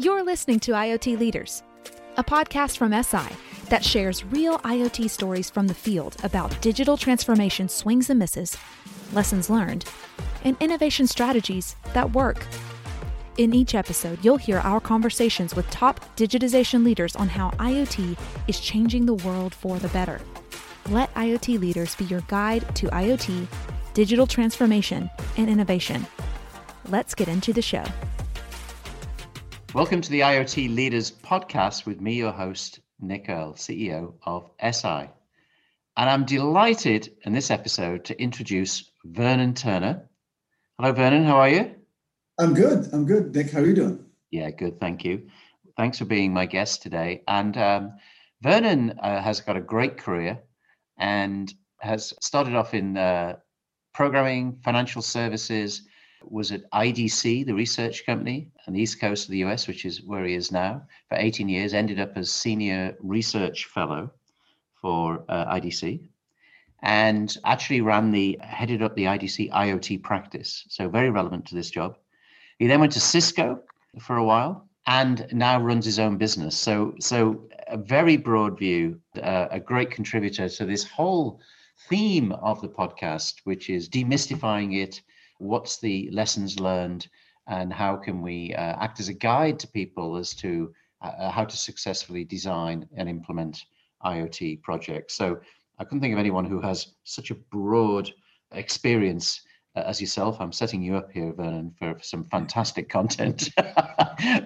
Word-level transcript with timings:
You're 0.00 0.22
listening 0.22 0.60
to 0.60 0.70
IoT 0.74 1.18
Leaders, 1.18 1.64
a 2.16 2.22
podcast 2.22 2.76
from 2.76 2.92
Eseye 2.92 3.34
that 3.68 3.84
shares 3.84 4.24
real 4.26 4.60
IoT 4.60 5.10
stories 5.10 5.50
from 5.50 5.66
the 5.66 5.74
field 5.74 6.14
about 6.22 6.62
digital 6.62 6.96
transformation 6.96 7.68
swings 7.68 8.08
and 8.08 8.16
misses, 8.16 8.56
lessons 9.12 9.50
learned, 9.50 9.86
and 10.44 10.56
innovation 10.60 11.08
strategies 11.08 11.74
that 11.94 12.12
work. 12.12 12.46
In 13.38 13.52
each 13.52 13.74
episode, 13.74 14.24
you'll 14.24 14.36
hear 14.36 14.58
our 14.58 14.78
conversations 14.78 15.56
with 15.56 15.68
top 15.68 15.98
digitization 16.14 16.84
leaders 16.84 17.16
on 17.16 17.28
how 17.28 17.50
IoT 17.58 18.16
is 18.46 18.60
changing 18.60 19.04
the 19.04 19.14
world 19.14 19.52
for 19.52 19.80
the 19.80 19.88
better. 19.88 20.20
Let 20.90 21.12
IoT 21.14 21.58
leaders 21.58 21.96
be 21.96 22.04
your 22.04 22.22
guide 22.28 22.72
to 22.76 22.86
IoT, 22.86 23.48
digital 23.94 24.28
transformation, 24.28 25.10
and 25.36 25.50
innovation. 25.50 26.06
Let's 26.88 27.16
get 27.16 27.26
into 27.26 27.52
the 27.52 27.62
show. 27.62 27.82
Welcome 29.74 30.00
to 30.00 30.10
the 30.10 30.20
IoT 30.20 30.74
Leaders 30.74 31.10
Podcast 31.10 31.84
with 31.84 32.00
me, 32.00 32.14
your 32.14 32.32
host, 32.32 32.80
Nick 33.00 33.26
Earl, 33.28 33.52
CEO 33.52 34.14
of 34.22 34.50
Eseye. 34.56 35.10
And 35.94 36.10
I'm 36.10 36.24
delighted 36.24 37.14
in 37.24 37.34
this 37.34 37.50
episode 37.50 38.06
to 38.06 38.18
introduce 38.18 38.90
Vernon 39.04 39.52
Turner. 39.52 40.08
Hello, 40.78 40.92
Vernon. 40.92 41.24
How 41.24 41.36
are 41.36 41.50
you? 41.50 41.74
I'm 42.38 42.54
good. 42.54 42.88
I'm 42.94 43.04
good. 43.04 43.34
Nick, 43.34 43.50
how 43.50 43.60
are 43.60 43.66
you 43.66 43.74
doing? 43.74 44.06
Yeah, 44.30 44.50
good. 44.50 44.80
Thank 44.80 45.04
you. 45.04 45.28
Thanks 45.76 45.98
for 45.98 46.06
being 46.06 46.32
my 46.32 46.46
guest 46.46 46.80
today. 46.80 47.22
And 47.28 47.54
um, 47.58 47.92
Vernon 48.40 48.98
uh, 49.02 49.20
has 49.20 49.42
got 49.42 49.58
a 49.58 49.60
great 49.60 49.98
career 49.98 50.38
and 50.96 51.52
has 51.78 52.14
started 52.22 52.54
off 52.54 52.72
in 52.72 52.96
uh, 52.96 53.36
programming, 53.92 54.60
financial 54.64 55.02
services, 55.02 55.82
was 56.24 56.52
at 56.52 56.70
IDC, 56.70 57.46
the 57.46 57.54
research 57.54 58.04
company 58.06 58.48
on 58.66 58.74
the 58.74 58.80
east 58.80 59.00
coast 59.00 59.26
of 59.26 59.30
the 59.30 59.44
US, 59.44 59.68
which 59.68 59.84
is 59.84 60.02
where 60.02 60.24
he 60.24 60.34
is 60.34 60.52
now, 60.52 60.82
for 61.08 61.16
18 61.16 61.48
years, 61.48 61.74
ended 61.74 62.00
up 62.00 62.16
as 62.16 62.30
senior 62.30 62.96
research 63.00 63.66
fellow 63.66 64.10
for 64.80 65.24
uh, 65.28 65.54
IDC 65.54 66.00
and 66.82 67.36
actually 67.44 67.80
ran 67.80 68.10
the 68.10 68.38
headed 68.40 68.82
up 68.82 68.94
the 68.94 69.04
IDC 69.04 69.50
IoT 69.50 70.02
practice. 70.02 70.64
So 70.68 70.88
very 70.88 71.10
relevant 71.10 71.46
to 71.46 71.54
this 71.54 71.70
job. 71.70 71.96
He 72.58 72.66
then 72.66 72.80
went 72.80 72.92
to 72.92 73.00
Cisco 73.00 73.60
for 74.00 74.16
a 74.16 74.24
while 74.24 74.68
and 74.86 75.26
now 75.32 75.60
runs 75.60 75.84
his 75.84 75.98
own 75.98 76.16
business. 76.16 76.56
So 76.56 76.94
so 77.00 77.48
a 77.66 77.76
very 77.76 78.16
broad 78.16 78.58
view, 78.58 79.00
uh, 79.22 79.48
a 79.50 79.60
great 79.60 79.90
contributor 79.90 80.48
to 80.48 80.64
this 80.64 80.84
whole 80.84 81.40
theme 81.88 82.32
of 82.32 82.60
the 82.60 82.68
podcast, 82.68 83.40
which 83.44 83.70
is 83.70 83.88
demystifying 83.88 84.80
it 84.82 85.02
what's 85.38 85.78
the 85.78 86.10
lessons 86.12 86.60
learned 86.60 87.08
and 87.46 87.72
how 87.72 87.96
can 87.96 88.20
we 88.20 88.54
uh, 88.54 88.76
act 88.80 89.00
as 89.00 89.08
a 89.08 89.14
guide 89.14 89.58
to 89.58 89.68
people 89.68 90.16
as 90.16 90.34
to 90.34 90.72
uh, 91.02 91.12
uh 91.18 91.30
how 91.30 91.44
to 91.44 91.56
successfully 91.56 92.24
design 92.24 92.86
and 92.96 93.08
implement 93.08 93.64
IoT 94.04 94.62
projects. 94.62 95.14
So 95.14 95.40
I 95.78 95.84
couldn't 95.84 96.00
think 96.00 96.12
of 96.12 96.18
anyone 96.18 96.44
who 96.44 96.60
has 96.60 96.94
such 97.04 97.30
a 97.30 97.34
broad 97.34 98.10
experience 98.52 99.42
uh, 99.76 99.80
as 99.86 100.00
yourself. 100.00 100.40
I'm 100.40 100.52
setting 100.52 100.82
you 100.82 100.96
up 100.96 101.10
here, 101.12 101.32
Vernon, 101.32 101.72
for, 101.78 101.94
for 101.94 102.02
some 102.02 102.24
fantastic 102.24 102.88
content. 102.98 103.50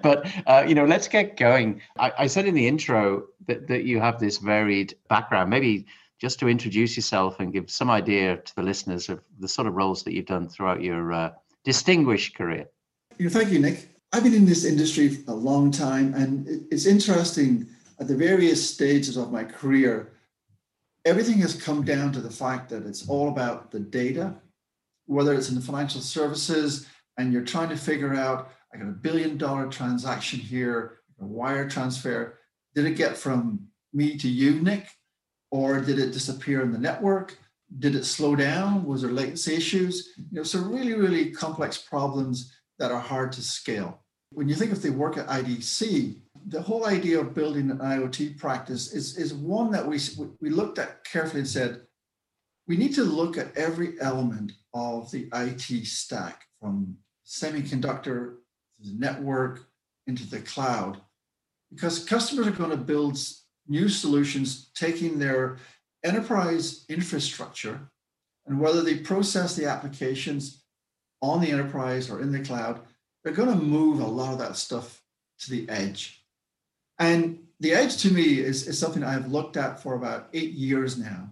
but 0.01 0.27
uh, 0.45 0.65
you 0.67 0.75
know, 0.75 0.85
let's 0.85 1.07
get 1.07 1.37
going. 1.37 1.81
I, 1.97 2.11
I, 2.19 2.27
said 2.27 2.45
in 2.45 2.53
the 2.53 2.67
intro 2.67 3.25
that, 3.47 3.67
that 3.67 3.83
you 3.83 3.99
have 3.99 4.19
this 4.19 4.37
varied 4.37 4.95
background. 5.09 5.49
Maybe 5.49 5.85
just 6.23 6.39
to 6.39 6.47
introduce 6.47 6.95
yourself 6.95 7.41
and 7.41 7.51
give 7.51 7.69
some 7.69 7.89
idea 7.89 8.37
to 8.37 8.55
the 8.55 8.63
listeners 8.63 9.09
of 9.09 9.19
the 9.39 9.47
sort 9.47 9.67
of 9.67 9.73
roles 9.73 10.03
that 10.03 10.13
you've 10.13 10.25
done 10.25 10.47
throughout 10.47 10.81
your 10.81 11.11
uh, 11.11 11.29
distinguished 11.65 12.33
career. 12.33 12.65
Thank 13.19 13.49
you, 13.49 13.59
Nick. 13.59 13.89
I've 14.13 14.23
been 14.23 14.33
in 14.33 14.45
this 14.45 14.63
industry 14.63 15.17
a 15.27 15.33
long 15.33 15.69
time, 15.69 16.13
and 16.13 16.65
it's 16.71 16.85
interesting 16.85 17.67
at 17.99 18.07
the 18.07 18.15
various 18.15 18.59
stages 18.73 19.17
of 19.17 19.33
my 19.33 19.43
career. 19.43 20.13
Everything 21.03 21.39
has 21.39 21.61
come 21.61 21.83
down 21.83 22.13
to 22.13 22.21
the 22.21 22.31
fact 22.31 22.69
that 22.69 22.85
it's 22.85 23.09
all 23.09 23.27
about 23.27 23.69
the 23.69 23.81
data, 23.81 24.33
whether 25.07 25.33
it's 25.33 25.49
in 25.49 25.55
the 25.55 25.61
financial 25.61 25.99
services 25.99 26.87
and 27.17 27.33
you're 27.33 27.43
trying 27.43 27.67
to 27.67 27.75
figure 27.75 28.15
out, 28.15 28.49
I 28.73 28.77
got 28.77 28.87
a 28.87 28.91
billion 28.91 29.37
dollar 29.37 29.67
transaction 29.67 30.39
here, 30.39 30.99
a 31.19 31.25
wire 31.25 31.69
transfer. 31.69 32.39
Did 32.75 32.85
it 32.85 32.95
get 32.95 33.17
from 33.17 33.67
me 33.91 34.17
to 34.19 34.29
you, 34.29 34.61
Nick? 34.61 34.87
Or 35.53 35.79
did 35.79 35.99
it 35.99 36.11
disappear 36.11 36.63
in 36.63 36.71
the 36.71 36.79
network? 36.79 37.37
Did 37.77 37.93
it 37.93 38.05
slow 38.05 38.35
down? 38.35 38.83
Was 38.85 39.03
there 39.03 39.11
latency 39.11 39.53
issues? 39.53 40.09
You 40.17 40.37
know, 40.37 40.43
so 40.43 40.57
really, 40.57 40.95
really 40.95 41.29
complex 41.29 41.77
problems 41.77 42.51
that 42.79 42.91
are 42.91 42.99
hard 42.99 43.31
to 43.33 43.41
scale. 43.43 44.01
When 44.31 44.49
you 44.49 44.55
think 44.55 44.71
of 44.71 44.81
the 44.81 44.89
work 44.89 45.15
at 45.15 45.27
IDC, 45.27 46.15
the 46.47 46.61
whole 46.61 46.87
idea 46.87 47.19
of 47.19 47.35
building 47.35 47.69
an 47.69 47.77
IoT 47.77 48.39
practice 48.39 48.93
is, 48.93 49.15
is 49.15 49.35
one 49.35 49.69
that 49.69 49.85
we, 49.85 49.99
we 50.41 50.49
looked 50.49 50.79
at 50.79 51.03
carefully 51.03 51.41
and 51.41 51.47
said, 51.47 51.81
we 52.67 52.75
need 52.75 52.95
to 52.95 53.03
look 53.03 53.37
at 53.37 53.55
every 53.55 54.01
element 54.01 54.53
of 54.73 55.11
the 55.11 55.29
IT 55.35 55.85
stack 55.85 56.45
from 56.59 56.97
semiconductor 57.27 58.37
to 58.81 58.89
the 58.89 58.95
network 58.97 59.67
into 60.07 60.27
the 60.27 60.39
cloud, 60.39 60.99
because 61.71 62.03
customers 62.03 62.47
are 62.47 62.51
going 62.51 62.71
to 62.71 62.77
build 62.77 63.19
new 63.67 63.89
solutions 63.89 64.69
taking 64.75 65.19
their 65.19 65.57
enterprise 66.03 66.85
infrastructure 66.89 67.89
and 68.45 68.59
whether 68.59 68.81
they 68.81 68.97
process 68.97 69.55
the 69.55 69.65
applications 69.65 70.63
on 71.21 71.39
the 71.39 71.51
enterprise 71.51 72.09
or 72.09 72.21
in 72.21 72.31
the 72.31 72.43
cloud, 72.43 72.81
they're 73.23 73.33
going 73.33 73.57
to 73.57 73.65
move 73.65 73.99
a 73.99 74.05
lot 74.05 74.33
of 74.33 74.39
that 74.39 74.57
stuff 74.57 75.01
to 75.39 75.49
the 75.49 75.67
edge. 75.69 76.23
And 76.99 77.39
the 77.59 77.73
edge 77.73 77.97
to 77.97 78.11
me 78.11 78.39
is, 78.39 78.67
is 78.67 78.77
something 78.77 79.03
I've 79.03 79.31
looked 79.31 79.55
at 79.55 79.81
for 79.81 79.95
about 79.95 80.27
eight 80.33 80.51
years 80.51 80.97
now. 80.97 81.29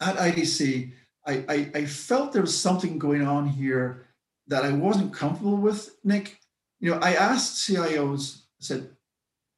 At 0.00 0.16
IDC, 0.16 0.92
I, 1.26 1.44
I, 1.48 1.70
I 1.74 1.84
felt 1.86 2.32
there 2.32 2.42
was 2.42 2.56
something 2.56 2.98
going 2.98 3.26
on 3.26 3.46
here 3.46 4.06
that 4.48 4.64
I 4.64 4.72
wasn't 4.72 5.14
comfortable 5.14 5.56
with, 5.56 5.96
Nick. 6.04 6.38
You 6.80 6.90
know, 6.90 6.98
I 6.98 7.14
asked 7.14 7.68
CIOs, 7.68 8.38
I 8.38 8.60
said, 8.60 8.90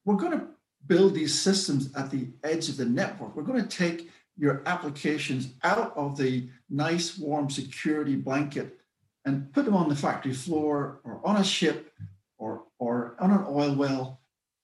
we're 0.04 0.16
going 0.16 0.38
to 0.38 0.46
build 0.86 1.14
these 1.14 1.38
systems 1.38 1.94
at 1.94 2.10
the 2.10 2.28
edge 2.42 2.68
of 2.68 2.76
the 2.76 2.84
network. 2.84 3.36
We're 3.36 3.42
going 3.42 3.62
to 3.62 3.76
take 3.76 4.10
your 4.36 4.62
applications 4.66 5.54
out 5.62 5.96
of 5.96 6.16
the 6.16 6.48
nice, 6.70 7.18
warm 7.18 7.50
security 7.50 8.16
blanket 8.16 8.78
and 9.24 9.52
put 9.52 9.64
them 9.64 9.76
on 9.76 9.88
the 9.88 9.96
factory 9.96 10.32
floor 10.32 11.00
or 11.04 11.20
on 11.24 11.36
a 11.36 11.44
ship 11.44 11.92
or, 12.38 12.64
or 12.78 13.16
on 13.20 13.30
an 13.30 13.44
oil 13.48 13.74
well. 13.74 14.20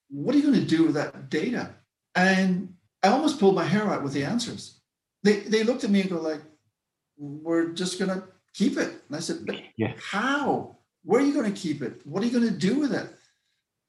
What 0.09 0.35
are 0.35 0.39
you 0.39 0.45
going 0.45 0.61
to 0.61 0.67
do 0.67 0.85
with 0.85 0.95
that 0.95 1.29
data? 1.31 1.75
And 2.15 2.75
I 3.03 3.09
almost 3.09 3.39
pulled 3.39 3.55
my 3.55 3.65
hair 3.65 3.89
out 3.89 4.03
with 4.03 4.15
the 4.15 4.25
answers. 4.25 4.81
They, 5.23 5.41
they 5.41 5.63
looked 5.63 5.85
at 5.85 5.91
me 5.91 6.01
and 6.01 6.11
go 6.11 6.21
like, 6.21 6.41
we're 7.17 7.73
just 7.73 7.99
going 7.99 8.11
to 8.11 8.27
keep 8.55 8.77
it. 8.77 9.03
And 9.07 9.17
I 9.17 9.21
said, 9.21 9.45
but 9.47 9.57
yeah. 9.77 9.93
how? 10.01 10.79
Where 11.05 11.21
are 11.21 11.25
you 11.25 11.33
going 11.33 11.53
to 11.53 11.61
keep 11.61 11.83
it? 11.83 12.01
What 12.05 12.23
are 12.23 12.27
you 12.27 12.33
going 12.33 12.53
to 12.53 12.59
do 12.59 12.81
with 12.81 12.93
it? 12.93 13.09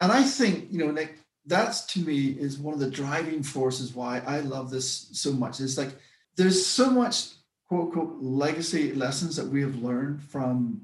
And 0.01 0.12
I 0.12 0.23
think, 0.23 0.72
you 0.72 0.79
know, 0.79 0.91
Nick, 0.91 1.18
that's 1.45 1.85
to 1.94 2.00
me 2.00 2.27
is 2.27 2.57
one 2.57 2.73
of 2.73 2.79
the 2.79 2.89
driving 2.89 3.44
forces 3.44 3.95
why 3.95 4.22
I 4.25 4.41
love 4.41 4.69
this 4.69 5.09
so 5.13 5.31
much. 5.31 5.59
It's 5.59 5.77
like 5.77 5.95
there's 6.35 6.66
so 6.66 6.89
much 6.89 7.29
quote 7.67 7.88
unquote 7.88 8.17
legacy 8.22 8.94
lessons 8.94 9.35
that 9.35 9.47
we 9.47 9.61
have 9.61 9.75
learned 9.75 10.22
from 10.22 10.81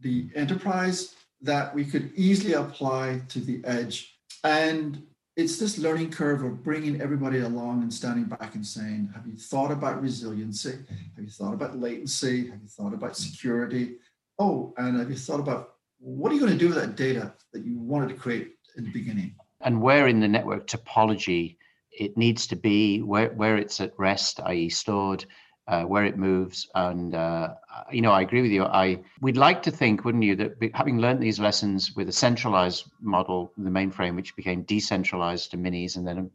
the 0.00 0.28
enterprise 0.34 1.14
that 1.42 1.74
we 1.74 1.84
could 1.84 2.12
easily 2.14 2.54
apply 2.54 3.22
to 3.28 3.40
the 3.40 3.62
edge. 3.64 4.16
And 4.44 5.06
it's 5.36 5.58
this 5.58 5.78
learning 5.78 6.10
curve 6.10 6.42
of 6.42 6.62
bringing 6.62 7.00
everybody 7.00 7.40
along 7.40 7.82
and 7.82 7.92
standing 7.92 8.24
back 8.24 8.54
and 8.54 8.66
saying, 8.66 9.10
Have 9.14 9.26
you 9.26 9.36
thought 9.36 9.70
about 9.70 10.02
resiliency? 10.02 10.78
Have 11.16 11.24
you 11.24 11.30
thought 11.30 11.54
about 11.54 11.78
latency? 11.78 12.48
Have 12.50 12.60
you 12.60 12.68
thought 12.68 12.94
about 12.94 13.16
security? 13.16 13.96
Oh, 14.38 14.74
and 14.76 14.98
have 14.98 15.10
you 15.10 15.16
thought 15.16 15.40
about 15.40 15.74
what 15.98 16.32
are 16.32 16.34
you 16.34 16.40
going 16.40 16.52
to 16.52 16.58
do 16.58 16.68
with 16.68 16.76
that 16.76 16.96
data 16.96 17.34
that 17.52 17.64
you 17.64 17.78
wanted 17.78 18.08
to 18.08 18.14
create 18.14 18.54
in 18.76 18.84
the 18.84 18.90
beginning? 18.90 19.34
And 19.60 19.82
where 19.82 20.06
in 20.06 20.20
the 20.20 20.28
network 20.28 20.66
topology 20.66 21.56
it 21.92 22.16
needs 22.16 22.46
to 22.48 22.56
be, 22.56 23.02
where, 23.02 23.30
where 23.30 23.56
it's 23.56 23.80
at 23.80 23.92
rest, 23.98 24.40
i.e., 24.44 24.68
stored, 24.68 25.24
uh, 25.68 25.82
where 25.82 26.04
it 26.04 26.16
moves. 26.16 26.68
And, 26.74 27.14
uh, 27.14 27.54
you 27.92 28.00
know, 28.00 28.12
I 28.12 28.22
agree 28.22 28.42
with 28.42 28.50
you. 28.50 28.64
I 28.64 29.00
We'd 29.20 29.36
like 29.36 29.62
to 29.64 29.70
think, 29.70 30.04
wouldn't 30.04 30.24
you, 30.24 30.36
that 30.36 30.56
having 30.74 30.98
learned 30.98 31.20
these 31.22 31.38
lessons 31.38 31.94
with 31.94 32.08
a 32.08 32.12
centralized 32.12 32.84
model, 33.00 33.52
the 33.56 33.70
mainframe, 33.70 34.16
which 34.16 34.36
became 34.36 34.62
decentralized 34.62 35.50
to 35.50 35.58
minis 35.58 35.96
and 35.96 36.06
then 36.06 36.30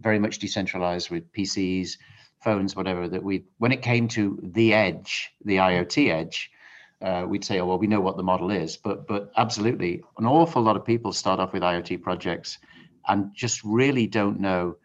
very 0.00 0.18
much 0.18 0.38
decentralized 0.38 1.10
with 1.10 1.30
PCs, 1.32 1.98
phones, 2.42 2.74
whatever, 2.74 3.08
that 3.08 3.22
we, 3.22 3.44
when 3.58 3.72
it 3.72 3.82
came 3.82 4.08
to 4.08 4.38
the 4.42 4.72
edge, 4.72 5.30
the 5.44 5.56
IoT 5.56 6.10
edge, 6.10 6.50
uh, 7.02 7.24
we'd 7.28 7.44
say, 7.44 7.60
oh, 7.60 7.66
well, 7.66 7.78
we 7.78 7.86
know 7.86 8.00
what 8.00 8.16
the 8.16 8.22
model 8.22 8.50
is. 8.50 8.76
But, 8.76 9.06
but 9.06 9.32
absolutely, 9.36 10.02
an 10.18 10.26
awful 10.26 10.62
lot 10.62 10.76
of 10.76 10.84
people 10.84 11.12
start 11.12 11.40
off 11.40 11.52
with 11.52 11.62
IoT 11.62 12.02
projects 12.02 12.58
and 13.08 13.34
just 13.34 13.62
really 13.64 14.06
don't 14.06 14.40
know 14.40 14.76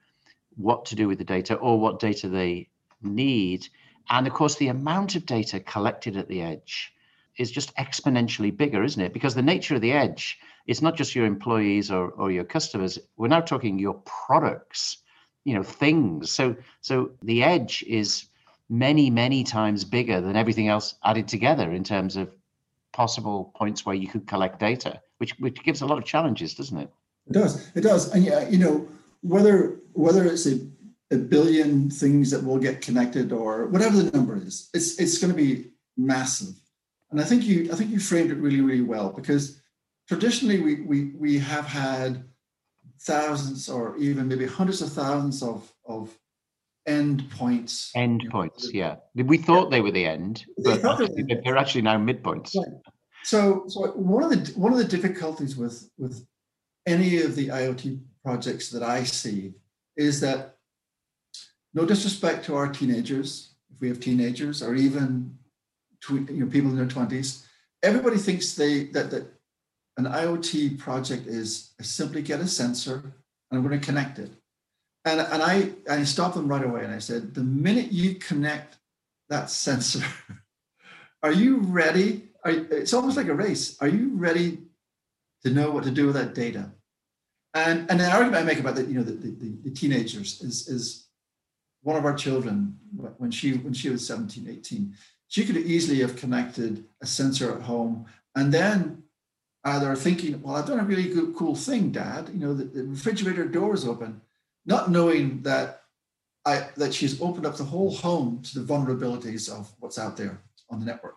what 0.55 0.85
to 0.85 0.95
do 0.95 1.07
with 1.07 1.17
the 1.17 1.25
data 1.25 1.55
or 1.55 1.79
what 1.79 1.99
data 1.99 2.29
they 2.29 2.69
need. 3.01 3.67
And 4.09 4.27
of 4.27 4.33
course, 4.33 4.55
the 4.55 4.69
amount 4.69 5.15
of 5.15 5.25
data 5.25 5.59
collected 5.59 6.15
at 6.15 6.27
the 6.27 6.41
edge 6.41 6.93
is 7.37 7.51
just 7.51 7.75
exponentially 7.75 8.55
bigger, 8.55 8.83
isn't 8.83 9.01
it? 9.01 9.13
Because 9.13 9.35
the 9.35 9.41
nature 9.41 9.75
of 9.75 9.81
the 9.81 9.91
edge 9.91 10.39
it's 10.67 10.81
not 10.81 10.95
just 10.95 11.15
your 11.15 11.25
employees 11.25 11.91
or, 11.91 12.09
or 12.11 12.31
your 12.31 12.43
customers. 12.43 12.97
We're 13.17 13.27
now 13.27 13.41
talking 13.41 13.77
your 13.77 14.01
products, 14.05 14.97
you 15.43 15.53
know, 15.53 15.63
things. 15.63 16.31
So 16.31 16.55
so 16.81 17.11
the 17.21 17.43
edge 17.43 17.83
is 17.87 18.25
many, 18.69 19.09
many 19.09 19.43
times 19.43 19.83
bigger 19.83 20.21
than 20.21 20.35
everything 20.35 20.67
else 20.67 20.95
added 21.03 21.27
together 21.27 21.71
in 21.71 21.83
terms 21.83 22.15
of 22.15 22.35
possible 22.93 23.51
points 23.55 23.85
where 23.85 23.95
you 23.95 24.07
could 24.07 24.25
collect 24.27 24.59
data, 24.59 25.01
which 25.17 25.33
which 25.39 25.61
gives 25.63 25.81
a 25.81 25.85
lot 25.85 25.97
of 25.97 26.05
challenges, 26.05 26.55
doesn't 26.55 26.77
it? 26.77 26.89
It 27.27 27.33
does. 27.33 27.71
It 27.75 27.81
does. 27.81 28.13
And 28.13 28.23
yeah, 28.23 28.47
you 28.47 28.57
know, 28.57 28.87
whether 29.21 29.77
whether 29.93 30.25
it's 30.25 30.45
a, 30.45 30.59
a 31.11 31.17
billion 31.17 31.89
things 31.89 32.31
that 32.31 32.43
will 32.43 32.57
get 32.57 32.81
connected 32.81 33.31
or 33.31 33.67
whatever 33.67 34.01
the 34.01 34.11
number 34.11 34.35
is, 34.35 34.69
it's 34.73 34.99
it's 34.99 35.17
going 35.17 35.33
to 35.33 35.37
be 35.37 35.71
massive. 35.97 36.55
And 37.11 37.21
I 37.21 37.23
think 37.23 37.43
you 37.43 37.71
I 37.71 37.75
think 37.75 37.91
you 37.91 37.99
framed 37.99 38.31
it 38.31 38.35
really, 38.35 38.61
really 38.61 38.81
well 38.81 39.09
because 39.09 39.61
traditionally 40.07 40.59
we 40.59 40.81
we 40.81 41.11
we 41.15 41.39
have 41.39 41.65
had 41.65 42.23
thousands 43.01 43.69
or 43.69 43.97
even 43.97 44.27
maybe 44.27 44.45
hundreds 44.45 44.81
of 44.81 44.91
thousands 44.91 45.43
of 45.43 45.71
of 45.85 46.17
endpoints. 46.87 47.91
Endpoints, 47.95 48.73
yeah. 48.73 48.97
We 49.15 49.37
thought 49.37 49.65
yeah. 49.65 49.69
they 49.69 49.81
were 49.81 49.91
the 49.91 50.05
end, 50.05 50.45
but 50.57 50.81
they 50.81 51.35
they're 51.43 51.57
actually 51.57 51.81
now 51.81 51.97
midpoints. 51.97 52.55
Right. 52.55 52.67
So, 53.23 53.63
so 53.67 53.87
one 53.93 54.23
of 54.23 54.29
the 54.29 54.59
one 54.59 54.71
of 54.71 54.77
the 54.77 54.85
difficulties 54.85 55.55
with 55.57 55.89
with 55.97 56.25
any 56.85 57.21
of 57.21 57.35
the 57.35 57.47
IoT 57.47 57.99
projects 58.23 58.69
that 58.69 58.83
I 58.83 59.03
see 59.03 59.53
is 59.97 60.19
that 60.21 60.57
no 61.73 61.85
disrespect 61.85 62.45
to 62.45 62.55
our 62.55 62.67
teenagers, 62.67 63.55
if 63.73 63.81
we 63.81 63.87
have 63.87 63.99
teenagers 63.99 64.61
or 64.61 64.75
even 64.75 65.37
you 66.09 66.19
know, 66.19 66.45
people 66.45 66.69
in 66.69 66.77
their 66.77 66.87
twenties, 66.87 67.47
everybody 67.81 68.17
thinks 68.17 68.53
they 68.53 68.85
that 68.85 69.09
that 69.09 69.27
an 69.97 70.05
IoT 70.05 70.77
project 70.77 71.25
is 71.25 71.73
I 71.79 71.83
simply 71.83 72.21
get 72.21 72.41
a 72.41 72.47
sensor 72.47 73.15
and 73.49 73.57
I'm 73.57 73.67
going 73.67 73.79
to 73.79 73.85
connect 73.85 74.19
it. 74.19 74.31
And, 75.05 75.21
and 75.21 75.43
I, 75.43 75.71
I 75.89 76.03
stopped 76.03 76.35
them 76.35 76.47
right 76.47 76.63
away 76.63 76.83
and 76.83 76.93
I 76.93 76.99
said, 76.99 77.35
the 77.35 77.43
minute 77.43 77.91
you 77.91 78.15
connect 78.15 78.77
that 79.29 79.49
sensor, 79.51 80.03
are 81.23 81.31
you 81.31 81.57
ready? 81.57 82.29
Are, 82.43 82.51
it's 82.51 82.93
almost 82.93 83.15
like 83.15 83.27
a 83.27 83.33
race. 83.33 83.77
Are 83.81 83.87
you 83.87 84.15
ready 84.15 84.63
to 85.43 85.51
know 85.51 85.69
what 85.69 85.83
to 85.83 85.91
do 85.91 86.07
with 86.07 86.15
that 86.15 86.33
data? 86.33 86.71
And, 87.53 87.89
and 87.89 87.99
the 87.99 88.09
argument 88.09 88.35
I 88.35 88.43
make 88.43 88.59
about 88.59 88.75
the, 88.75 88.83
you 88.83 88.95
know, 88.95 89.03
the, 89.03 89.13
the, 89.13 89.57
the 89.63 89.71
teenagers 89.71 90.41
is, 90.41 90.67
is 90.67 91.07
one 91.83 91.95
of 91.95 92.03
our 92.03 92.15
children, 92.15 92.77
when 93.17 93.29
she, 93.29 93.53
when 93.53 93.73
she 93.73 93.89
was 93.89 94.05
17, 94.07 94.49
18, 94.49 94.93
she 95.27 95.45
could 95.45 95.57
easily 95.57 96.01
have 96.01 96.15
connected 96.15 96.83
a 97.01 97.05
sensor 97.05 97.55
at 97.55 97.61
home 97.61 98.05
and 98.35 98.51
then 98.51 99.03
either 99.63 99.95
thinking, 99.95 100.41
well, 100.41 100.55
I've 100.55 100.67
done 100.67 100.79
a 100.79 100.83
really 100.83 101.13
good, 101.13 101.35
cool 101.35 101.55
thing, 101.55 101.91
Dad. 101.91 102.29
You 102.33 102.39
know, 102.39 102.53
the, 102.53 102.65
the 102.65 102.83
refrigerator 102.83 103.45
door 103.45 103.73
is 103.73 103.85
open, 103.85 104.21
not 104.65 104.89
knowing 104.89 105.41
that 105.43 105.81
I 106.45 106.67
that 106.77 106.93
she's 106.93 107.21
opened 107.21 107.45
up 107.45 107.57
the 107.57 107.63
whole 107.63 107.91
home 107.91 108.41
to 108.43 108.59
the 108.59 108.73
vulnerabilities 108.73 109.49
of 109.51 109.71
what's 109.79 109.97
out 109.97 110.17
there 110.17 110.41
on 110.69 110.79
the 110.79 110.85
network. 110.85 111.15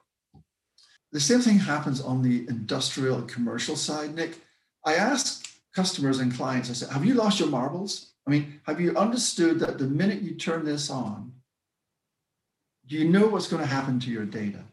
The 1.13 1.21
same 1.21 1.41
thing 1.41 1.59
happens 1.59 2.01
on 2.01 2.23
the 2.23 2.47
industrial 2.49 3.19
and 3.19 3.29
commercial 3.29 3.77
side, 3.77 4.15
Nick. 4.15 4.39
I 4.85 4.95
ask 4.95 5.47
customers 5.75 6.19
and 6.19 6.35
clients, 6.35 6.71
I 6.71 6.75
said, 6.75 6.91
have 6.91 7.05
you 7.05 7.15
lost 7.15 7.41
your 7.41 7.49
marbles? 7.49 8.13
I 8.27 8.31
mean, 8.31 8.61
have 8.65 8.81
you 8.81 8.97
understood 8.97 9.59
that 9.61 9.79
the 9.79 9.87
minute 9.87 10.21
you 10.21 10.35
turn 10.35 10.65
this 10.65 10.91
on, 10.91 11.33
you 12.87 13.09
know 13.09 13.27
what's 13.27 13.49
going 13.49 13.63
to 13.63 13.69
happen 13.69 13.99
to 14.01 14.11
your 14.11 14.27
data? 14.27 14.65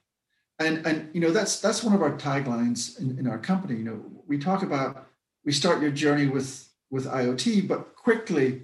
and 0.60 0.86
and 0.86 1.10
you 1.13 1.19
know 1.19 1.31
that's 1.31 1.60
that's 1.60 1.83
one 1.83 1.94
of 1.94 2.01
our 2.01 2.12
taglines 2.18 3.00
in, 3.00 3.18
in 3.19 3.28
our 3.28 3.38
company 3.38 3.75
you 3.75 3.83
know 3.83 4.01
we 4.28 4.38
talk 4.38 4.63
about 4.63 5.07
we 5.44 5.51
start 5.51 5.81
your 5.81 5.92
journey 5.92 6.28
with 6.28 6.65
with 6.92 7.06
iot 7.06 7.68
but 7.68 7.96
quickly 7.96 8.64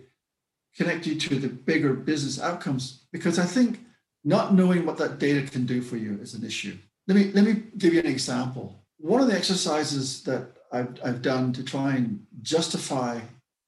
connect 0.75 1.05
you 1.05 1.15
to 1.15 1.39
the 1.39 1.49
bigger 1.49 1.93
business 1.93 2.39
outcomes 2.39 3.03
because 3.11 3.39
i 3.39 3.45
think 3.45 3.79
not 4.23 4.53
knowing 4.53 4.85
what 4.85 4.97
that 4.97 5.19
data 5.19 5.41
can 5.49 5.65
do 5.65 5.81
for 5.81 5.97
you 5.97 6.17
is 6.21 6.33
an 6.33 6.45
issue 6.45 6.77
let 7.07 7.15
me 7.15 7.31
let 7.33 7.43
me 7.43 7.63
give 7.77 7.93
you 7.93 7.99
an 7.99 8.05
example 8.05 8.83
one 8.97 9.21
of 9.21 9.27
the 9.27 9.35
exercises 9.35 10.23
that 10.23 10.47
i've, 10.71 10.99
I've 11.03 11.21
done 11.21 11.53
to 11.53 11.63
try 11.63 11.95
and 11.95 12.25
justify 12.41 13.19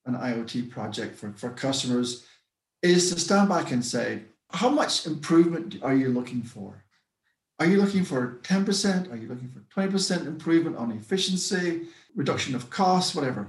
an 0.06 0.16
iot 0.16 0.70
project 0.70 1.18
for, 1.18 1.32
for 1.34 1.50
customers 1.50 2.26
is 2.82 3.14
to 3.14 3.20
stand 3.20 3.50
back 3.50 3.72
and 3.72 3.84
say 3.84 4.24
how 4.52 4.70
much 4.70 5.08
improvement 5.08 5.78
are 5.82 5.96
you 5.96 6.10
looking 6.10 6.44
for 6.44 6.84
are 7.60 7.68
you 7.68 7.82
looking 7.82 8.04
for 8.04 8.40
10%? 8.44 9.12
Are 9.12 9.16
you 9.16 9.28
looking 9.28 9.50
for 9.50 9.62
20% 9.80 10.26
improvement 10.26 10.76
on 10.76 10.92
efficiency, 10.92 11.84
reduction 12.16 12.56
of 12.56 12.70
costs, 12.70 13.16
whatever? 13.16 13.48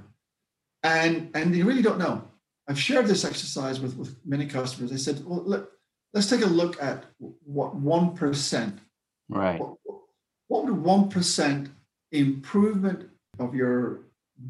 And, 0.85 1.31
and 1.35 1.55
you 1.55 1.65
really 1.65 1.83
don't 1.83 1.99
know. 1.99 2.23
I've 2.69 2.79
shared 2.79 3.07
this 3.07 3.25
exercise 3.25 3.81
with, 3.81 3.97
with 3.97 4.17
many 4.25 4.47
customers. 4.47 4.93
I 4.93 4.97
said, 4.97 5.25
well, 5.25 5.43
let, 5.45 5.65
let's 6.13 6.29
take 6.29 6.43
a 6.43 6.47
look 6.47 6.81
at 6.83 7.05
what 7.19 7.77
1%. 7.83 8.79
Right. 9.29 9.59
What, 9.59 9.77
what 10.49 10.65
would 10.65 10.75
1% 10.75 11.69
improvement 12.13 13.09
of 13.39 13.55
your 13.55 14.01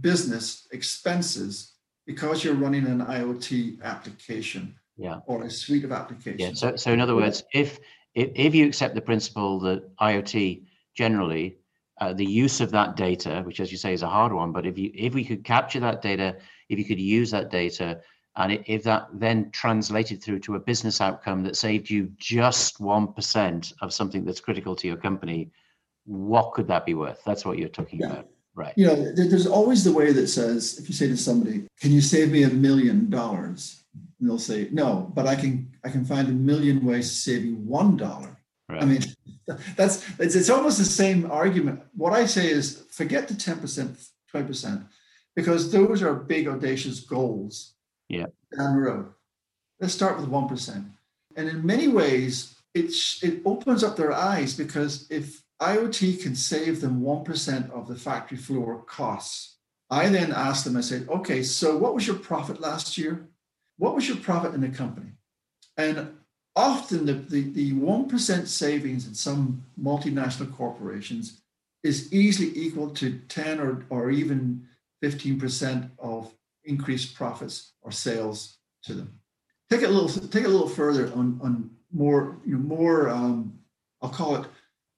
business 0.01 0.69
expenses 0.73 1.73
because 2.07 2.45
you're 2.45 2.55
running 2.55 2.87
an 2.87 3.01
IoT 3.01 3.83
application 3.83 4.75
yeah. 4.97 5.21
or 5.27 5.45
a 5.45 5.51
suite 5.51 5.85
of 5.85 5.93
applications? 5.93 6.63
Yeah. 6.63 6.71
So, 6.71 6.77
so 6.77 6.93
in 6.93 7.01
other 7.01 7.15
words, 7.15 7.43
if 7.53 7.79
if, 8.15 8.31
if 8.35 8.55
you 8.55 8.67
accept 8.67 8.95
the 8.95 9.01
principle 9.01 9.59
that 9.61 9.97
IoT 9.97 10.63
generally, 10.95 11.59
uh, 12.01 12.13
the 12.13 12.25
use 12.25 12.61
of 12.61 12.71
that 12.73 12.97
data, 12.97 13.43
which 13.45 13.61
as 13.61 13.71
you 13.71 13.79
say 13.79 13.93
is 13.93 14.03
a 14.03 14.09
hard 14.09 14.33
one, 14.33 14.53
but 14.53 14.67
if 14.67 14.77
you 14.77 14.91
if 14.95 15.15
we 15.15 15.25
could 15.25 15.45
capture 15.45 15.81
that 15.81 16.03
data, 16.03 16.37
if 16.69 16.79
you 16.79 16.85
could 16.85 17.01
use 17.01 17.31
that 17.31 17.51
data, 17.51 18.01
and 18.37 18.61
if 18.67 18.83
that 18.85 19.09
then 19.13 19.51
translated 19.53 20.23
through 20.23 20.41
to 20.41 20.57
a 20.57 20.61
business 20.61 21.01
outcome 21.01 21.43
that 21.45 21.57
saved 21.57 21.89
you 21.89 22.11
just 22.17 22.81
one 22.81 23.13
percent 23.13 23.73
of 23.81 23.93
something 23.93 24.25
that's 24.25 24.41
critical 24.41 24.75
to 24.77 24.87
your 24.89 24.97
company, 24.97 25.51
what 26.05 26.53
could 26.53 26.67
that 26.69 26.85
be 26.85 26.95
worth? 26.95 27.23
That's 27.25 27.45
what 27.45 27.59
you're 27.59 27.69
talking 27.69 28.01
yeah. 28.01 28.07
about, 28.07 28.29
right? 28.55 28.73
You 28.77 28.87
know, 28.89 29.13
there's 29.13 29.47
always 29.47 29.85
the 29.85 29.93
way 29.93 30.13
that 30.13 30.27
says, 30.29 30.79
if 30.79 30.89
you 30.89 30.95
say 30.95 31.07
to 31.09 31.17
somebody, 31.17 31.67
"Can 31.81 31.93
you 31.93 32.01
save 32.01 32.31
me 32.33 32.43
a 32.43 32.51
million 32.51 33.09
dollars?" 33.09 33.85
and 34.25 34.31
they'll 34.31 34.39
say 34.39 34.69
no 34.73 35.11
but 35.15 35.27
i 35.27 35.35
can 35.35 35.71
i 35.85 35.89
can 35.89 36.05
find 36.05 36.29
a 36.29 36.33
million 36.33 36.85
ways 36.85 37.09
to 37.09 37.15
save 37.15 37.45
you 37.45 37.57
one 37.57 37.97
dollar 37.97 38.41
right. 38.69 38.83
i 38.83 38.87
mean 38.87 39.03
that's 39.77 40.09
it's, 40.19 40.35
it's 40.35 40.51
almost 40.51 40.79
the 40.79 40.85
same 40.85 41.31
argument. 41.31 41.81
What 41.95 42.13
i 42.13 42.27
say 42.27 42.49
is 42.51 42.85
forget 42.91 43.29
the 43.29 43.35
10% 43.35 44.09
20% 44.35 44.87
because 45.37 45.71
those 45.71 46.03
are 46.03 46.15
big 46.15 46.49
audacious 46.49 47.01
goals 47.01 47.75
yeah. 48.09 48.27
down 48.57 48.75
the 48.75 48.81
road. 48.81 49.07
Let's 49.81 49.95
start 49.95 50.19
with 50.19 50.29
1% 50.29 50.85
and 51.37 51.49
in 51.49 51.67
many 51.67 51.89
ways 51.89 52.57
it 52.75 52.93
it 53.23 53.43
opens 53.45 53.85
up 53.85 53.97
their 53.97 54.13
eyes 54.13 54.57
because 54.57 55.07
if 55.11 55.43
iot 55.61 56.23
can 56.23 56.35
save 56.35 56.81
them 56.81 57.01
1% 57.01 57.71
of 57.71 57.87
the 57.87 57.95
factory 57.95 58.37
floor 58.37 58.83
costs 58.85 59.59
i 59.91 60.09
then 60.09 60.33
ask 60.33 60.65
them 60.65 60.77
i 60.77 60.81
say 60.81 61.03
okay 61.09 61.43
so 61.43 61.77
what 61.77 61.95
was 61.95 62.07
your 62.07 62.17
profit 62.17 62.61
last 62.61 62.99
year? 62.99 63.29
What 63.77 63.95
was 63.95 64.09
your 64.09 64.19
profit 64.19 64.55
in 64.55 64.61
the 64.61 64.69
company? 64.69 65.13
And 65.77 66.17
often 66.57 67.07
the, 67.07 67.15
the, 67.15 67.43
the 67.53 67.73
1% 67.73 68.47
savings 68.47 69.07
in 69.07 69.15
some 69.15 69.65
multinational 69.81 70.55
corporations 70.55 71.41
is 71.83 72.13
easily 72.13 72.53
equal 72.55 72.91
to 72.91 73.19
10 73.29 73.61
or, 73.61 73.85
or 73.91 74.11
even 74.11 74.67
15% 75.03 75.91
of 75.99 76.33
increased 76.65 77.15
profits 77.15 77.73
or 77.83 77.93
sales 77.93 78.59
to 78.85 78.95
them. 78.95 79.21
Take 79.71 79.83
it 79.83 79.91
a 79.91 79.93
little, 79.93 80.09
take 80.29 80.45
it 80.45 80.47
a 80.47 80.51
little 80.51 80.69
further 80.69 81.13
on, 81.15 81.41
on 81.43 81.71
more, 81.93 82.39
you 82.45 82.57
know, 82.57 82.63
more, 82.63 83.09
um, 83.11 83.59
I'll 84.01 84.09
call 84.09 84.37
it 84.37 84.47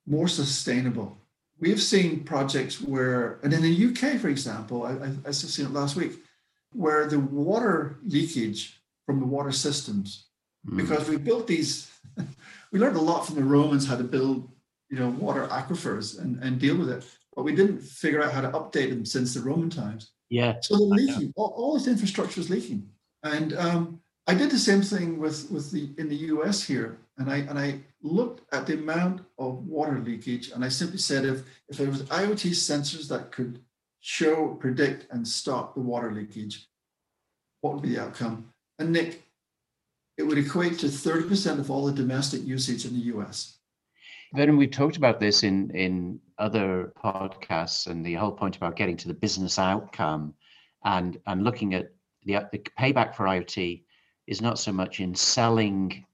more 0.07 0.29
sustainable. 0.29 1.19
We've 1.59 1.83
seen 1.83 2.25
projects 2.25 2.81
where, 2.81 3.39
and 3.43 3.53
in 3.53 3.63
the 3.63 3.87
UK, 3.87 4.21
for 4.21 4.29
example, 4.29 4.85
I, 4.85 4.93
I, 4.93 5.13
I 5.29 5.31
seen 5.31 5.67
it 5.67 5.73
last 5.73 5.97
week, 5.97 6.13
where 6.73 7.07
the 7.07 7.19
water 7.19 7.99
leakage 8.05 8.81
from 9.07 9.21
the 9.21 9.27
water 9.27 9.53
systems, 9.53 10.27
mm. 10.67 10.77
because 10.77 11.09
we 11.09 11.17
built 11.17 11.47
these, 11.47 11.91
we 12.73 12.79
learned 12.79 12.97
a 12.97 13.01
lot 13.01 13.27
from 13.27 13.37
the 13.37 13.45
Romans 13.45 13.87
how 13.87 13.97
to 13.97 14.05
build, 14.05 14.49
you 14.91 14.99
know, 14.99 15.11
water 15.11 15.47
aquifers 15.49 16.21
and, 16.21 16.43
and 16.43 16.59
deal 16.59 16.77
with 16.77 16.91
it, 16.91 17.05
but 17.35 17.45
we 17.45 17.55
didn't 17.55 17.81
figure 17.81 18.23
out 18.23 18.33
how 18.33 18.41
to 18.41 18.51
update 18.51 18.91
them 18.91 19.05
since 19.05 19.35
the 19.35 19.41
Roman 19.41 19.71
times. 19.71 20.13
Yeah. 20.29 20.57
So 20.61 20.77
they're 20.77 20.89
leaking. 20.89 21.33
All, 21.37 21.55
all, 21.57 21.75
this 21.75 21.87
infrastructure 21.87 22.41
is 22.41 22.51
leaking, 22.51 22.89
and 23.23 23.57
um, 23.57 24.01
I 24.27 24.35
did 24.35 24.51
the 24.51 24.59
same 24.59 24.83
thing 24.83 25.19
with 25.21 25.51
with 25.51 25.71
the 25.71 25.91
in 25.99 26.09
the 26.09 26.17
U.S. 26.35 26.63
here, 26.63 26.99
and 27.19 27.31
I 27.31 27.39
and 27.39 27.59
I 27.59 27.81
looked 28.03 28.53
at 28.53 28.67
the 28.67 28.75
amount 28.75 29.21
of 29.39 29.67
water 29.67 30.01
leakage, 30.01 30.51
and 30.51 30.65
I 30.65 30.69
simply 30.69 30.99
said 30.99 31.25
if 31.25 31.43
if 31.69 31.77
there 31.77 31.89
was 31.89 32.03
IoT 32.05 32.51
sensors 32.51 33.09
that 33.09 33.31
could 33.31 33.61
show, 34.01 34.57
predict, 34.61 35.07
and 35.13 35.27
stop 35.27 35.75
the 35.75 35.81
water 35.81 36.13
leakage, 36.13 36.67
what 37.61 37.75
would 37.75 37.83
be 37.83 37.91
the 37.91 38.03
outcome? 38.03 38.53
And 38.79 38.93
Nick, 38.93 39.26
it 40.17 40.23
would 40.23 40.39
equate 40.39 40.79
to 40.79 40.87
30% 40.87 41.59
of 41.59 41.71
all 41.71 41.87
the 41.87 41.93
domestic 41.93 42.45
usage 42.45 42.85
in 42.85 42.95
the 42.95 43.17
US. 43.17 43.59
Then 44.33 44.57
we've 44.57 44.71
talked 44.71 44.97
about 44.97 45.21
this 45.21 45.43
in, 45.43 45.71
in 45.71 46.21
other 46.39 46.93
podcasts 47.03 47.87
and 47.87 48.05
the 48.05 48.15
whole 48.15 48.33
point 48.33 48.57
about 48.57 48.77
getting 48.77 48.97
to 48.99 49.09
the 49.09 49.15
business 49.15 49.59
outcome 49.59 50.35
and 50.85 51.19
and 51.27 51.45
looking 51.45 51.75
at 51.75 51.93
the, 52.25 52.47
the 52.53 52.59
payback 52.79 53.15
for 53.15 53.25
IoT 53.25 53.85
is 54.27 54.41
not 54.41 54.59
so 54.59 54.73
much 54.73 55.01
in 55.01 55.15
selling 55.15 56.05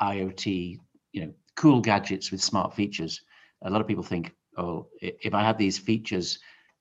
IoT, 0.00 0.78
you 1.12 1.20
know, 1.20 1.32
cool 1.56 1.80
gadgets 1.80 2.30
with 2.30 2.42
smart 2.42 2.74
features. 2.74 3.20
A 3.62 3.70
lot 3.70 3.80
of 3.80 3.86
people 3.86 4.04
think, 4.04 4.34
oh, 4.56 4.86
if 5.00 5.34
I 5.34 5.42
have 5.42 5.58
these 5.58 5.78
features, 5.78 6.38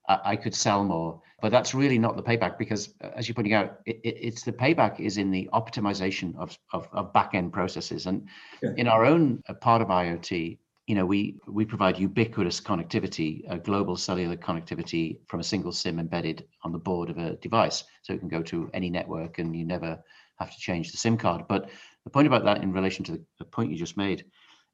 I 0.08 0.36
could 0.36 0.56
sell 0.56 0.84
more. 0.84 1.22
But 1.42 1.52
that's 1.52 1.76
really 1.76 2.00
not 2.00 2.16
the 2.16 2.24
payback 2.24 2.58
because, 2.58 2.96
uh, 3.04 3.10
as 3.16 3.28
you're 3.28 3.36
pointing 3.36 3.54
out, 3.54 3.80
it, 3.86 4.00
it's 4.04 4.44
the 4.44 4.52
payback 4.52 5.00
is 5.00 5.18
in 5.18 5.30
the 5.30 5.48
optimization 5.54 6.36
of, 6.38 6.58
of, 6.74 6.88
of 6.94 7.14
back 7.14 7.36
end 7.36 7.54
processes. 7.54 8.08
And 8.08 8.28
yeah. 8.64 8.72
in 8.78 8.88
our 8.88 9.06
own 9.06 9.44
uh, 9.48 9.54
part 9.54 9.82
of 9.82 9.90
IoT, 9.90 10.58
you 10.88 10.96
know, 10.96 11.06
we 11.06 11.36
we 11.48 11.66
provide 11.66 12.00
ubiquitous 12.00 12.62
connectivity, 12.62 13.44
a 13.50 13.60
global 13.60 13.98
cellular 13.98 14.38
connectivity 14.38 15.20
from 15.28 15.42
a 15.42 15.44
single 15.44 15.74
SIM 15.74 16.00
embedded 16.00 16.48
on 16.64 16.72
the 16.72 16.80
board 16.80 17.10
of 17.10 17.18
a 17.18 17.36
device, 17.36 17.84
so 18.04 18.14
it 18.14 18.20
can 18.20 18.30
go 18.30 18.42
to 18.44 18.70
any 18.74 18.90
network, 18.90 19.38
and 19.38 19.54
you 19.54 19.66
never 19.66 20.02
have 20.40 20.50
to 20.50 20.58
change 20.58 20.92
the 20.92 20.98
SIM 20.98 21.18
card. 21.18 21.44
But 21.50 21.70
the 22.06 22.10
point 22.10 22.28
about 22.28 22.46
that, 22.46 22.64
in 22.64 22.72
relation 22.72 23.04
to 23.06 23.12
the, 23.12 23.26
the 23.38 23.46
point 23.46 23.70
you 23.70 23.78
just 23.78 23.98
made, 23.98 24.24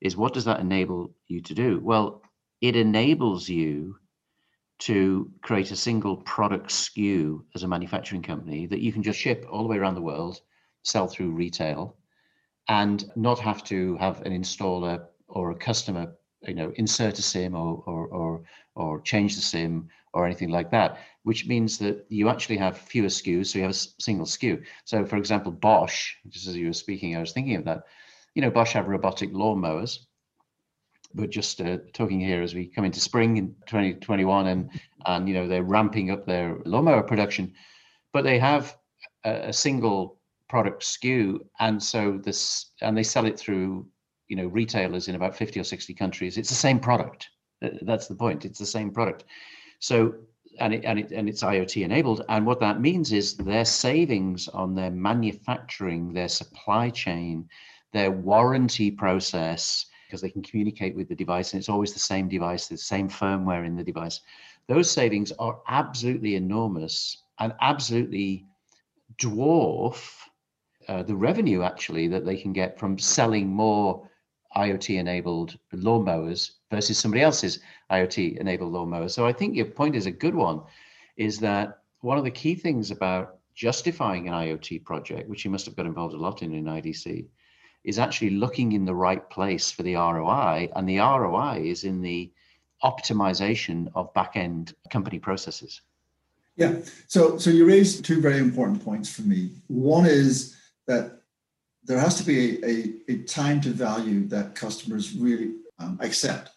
is 0.01 0.15
what 0.15 0.33
does 0.33 0.45
that 0.45 0.59
enable 0.59 1.15
you 1.27 1.41
to 1.41 1.55
do? 1.55 1.79
Well, 1.83 2.21
it 2.61 2.75
enables 2.75 3.49
you 3.49 3.95
to 4.79 5.31
create 5.41 5.71
a 5.71 5.75
single 5.75 6.17
product 6.17 6.69
SKU 6.69 7.43
as 7.55 7.63
a 7.63 7.67
manufacturing 7.67 8.21
company 8.21 8.67
that 8.67 8.81
you 8.81 8.91
can 8.91 9.03
just 9.03 9.19
ship 9.19 9.45
all 9.49 9.63
the 9.63 9.69
way 9.69 9.77
around 9.77 9.95
the 9.95 10.01
world, 10.01 10.41
sell 10.83 11.07
through 11.07 11.31
retail, 11.31 11.95
and 12.67 13.11
not 13.15 13.39
have 13.39 13.63
to 13.65 13.95
have 13.97 14.21
an 14.21 14.33
installer 14.33 15.05
or 15.27 15.51
a 15.51 15.55
customer, 15.55 16.13
you 16.41 16.53
know, 16.53 16.73
insert 16.75 17.19
a 17.19 17.21
SIM 17.21 17.55
or 17.55 17.83
or 17.85 18.07
or, 18.07 18.43
or 18.75 19.01
change 19.01 19.35
the 19.35 19.41
SIM 19.41 19.89
or 20.13 20.25
anything 20.25 20.49
like 20.49 20.69
that, 20.71 20.99
which 21.23 21.47
means 21.47 21.77
that 21.79 22.05
you 22.09 22.29
actually 22.29 22.57
have 22.57 22.77
fewer 22.77 23.07
SKUs, 23.07 23.47
so 23.47 23.57
you 23.57 23.63
have 23.63 23.71
a 23.71 24.01
single 24.01 24.25
SKU. 24.25 24.63
So, 24.85 25.05
for 25.05 25.17
example, 25.17 25.51
Bosch, 25.51 26.13
just 26.29 26.47
as 26.47 26.55
you 26.55 26.67
were 26.67 26.73
speaking, 26.73 27.15
I 27.15 27.19
was 27.19 27.31
thinking 27.31 27.55
of 27.55 27.65
that. 27.65 27.83
You 28.35 28.41
know, 28.41 28.51
Bosch 28.51 28.73
have 28.73 28.87
robotic 28.87 29.31
lawnmowers, 29.31 29.99
we're 31.15 31.27
just 31.27 31.61
uh, 31.61 31.77
talking 31.93 32.19
here 32.19 32.41
as 32.41 32.55
we 32.55 32.67
come 32.67 32.85
into 32.85 32.99
spring 32.99 33.37
in 33.37 33.55
2021 33.67 34.47
and 34.47 34.69
and 35.05 35.27
you 35.27 35.33
know 35.33 35.47
they're 35.47 35.63
ramping 35.63 36.11
up 36.11 36.25
their 36.25 36.57
lawnmower 36.65 37.03
production 37.03 37.53
but 38.13 38.23
they 38.23 38.39
have 38.39 38.77
a, 39.25 39.49
a, 39.49 39.53
single 39.53 40.19
product 40.47 40.83
SKU 40.83 41.39
and 41.59 41.81
so 41.81 42.19
this 42.23 42.71
and 42.81 42.97
they 42.97 43.03
sell 43.03 43.25
it 43.25 43.39
through 43.39 43.87
you 44.27 44.35
know 44.35 44.47
retailers 44.47 45.07
in 45.07 45.15
about 45.15 45.35
50 45.35 45.59
or 45.59 45.63
60 45.63 45.93
countries. 45.93 46.37
It's 46.37 46.49
the 46.49 46.55
same 46.55 46.79
product. 46.79 47.29
That's 47.81 48.07
the 48.07 48.15
point. 48.15 48.45
It's 48.45 48.59
the 48.59 48.65
same 48.65 48.91
product. 48.91 49.25
So 49.79 50.15
and 50.59 50.73
it, 50.73 50.85
and 50.85 50.99
it 50.99 51.11
and 51.11 51.27
it's 51.27 51.43
IoT 51.43 51.83
enabled. 51.83 52.23
And 52.29 52.45
what 52.45 52.59
that 52.59 52.79
means 52.79 53.11
is 53.11 53.35
their 53.35 53.65
savings 53.65 54.47
on 54.47 54.75
their 54.75 54.91
manufacturing 54.91 56.13
their 56.13 56.29
supply 56.29 56.89
chain 56.89 57.49
their 57.91 58.11
warranty 58.11 58.89
process 58.89 59.85
because 60.13 60.21
they 60.21 60.29
can 60.29 60.43
communicate 60.43 60.95
with 60.95 61.09
the 61.09 61.15
device 61.15 61.53
and 61.53 61.59
it's 61.59 61.69
always 61.69 61.91
the 61.91 61.97
same 61.97 62.29
device, 62.29 62.67
the 62.67 62.77
same 62.77 63.09
firmware 63.09 63.65
in 63.65 63.75
the 63.75 63.83
device. 63.83 64.19
Those 64.67 64.91
savings 64.91 65.31
are 65.39 65.59
absolutely 65.67 66.35
enormous 66.35 67.23
and 67.39 67.51
absolutely 67.61 68.45
dwarf 69.17 69.97
uh, 70.87 71.01
the 71.01 71.15
revenue 71.15 71.63
actually 71.63 72.07
that 72.09 72.25
they 72.25 72.37
can 72.37 72.53
get 72.53 72.77
from 72.77 72.99
selling 72.99 73.47
more 73.47 74.07
IoT 74.55 74.99
enabled 74.99 75.57
lawnmowers 75.73 76.51
versus 76.69 76.99
somebody 76.99 77.23
else's 77.23 77.59
IoT 77.89 78.37
enabled 78.37 78.71
lawnmowers. 78.71 79.11
So 79.11 79.25
I 79.25 79.33
think 79.33 79.55
your 79.55 79.65
point 79.65 79.95
is 79.95 80.05
a 80.05 80.11
good 80.11 80.35
one, 80.35 80.61
is 81.17 81.39
that 81.39 81.79
one 82.01 82.19
of 82.19 82.23
the 82.23 82.29
key 82.29 82.53
things 82.53 82.91
about 82.91 83.39
justifying 83.55 84.27
an 84.27 84.35
IoT 84.35 84.83
project, 84.83 85.27
which 85.27 85.43
you 85.43 85.49
must 85.49 85.65
have 85.65 85.75
got 85.75 85.87
involved 85.87 86.13
a 86.13 86.17
lot 86.17 86.43
in 86.43 86.53
in 86.53 86.65
IDC, 86.65 87.25
is 87.83 87.99
actually 87.99 88.31
looking 88.31 88.71
in 88.71 88.85
the 88.85 88.95
right 88.95 89.29
place 89.29 89.71
for 89.71 89.83
the 89.83 89.95
ROI, 89.95 90.69
and 90.75 90.87
the 90.87 90.97
ROI 90.97 91.63
is 91.63 91.83
in 91.83 92.01
the 92.01 92.31
optimization 92.83 93.91
of 93.95 94.13
back-end 94.13 94.73
company 94.89 95.19
processes. 95.19 95.81
Yeah. 96.55 96.75
So 97.07 97.37
so 97.37 97.49
you 97.49 97.65
raised 97.65 98.05
two 98.05 98.21
very 98.21 98.37
important 98.37 98.83
points 98.83 99.09
for 99.09 99.23
me. 99.23 99.51
One 99.67 100.05
is 100.05 100.55
that 100.87 101.21
there 101.83 101.99
has 101.99 102.15
to 102.15 102.23
be 102.23 102.63
a, 102.63 102.69
a, 102.69 103.13
a 103.13 103.17
time 103.23 103.59
to 103.61 103.69
value 103.69 104.27
that 104.27 104.55
customers 104.55 105.15
really 105.15 105.55
um, 105.79 105.97
accept. 106.01 106.51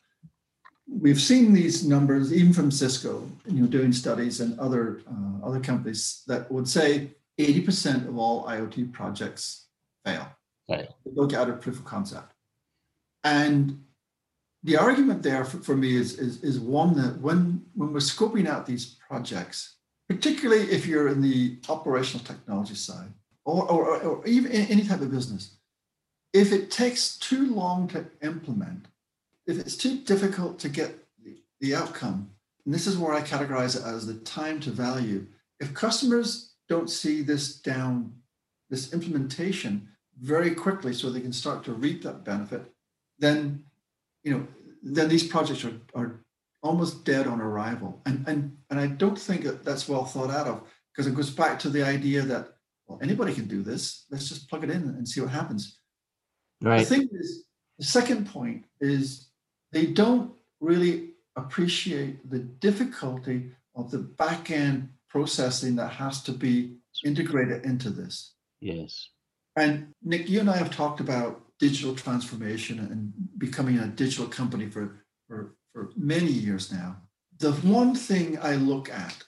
We've 0.89 1.21
seen 1.21 1.53
these 1.53 1.85
numbers 1.85 2.33
even 2.33 2.53
from 2.53 2.71
Cisco, 2.71 3.29
you 3.47 3.63
know, 3.63 3.67
doing 3.67 3.93
studies 3.93 4.41
and 4.41 4.59
other 4.61 5.01
uh, 5.11 5.47
other 5.47 5.61
companies 5.61 6.23
that 6.27 6.51
would 6.51 6.69
say 6.69 7.11
80% 7.39 8.09
of 8.09 8.19
all 8.19 8.47
IoT 8.47 8.93
projects 8.93 9.67
fail. 10.05 10.36
Right. 10.69 10.89
Look 11.05 11.33
at 11.33 11.49
a 11.49 11.53
proof 11.53 11.79
of 11.79 11.85
concept. 11.85 12.33
And 13.25 13.85
the 14.63 14.77
argument 14.77 15.23
there 15.23 15.45
for, 15.45 15.59
for 15.59 15.77
me 15.77 15.97
is, 15.97 16.19
is, 16.19 16.43
is 16.43 16.59
one 16.59 16.95
that 17.01 17.21
when, 17.21 17.65
when 17.75 17.93
we're 17.93 18.01
scoping 18.01 18.49
out 18.49 18.67
these 18.67 18.97
projects, 19.09 19.77
particularly 20.09 20.65
if 20.65 20.87
you're 20.87 21.09
in 21.09 21.21
the 21.21 21.59
operational 21.69 22.25
technology 22.25 22.75
side 22.75 23.13
or, 23.45 23.71
or, 23.71 24.01
or 24.03 24.27
even 24.27 24.51
any 24.51 24.85
type 24.85 25.01
of 25.01 25.11
business, 25.11 25.57
if 26.33 26.53
it 26.53 26.71
takes 26.71 27.17
too 27.19 27.55
long 27.55 27.89
to 27.89 28.07
implement, 28.23 28.87
if 29.47 29.59
it's 29.59 29.77
too 29.77 29.99
difficult 29.99 30.59
to 30.59 30.69
get 30.69 30.99
the, 31.25 31.37
the 31.61 31.75
outcome, 31.75 32.31
and 32.65 32.75
this 32.75 32.87
is 32.87 32.99
where 32.99 33.15
I 33.15 33.23
categorize 33.23 33.77
it 33.77 33.87
as 33.87 34.07
the 34.07 34.15
time 34.15 34.61
to 34.61 34.71
value, 34.71 35.27
if 35.61 35.73
customers 35.73 36.55
don't 36.69 36.91
see 36.91 37.23
this 37.23 37.61
down, 37.61 38.13
this 38.69 38.93
implementation 38.93 39.89
very 40.21 40.55
quickly 40.55 40.93
so 40.93 41.11
they 41.11 41.21
can 41.21 41.33
start 41.33 41.65
to 41.65 41.73
reap 41.73 42.03
that 42.03 42.25
benefit, 42.25 42.63
then 43.19 43.65
you 44.23 44.33
know 44.33 44.47
then 44.83 45.09
these 45.09 45.27
projects 45.27 45.65
are, 45.65 45.81
are 45.95 46.25
almost 46.63 47.05
dead 47.05 47.27
on 47.27 47.41
arrival. 47.41 48.01
And 48.07 48.27
and 48.27 48.57
and 48.71 48.81
I 48.81 48.87
don't 48.87 49.19
think 49.19 49.45
that 49.45 49.65
that's 49.65 49.89
well 49.89 50.05
thought 50.05 50.31
out 50.31 50.47
of 50.47 50.63
because 50.93 51.07
it 51.07 51.15
goes 51.15 51.31
back 51.31 51.59
to 51.61 51.71
the 51.71 51.83
idea 51.83 52.23
that 52.23 52.55
well 52.87 52.99
anybody 53.03 53.35
can 53.35 53.47
do 53.47 53.63
this. 53.63 54.07
Let's 54.11 54.29
just 54.29 54.49
plug 54.49 54.65
it 54.65 54.71
in 54.71 54.83
and 54.83 55.09
see 55.09 55.21
what 55.21 55.31
happens. 55.31 55.79
Right. 56.63 56.81
The 56.81 56.97
thing 56.97 57.09
is, 57.13 57.45
the 57.79 57.85
second 57.85 58.27
point 58.27 58.65
is 58.81 59.29
they 59.73 59.87
don't 59.87 60.33
really 60.61 61.11
appreciate 61.37 62.31
the 62.31 62.39
difficulty 62.39 63.51
of 63.75 63.91
the 63.91 63.99
back 63.99 64.51
end 64.51 64.89
processing 65.09 65.77
that 65.77 65.93
has 65.93 66.23
to 66.23 66.33
be 66.33 66.79
integrated 67.05 67.65
into 67.65 67.91
this. 67.91 68.33
Yes. 68.61 69.11
And 69.57 69.89
Nick, 70.03 70.29
you 70.29 70.41
and 70.41 70.51
I 70.51 70.59
have 70.59 70.71
talked 70.71 71.01
about 71.01 71.43
digital 71.59 71.95
transformation 71.95 72.79
and 72.79 73.13
becoming 73.39 73.79
a 73.79 73.87
digital 73.87 74.27
company 74.27 74.69
for, 74.69 75.03
for, 75.27 75.55
for 75.73 75.91
many 75.97 76.31
years 76.31 76.71
now. 76.71 76.97
The 77.39 77.53
one 77.53 77.95
thing 77.95 78.39
I 78.41 78.57
look 78.57 78.91
at, 78.91 79.25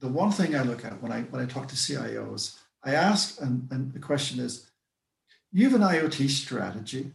the 0.00 0.08
one 0.08 0.32
thing 0.32 0.56
I 0.56 0.62
look 0.62 0.84
at 0.84 1.02
when 1.02 1.12
I 1.12 1.22
when 1.22 1.42
I 1.42 1.46
talk 1.46 1.68
to 1.68 1.76
CIOs, 1.76 2.58
I 2.84 2.94
ask, 2.94 3.40
and, 3.40 3.66
and 3.70 3.92
the 3.92 3.98
question 3.98 4.40
is, 4.40 4.70
you 5.52 5.68
have 5.68 5.80
an 5.80 5.86
IoT 5.86 6.28
strategy 6.28 7.12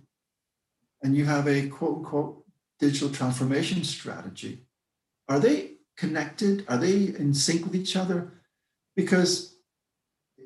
and 1.03 1.15
you 1.15 1.25
have 1.25 1.47
a 1.47 1.67
quote 1.67 1.97
unquote 1.97 2.43
digital 2.79 3.09
transformation 3.09 3.83
strategy. 3.83 4.65
Are 5.29 5.39
they 5.39 5.73
connected? 5.95 6.65
Are 6.67 6.77
they 6.77 7.15
in 7.15 7.33
sync 7.33 7.63
with 7.63 7.75
each 7.75 7.95
other? 7.95 8.33
Because 8.95 9.55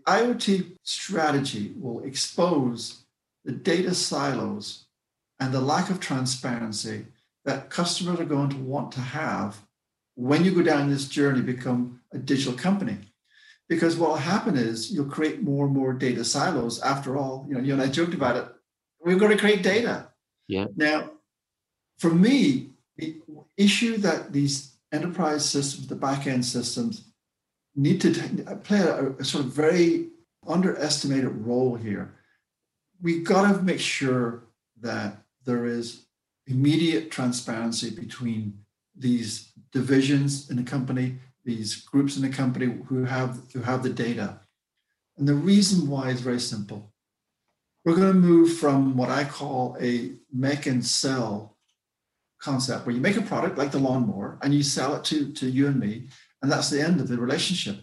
IoT 0.07 0.77
strategy 0.83 1.73
will 1.77 2.03
expose 2.03 3.05
the 3.43 3.51
data 3.51 3.93
silos 3.93 4.85
and 5.39 5.53
the 5.53 5.61
lack 5.61 5.89
of 5.89 5.99
transparency 5.99 7.05
that 7.43 7.69
customers 7.69 8.19
are 8.19 8.25
going 8.25 8.49
to 8.49 8.57
want 8.57 8.91
to 8.93 9.01
have 9.01 9.57
when 10.15 10.45
you 10.45 10.51
go 10.51 10.63
down 10.63 10.89
this 10.89 11.07
journey, 11.07 11.41
become 11.41 11.99
a 12.13 12.17
digital 12.17 12.53
company. 12.53 12.97
Because 13.67 13.97
what 13.97 14.09
will 14.09 14.17
happen 14.17 14.55
is 14.55 14.91
you'll 14.91 15.05
create 15.05 15.41
more 15.41 15.65
and 15.65 15.75
more 15.75 15.93
data 15.93 16.23
silos. 16.23 16.81
After 16.81 17.17
all, 17.17 17.45
you 17.47 17.55
know, 17.55 17.61
you 17.61 17.73
and 17.73 17.81
I 17.81 17.87
joked 17.87 18.13
about 18.13 18.37
it. 18.37 18.47
We're 18.99 19.17
going 19.17 19.31
to 19.31 19.37
create 19.37 19.63
data. 19.63 20.09
Yeah. 20.47 20.67
Now, 20.75 21.11
for 21.97 22.11
me, 22.11 22.71
the 22.97 23.21
issue 23.57 23.97
that 23.97 24.31
these 24.31 24.75
enterprise 24.91 25.47
systems, 25.49 25.87
the 25.87 25.95
back 25.95 26.27
end 26.27 26.45
systems, 26.45 27.11
need 27.75 28.01
to 28.01 28.11
play 28.63 28.79
a, 28.79 29.09
a 29.11 29.23
sort 29.23 29.45
of 29.45 29.51
very 29.51 30.09
underestimated 30.47 31.45
role 31.45 31.75
here. 31.75 32.13
We 33.01 33.21
got 33.21 33.51
to 33.51 33.61
make 33.61 33.79
sure 33.79 34.43
that 34.81 35.17
there 35.45 35.65
is 35.65 36.05
immediate 36.47 37.11
transparency 37.11 37.89
between 37.89 38.59
these 38.95 39.51
divisions 39.71 40.49
in 40.49 40.57
the 40.57 40.63
company, 40.63 41.17
these 41.43 41.75
groups 41.75 42.15
in 42.15 42.21
the 42.21 42.29
company 42.29 42.77
who 42.87 43.03
have 43.03 43.39
who 43.53 43.61
have 43.61 43.83
the 43.83 43.89
data. 43.89 44.39
And 45.17 45.27
the 45.27 45.33
reason 45.33 45.87
why 45.87 46.09
is 46.09 46.21
very 46.21 46.39
simple. 46.39 46.91
We're 47.83 47.95
going 47.95 48.13
to 48.13 48.19
move 48.19 48.57
from 48.57 48.97
what 48.97 49.09
I 49.09 49.23
call 49.25 49.77
a 49.79 50.13
make 50.33 50.65
and 50.65 50.83
sell 50.83 51.55
concept 52.39 52.85
where 52.85 52.95
you 52.95 53.01
make 53.01 53.17
a 53.17 53.21
product 53.21 53.57
like 53.57 53.71
the 53.71 53.79
lawnmower 53.79 54.37
and 54.41 54.53
you 54.53 54.63
sell 54.63 54.95
it 54.95 55.03
to, 55.05 55.31
to 55.33 55.49
you 55.49 55.67
and 55.67 55.79
me, 55.79 56.07
and 56.45 56.51
that's 56.51 56.69
the 56.69 56.79
end 56.79 57.01
of 57.01 57.07
the 57.07 57.17
relationship 57.17 57.77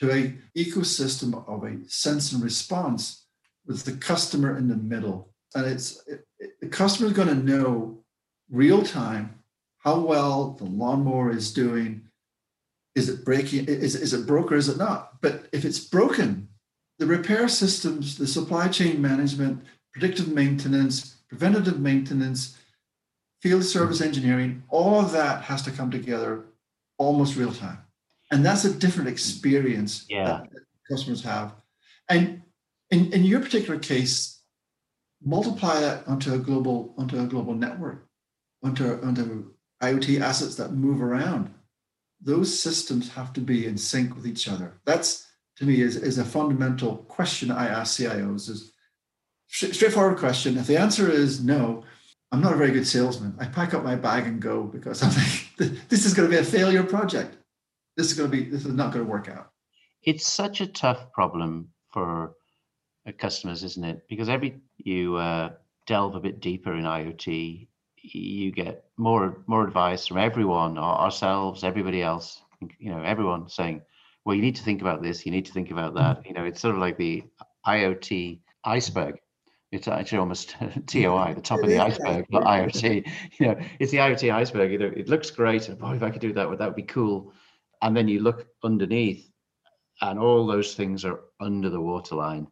to 0.00 0.10
a 0.10 0.34
ecosystem 0.58 1.46
of 1.46 1.64
a 1.64 1.86
sense 1.86 2.32
and 2.32 2.42
response 2.42 3.26
with 3.66 3.84
the 3.84 3.92
customer 3.92 4.56
in 4.56 4.68
the 4.68 4.76
middle. 4.76 5.34
And 5.54 5.66
it's 5.66 6.02
it, 6.06 6.26
it, 6.38 6.58
the 6.62 6.68
customer 6.68 7.08
is 7.08 7.12
going 7.12 7.28
to 7.28 7.34
know 7.34 7.98
real 8.50 8.82
time 8.82 9.38
how 9.80 9.98
well 9.98 10.52
the 10.52 10.64
lawnmower 10.64 11.30
is 11.30 11.52
doing. 11.52 12.08
Is 12.94 13.10
it 13.10 13.22
breaking? 13.22 13.66
Is, 13.66 13.94
is 13.94 14.14
it 14.14 14.26
broke 14.26 14.50
or 14.50 14.56
is 14.56 14.70
it 14.70 14.78
not? 14.78 15.20
But 15.20 15.44
if 15.52 15.66
it's 15.66 15.78
broken, 15.78 16.48
the 16.98 17.04
repair 17.04 17.48
systems, 17.48 18.16
the 18.16 18.26
supply 18.26 18.68
chain 18.68 19.02
management, 19.02 19.62
predictive 19.92 20.28
maintenance, 20.28 21.16
preventative 21.28 21.80
maintenance, 21.80 22.56
field 23.42 23.64
service 23.64 24.00
engineering, 24.00 24.62
all 24.70 25.02
of 25.02 25.12
that 25.12 25.42
has 25.42 25.60
to 25.64 25.70
come 25.70 25.90
together 25.90 26.46
almost 26.96 27.36
real 27.36 27.52
time. 27.52 27.80
And 28.30 28.44
that's 28.44 28.64
a 28.64 28.72
different 28.72 29.08
experience 29.08 30.06
yeah. 30.08 30.24
that 30.24 30.48
customers 30.90 31.22
have. 31.22 31.54
And 32.08 32.42
in, 32.90 33.12
in 33.12 33.24
your 33.24 33.40
particular 33.40 33.78
case, 33.78 34.40
multiply 35.24 35.80
that 35.80 36.06
onto 36.06 36.34
a 36.34 36.38
global 36.38 36.94
onto 36.98 37.20
a 37.20 37.26
global 37.26 37.54
network, 37.54 38.06
onto, 38.62 39.00
onto 39.02 39.52
IoT 39.82 40.20
assets 40.20 40.56
that 40.56 40.72
move 40.72 41.02
around. 41.02 41.52
Those 42.20 42.58
systems 42.58 43.10
have 43.10 43.32
to 43.34 43.40
be 43.40 43.66
in 43.66 43.76
sync 43.76 44.16
with 44.16 44.26
each 44.26 44.48
other. 44.48 44.80
That's 44.84 45.26
to 45.56 45.64
me 45.64 45.80
is, 45.80 45.96
is 45.96 46.18
a 46.18 46.24
fundamental 46.24 46.96
question 46.96 47.50
I 47.50 47.68
ask 47.68 47.98
CIOs 47.98 48.48
is 48.48 48.72
straightforward 49.48 50.18
question. 50.18 50.58
If 50.58 50.66
the 50.66 50.78
answer 50.78 51.10
is 51.10 51.42
no, 51.42 51.84
I'm 52.32 52.40
not 52.40 52.52
a 52.52 52.56
very 52.56 52.72
good 52.72 52.86
salesman. 52.86 53.34
I 53.38 53.46
pack 53.46 53.74
up 53.74 53.84
my 53.84 53.94
bag 53.94 54.26
and 54.26 54.40
go 54.40 54.64
because 54.64 55.02
I'm 55.02 55.10
like, 55.10 55.78
this 55.88 56.04
is 56.04 56.14
going 56.14 56.28
to 56.28 56.34
be 56.34 56.40
a 56.40 56.44
failure 56.44 56.82
project. 56.82 57.36
This 57.96 58.10
is 58.10 58.14
going 58.14 58.30
to 58.30 58.36
be, 58.36 58.44
this 58.44 58.64
is 58.64 58.72
not 58.72 58.92
going 58.92 59.04
to 59.04 59.10
work 59.10 59.28
out. 59.28 59.50
It's 60.02 60.26
such 60.26 60.60
a 60.60 60.66
tough 60.66 61.12
problem 61.12 61.68
for 61.92 62.34
uh, 63.06 63.12
customers, 63.18 63.64
isn't 63.64 63.84
it? 63.84 64.06
Because 64.08 64.28
every 64.28 64.60
you 64.76 65.16
uh, 65.16 65.50
delve 65.86 66.14
a 66.14 66.20
bit 66.20 66.40
deeper 66.40 66.74
in 66.74 66.84
IoT, 66.84 67.66
you 67.96 68.52
get 68.52 68.84
more 68.96 69.42
more 69.46 69.66
advice 69.66 70.06
from 70.06 70.18
everyone, 70.18 70.78
ourselves, 70.78 71.64
everybody 71.64 72.02
else. 72.02 72.42
You 72.78 72.90
know, 72.90 73.02
everyone 73.02 73.48
saying, 73.48 73.82
"Well, 74.24 74.36
you 74.36 74.42
need 74.42 74.56
to 74.56 74.62
think 74.62 74.80
about 74.80 75.02
this. 75.02 75.26
You 75.26 75.32
need 75.32 75.46
to 75.46 75.52
think 75.52 75.70
about 75.70 75.94
that." 75.94 76.24
You 76.26 76.34
know, 76.34 76.44
it's 76.44 76.60
sort 76.60 76.74
of 76.74 76.80
like 76.80 76.98
the 76.98 77.24
IoT 77.66 78.40
iceberg 78.64 79.16
it's 79.72 79.88
actually 79.88 80.18
almost 80.18 80.54
TOI, 80.86 81.34
the 81.34 81.40
top 81.40 81.60
of 81.60 81.68
the 81.68 81.78
iceberg, 81.78 82.26
IoT. 82.30 83.08
You 83.38 83.46
know, 83.48 83.58
it's 83.78 83.92
the 83.92 83.98
IoT 83.98 84.32
iceberg. 84.32 84.72
You 84.72 84.78
know, 84.78 84.92
it 84.94 85.08
looks 85.08 85.30
great. 85.30 85.68
And 85.68 85.78
boy, 85.78 85.96
if 85.96 86.02
I 86.02 86.10
could 86.10 86.20
do 86.20 86.32
that, 86.32 86.58
that 86.58 86.66
would 86.66 86.76
be 86.76 86.82
cool. 86.82 87.32
And 87.82 87.96
then 87.96 88.08
you 88.08 88.20
look 88.20 88.46
underneath, 88.64 89.30
and 90.00 90.18
all 90.18 90.46
those 90.46 90.74
things 90.74 91.04
are 91.04 91.20
under 91.40 91.70
the 91.70 91.80
waterline. 91.80 92.48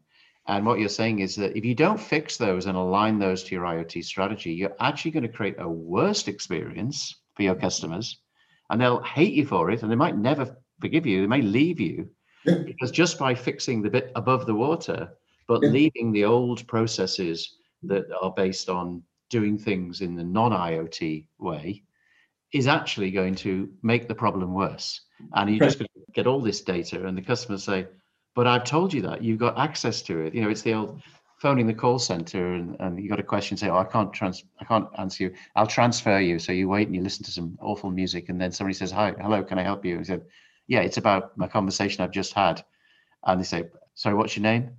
And 0.47 0.67
what 0.67 0.79
you're 0.79 0.89
saying 0.89 1.21
is 1.21 1.37
that 1.37 1.57
if 1.57 1.65
you 1.65 1.75
don't 1.75 2.01
fix 2.01 2.37
those 2.37 2.67
and 2.67 2.77
align 2.77 3.19
those 3.19 3.43
to 3.45 3.55
your 3.55 3.65
IoT 3.65 4.05
strategy, 4.05 4.53
you're 4.53 4.77
actually 4.81 5.13
going 5.13 5.23
to 5.23 5.29
create 5.29 5.57
a 5.59 5.69
worse 5.69 6.29
experience 6.29 7.17
for 7.35 7.43
your 7.43 7.55
customers, 7.55 8.21
and 8.71 8.81
they'll 8.81 9.03
hate 9.03 9.33
you 9.33 9.47
for 9.47 9.71
it, 9.71 9.83
and 9.83 9.91
they 9.91 9.97
might 9.97 10.17
never 10.17 10.57
forgive 10.81 11.07
you. 11.07 11.23
They 11.23 11.27
may 11.27 11.43
leave 11.43 11.81
you 11.81 12.11
yeah. 12.45 12.59
because 12.59 12.91
just 12.91 13.19
by 13.19 13.35
fixing 13.35 13.83
the 13.83 13.91
bit 13.91 14.13
above 14.15 14.47
the 14.47 14.55
water, 14.55 15.11
but 15.49 15.63
yeah. 15.63 15.71
leaving 15.71 16.13
the 16.13 16.25
old 16.25 16.67
processes 16.67 17.57
that 17.83 18.05
are 18.21 18.33
based 18.33 18.69
on 18.69 19.03
doing 19.31 19.59
things 19.59 20.01
in 20.01 20.15
the 20.15 20.25
non-IoT 20.25 21.27
way 21.39 21.83
is 22.53 22.67
actually 22.69 23.11
going 23.11 23.35
to 23.35 23.69
make 23.83 24.09
the 24.09 24.15
problem 24.15 24.55
worse. 24.55 25.01
And 25.33 25.51
you 25.51 25.59
right. 25.59 25.71
just 25.71 25.83
get 26.13 26.27
all 26.27 26.41
this 26.41 26.61
data, 26.61 27.07
and 27.07 27.17
the 27.17 27.23
customers 27.23 27.65
say, 27.65 27.87
"But 28.35 28.47
I've 28.47 28.65
told 28.65 28.93
you 28.93 29.03
that 29.03 29.23
you've 29.23 29.39
got 29.39 29.59
access 29.59 30.03
to 30.03 30.21
it." 30.21 30.35
You 30.35 30.43
know, 30.43 30.51
it's 30.51 30.63
the 30.63 30.75
old 30.75 31.03
phoning 31.39 31.67
the 31.67 31.75
call 31.75 31.99
center, 31.99 32.55
and, 32.55 32.77
and 32.81 33.03
you 33.03 33.09
got 33.09 33.21
a 33.21 33.25
question, 33.25 33.57
say, 33.57 33.69
"Oh, 33.69 33.79
I 33.79 33.85
can't 33.85 34.13
trans, 34.13 34.45
I 34.61 34.65
can't 34.65 34.89
answer 34.99 35.25
you. 35.25 35.35
I'll 35.57 35.67
transfer 35.67 36.19
you." 36.19 36.39
So 36.39 36.53
you 36.53 36.69
wait 36.69 36.87
and 36.87 36.97
you 36.97 37.03
listen 37.03 37.25
to 37.25 37.31
some 37.31 37.59
awful 37.61 37.91
music, 37.91 38.29
and 38.29 38.41
then 38.41 38.53
somebody 38.53 38.75
says, 38.75 38.91
"Hi, 38.93 39.15
hello, 39.21 39.43
can 39.43 39.59
I 39.59 39.63
help 39.63 39.85
you?" 39.85 39.93
And 39.93 40.01
he 40.01 40.07
said, 40.07 40.23
"Yeah, 40.67 40.81
it's 40.81 40.99
about 40.99 41.37
my 41.37 41.49
conversation 41.49 42.03
I've 42.03 42.11
just 42.11 42.35
had." 42.35 42.65
And 43.27 43.41
they 43.41 43.45
say, 43.45 43.65
"Sorry, 43.95 44.15
what's 44.15 44.37
your 44.37 44.43
name?" 44.43 44.71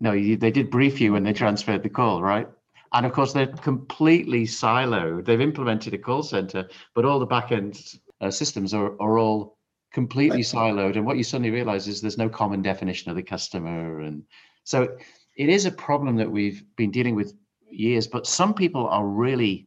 no, 0.00 0.12
you, 0.12 0.36
they 0.36 0.50
did 0.50 0.70
brief 0.70 1.00
you 1.00 1.12
when 1.12 1.22
they 1.22 1.32
transferred 1.32 1.82
the 1.82 1.88
call, 1.88 2.22
right? 2.22 2.48
And 2.92 3.06
of 3.06 3.12
course, 3.12 3.32
they're 3.32 3.46
completely 3.46 4.44
siloed. 4.44 5.24
They've 5.24 5.40
implemented 5.40 5.94
a 5.94 5.98
call 5.98 6.22
center, 6.22 6.68
but 6.94 7.04
all 7.04 7.18
the 7.18 7.26
backend 7.26 7.98
uh, 8.22 8.30
systems 8.30 8.72
are, 8.72 8.92
are 9.00 9.18
all 9.18 9.58
completely 9.92 10.40
siloed. 10.40 10.96
And 10.96 11.04
what 11.04 11.18
you 11.18 11.24
suddenly 11.24 11.50
realize 11.50 11.86
is 11.88 12.00
there's 12.00 12.16
no 12.16 12.28
common 12.28 12.62
definition 12.62 13.10
of 13.10 13.16
the 13.16 13.22
customer. 13.22 14.00
And 14.00 14.22
so 14.64 14.96
it 15.36 15.48
is 15.48 15.66
a 15.66 15.72
problem 15.72 16.16
that 16.16 16.30
we've 16.30 16.64
been 16.76 16.90
dealing 16.90 17.14
with 17.14 17.34
years, 17.68 18.06
but 18.06 18.26
some 18.26 18.54
people 18.54 18.86
are 18.88 19.06
really 19.06 19.66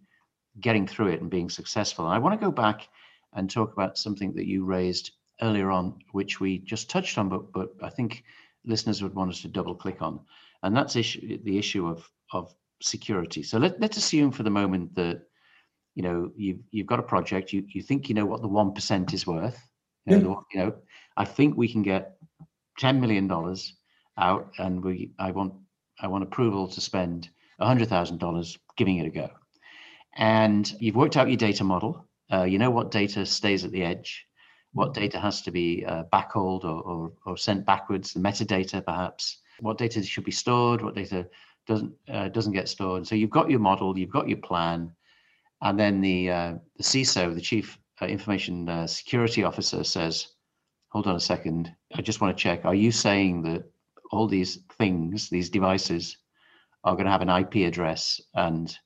getting 0.59 0.87
through 0.87 1.09
it 1.09 1.21
and 1.21 1.29
being 1.29 1.49
successful. 1.49 2.05
And 2.05 2.13
I 2.13 2.19
want 2.19 2.39
to 2.39 2.45
go 2.45 2.51
back 2.51 2.87
and 3.33 3.49
talk 3.49 3.73
about 3.73 3.97
something 3.97 4.33
that 4.33 4.47
you 4.47 4.63
raised 4.65 5.11
earlier 5.41 5.69
on, 5.69 5.99
which 6.13 6.39
we 6.39 6.59
just 6.59 6.89
touched 6.89 7.17
on, 7.17 7.29
but 7.29 7.51
but 7.51 7.69
I 7.81 7.89
think 7.89 8.23
listeners 8.65 9.03
would 9.03 9.13
want 9.13 9.31
us 9.31 9.41
to 9.41 9.49
double 9.49 9.75
click 9.75 10.01
on, 10.01 10.21
and 10.63 10.75
that's 10.75 10.95
issue, 10.95 11.39
the 11.43 11.57
issue 11.57 11.87
of 11.87 12.09
of 12.31 12.53
security. 12.81 13.43
So 13.43 13.57
let, 13.57 13.79
let's 13.79 13.97
assume 13.97 14.31
for 14.31 14.43
the 14.43 14.49
moment 14.49 14.95
that 14.95 15.23
you 15.95 16.03
know 16.03 16.31
you've 16.35 16.59
you've 16.71 16.87
got 16.87 16.99
a 16.99 17.03
project, 17.03 17.53
you 17.53 17.65
you 17.67 17.81
think 17.81 18.09
you 18.09 18.15
know 18.15 18.25
what 18.25 18.41
the 18.41 18.47
one 18.47 18.73
percent 18.73 19.13
is 19.13 19.25
worth. 19.25 19.59
You 20.05 20.19
know, 20.19 20.45
yeah. 20.53 20.59
you 20.59 20.65
know, 20.65 20.75
I 21.17 21.25
think 21.25 21.57
we 21.57 21.71
can 21.71 21.81
get 21.81 22.17
ten 22.77 23.01
million 23.01 23.27
dollars 23.27 23.73
out, 24.17 24.51
and 24.59 24.83
we 24.83 25.11
I 25.17 25.31
want 25.31 25.53
I 25.99 26.07
want 26.07 26.23
approval 26.23 26.67
to 26.67 26.81
spend 26.81 27.29
hundred 27.59 27.89
thousand 27.89 28.19
dollars 28.19 28.57
giving 28.77 28.97
it 28.97 29.07
a 29.07 29.09
go. 29.09 29.29
And 30.17 30.71
you've 30.79 30.95
worked 30.95 31.17
out 31.17 31.29
your 31.29 31.37
data 31.37 31.63
model. 31.63 32.05
Uh, 32.31 32.43
you 32.43 32.59
know 32.59 32.69
what 32.69 32.91
data 32.91 33.25
stays 33.25 33.63
at 33.63 33.71
the 33.71 33.83
edge 33.83 34.25
what 34.75 34.93
data 34.93 35.17
has 35.17 35.41
to 35.41 35.51
be 35.51 35.85
uh, 35.87 36.03
backhauled 36.11 36.65
or, 36.65 36.81
or, 36.81 37.13
or, 37.25 37.37
sent 37.37 37.65
backwards, 37.65 38.11
the 38.11 38.19
metadata 38.19 38.83
perhaps, 38.85 39.37
what 39.61 39.77
data 39.77 40.03
should 40.03 40.25
be 40.25 40.31
stored, 40.31 40.81
what 40.81 40.95
data 40.95 41.25
doesn't 41.65 41.93
uh, 42.11 42.27
doesn't 42.27 42.51
get 42.51 42.67
stored. 42.67 43.07
So 43.07 43.15
you've 43.15 43.29
got 43.29 43.49
your 43.49 43.61
model, 43.61 43.97
you've 43.97 44.11
got 44.11 44.27
your 44.27 44.39
plan, 44.39 44.91
and 45.61 45.79
then 45.79 46.01
the 46.01 46.29
uh, 46.29 46.53
the 46.77 46.83
CISO, 46.83 47.33
the 47.33 47.41
Chief 47.41 47.77
uh, 48.01 48.05
Information 48.05 48.69
uh, 48.69 48.87
Security 48.87 49.43
Officer, 49.43 49.83
says, 49.83 50.27
"Hold 50.89 51.07
on 51.07 51.15
a 51.15 51.19
second, 51.19 51.73
I 51.93 52.01
just 52.01 52.21
want 52.21 52.35
to 52.35 52.41
check. 52.41 52.65
Are 52.65 52.75
you 52.75 52.91
saying 52.91 53.43
that 53.43 53.63
all 54.11 54.27
these 54.27 54.59
things, 54.77 55.29
these 55.29 55.49
devices, 55.49 56.17
are 56.83 56.95
going 56.95 57.05
to 57.05 57.11
have 57.11 57.21
an 57.21 57.29
IP 57.29 57.67
address, 57.67 58.21
and 58.33 58.77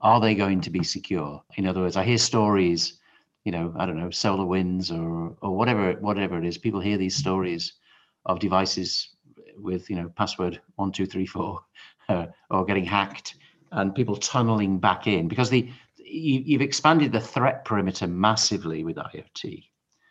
are 0.00 0.20
they 0.20 0.34
going 0.34 0.60
to 0.62 0.70
be 0.70 0.82
secure? 0.82 1.42
In 1.56 1.66
other 1.66 1.80
words, 1.80 1.96
I 1.96 2.04
hear 2.04 2.18
stories." 2.18 2.98
you 3.46 3.52
know, 3.52 3.72
I 3.78 3.86
don't 3.86 3.96
know, 3.96 4.08
SolarWinds 4.08 4.90
or 4.90 5.36
or 5.40 5.56
whatever 5.56 5.92
whatever 6.00 6.36
it 6.36 6.44
is. 6.44 6.58
People 6.58 6.80
hear 6.80 6.98
these 6.98 7.14
stories 7.14 7.74
of 8.24 8.40
devices 8.40 9.10
with 9.56 9.88
you 9.88 9.94
know 9.94 10.08
password 10.16 10.60
one 10.74 10.90
two 10.90 11.06
three 11.06 11.26
four 11.26 11.60
uh, 12.08 12.26
or 12.50 12.64
getting 12.64 12.84
hacked 12.84 13.36
and 13.72 13.94
people 13.94 14.16
tunneling 14.16 14.78
back 14.78 15.06
in 15.06 15.28
because 15.28 15.48
the 15.48 15.70
you've 16.06 16.62
expanded 16.62 17.12
the 17.12 17.20
threat 17.20 17.64
perimeter 17.64 18.06
massively 18.06 18.84
with 18.84 18.96
IoT. 18.96 19.64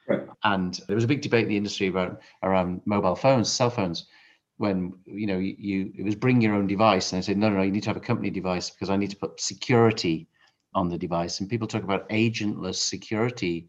Right. 0.08 0.28
And 0.44 0.80
there 0.88 0.96
was 0.96 1.04
a 1.04 1.08
big 1.08 1.22
debate 1.22 1.44
in 1.44 1.50
the 1.50 1.58
industry 1.58 1.88
about 1.88 2.22
around 2.44 2.82
mobile 2.86 3.16
phones, 3.16 3.52
cell 3.52 3.70
phones, 3.70 4.06
when 4.58 4.94
you 5.06 5.28
know 5.28 5.38
you, 5.38 5.56
you 5.58 5.92
it 5.98 6.04
was 6.04 6.16
bring 6.16 6.40
your 6.40 6.54
own 6.54 6.68
device, 6.68 7.12
and 7.12 7.18
I 7.18 7.22
said 7.22 7.38
no, 7.38 7.50
no, 7.50 7.58
no, 7.58 7.64
you 7.64 7.72
need 7.72 7.84
to 7.84 7.90
have 7.90 7.98
a 7.98 8.02
company 8.02 8.30
device 8.30 8.70
because 8.70 8.90
I 8.90 8.98
need 8.98 9.10
to 9.10 9.18
put 9.18 9.40
security 9.40 10.28
on 10.74 10.90
the 10.90 10.98
device. 10.98 11.40
And 11.40 11.50
people 11.50 11.68
talk 11.68 11.84
about 11.84 12.08
agentless 12.10 12.76
security, 12.76 13.68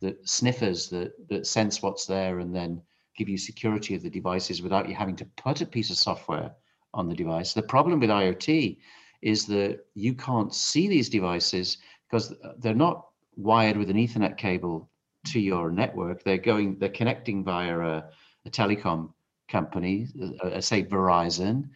that 0.00 0.28
sniffers 0.28 0.88
that 0.90 1.12
that 1.28 1.46
sense 1.46 1.82
what's 1.82 2.06
there 2.06 2.38
and 2.38 2.54
then 2.54 2.82
give 3.16 3.28
you 3.28 3.36
security 3.36 3.94
of 3.94 4.02
the 4.02 4.10
devices 4.10 4.62
without 4.62 4.88
you 4.88 4.94
having 4.94 5.16
to 5.16 5.26
put 5.36 5.60
a 5.60 5.66
piece 5.66 5.90
of 5.90 5.96
software 5.96 6.52
on 6.94 7.08
the 7.08 7.14
device. 7.14 7.52
The 7.52 7.62
problem 7.62 8.00
with 8.00 8.10
IoT 8.10 8.78
is 9.22 9.46
that 9.46 9.80
you 9.94 10.14
can't 10.14 10.54
see 10.54 10.88
these 10.88 11.08
devices 11.08 11.78
because 12.10 12.34
they're 12.58 12.74
not 12.74 13.06
wired 13.36 13.76
with 13.76 13.88
an 13.88 13.96
Ethernet 13.96 14.36
cable 14.36 14.90
to 15.26 15.40
your 15.40 15.70
network. 15.70 16.22
They're 16.22 16.38
going, 16.38 16.78
they're 16.78 16.88
connecting 16.88 17.44
via 17.44 17.78
a, 17.78 18.04
a 18.44 18.50
telecom 18.50 19.12
company, 19.48 20.08
uh, 20.42 20.60
say 20.60 20.82
Verizon. 20.82 21.68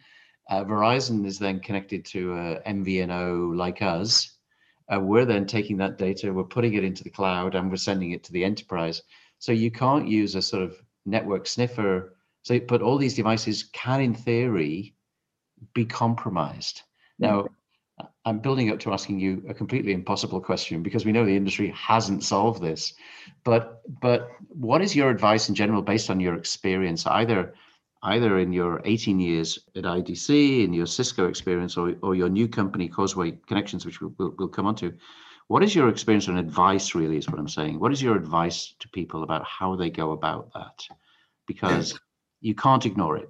Uh, 0.49 0.63
Verizon 0.63 1.25
is 1.25 1.39
then 1.39 1.59
connected 1.59 2.05
to 2.05 2.33
a 2.33 2.61
MVNO 2.67 3.55
like 3.55 3.81
us, 3.81 4.37
uh, 4.93 4.99
we're 4.99 5.25
then 5.25 5.45
taking 5.45 5.77
that 5.77 5.97
data, 5.97 6.33
we're 6.33 6.43
putting 6.43 6.73
it 6.73 6.83
into 6.83 7.03
the 7.03 7.09
cloud, 7.09 7.55
and 7.55 7.69
we're 7.69 7.75
sending 7.75 8.11
it 8.11 8.23
to 8.23 8.31
the 8.31 8.43
enterprise. 8.43 9.01
So 9.39 9.51
you 9.51 9.69
can't 9.69 10.07
use 10.07 10.35
a 10.35 10.41
sort 10.41 10.63
of 10.63 10.77
network 11.05 11.47
sniffer. 11.47 12.15
So, 12.43 12.59
but 12.59 12.81
all 12.81 12.97
these 12.97 13.15
devices 13.15 13.63
can, 13.73 14.01
in 14.01 14.13
theory, 14.13 14.95
be 15.73 15.85
compromised. 15.85 16.83
Now, 17.19 17.43
mm. 17.43 17.47
I'm 18.25 18.39
building 18.39 18.69
up 18.71 18.79
to 18.79 18.93
asking 18.93 19.19
you 19.19 19.43
a 19.47 19.53
completely 19.53 19.93
impossible 19.93 20.41
question 20.41 20.83
because 20.83 21.05
we 21.05 21.11
know 21.11 21.25
the 21.25 21.35
industry 21.35 21.73
hasn't 21.75 22.23
solved 22.23 22.61
this. 22.61 22.93
But 23.43 23.81
but 24.01 24.29
what 24.49 24.81
is 24.81 24.95
your 24.95 25.09
advice 25.09 25.49
in 25.49 25.55
general 25.55 25.81
based 25.81 26.09
on 26.09 26.19
your 26.19 26.35
experience, 26.35 27.07
either 27.07 27.53
either 28.03 28.37
in 28.39 28.53
your 28.53 28.81
18 28.85 29.19
years 29.19 29.59
at 29.75 29.83
IDC, 29.83 30.63
in 30.63 30.73
your 30.73 30.85
Cisco 30.85 31.27
experience, 31.27 31.77
or, 31.77 31.95
or 32.01 32.15
your 32.15 32.29
new 32.29 32.47
company, 32.47 32.87
Causeway 32.87 33.31
Connections, 33.47 33.85
which 33.85 34.01
we'll, 34.01 34.13
we'll, 34.17 34.35
we'll 34.37 34.47
come 34.47 34.67
on 34.67 34.75
to. 34.75 34.93
What 35.47 35.63
is 35.63 35.73
your 35.73 35.89
experience 35.89 36.27
and 36.27 36.37
advice, 36.37 36.93
really, 36.93 37.17
is 37.17 37.29
what 37.29 37.39
I'm 37.39 37.47
saying? 37.47 37.79
What 37.79 37.91
is 37.91 38.01
your 38.01 38.15
advice 38.15 38.75
to 38.79 38.89
people 38.89 39.23
about 39.23 39.45
how 39.45 39.75
they 39.75 39.89
go 39.89 40.11
about 40.11 40.53
that? 40.53 40.85
Because 41.47 41.97
you 42.41 42.53
can't 42.53 42.85
ignore 42.85 43.17
it. 43.17 43.29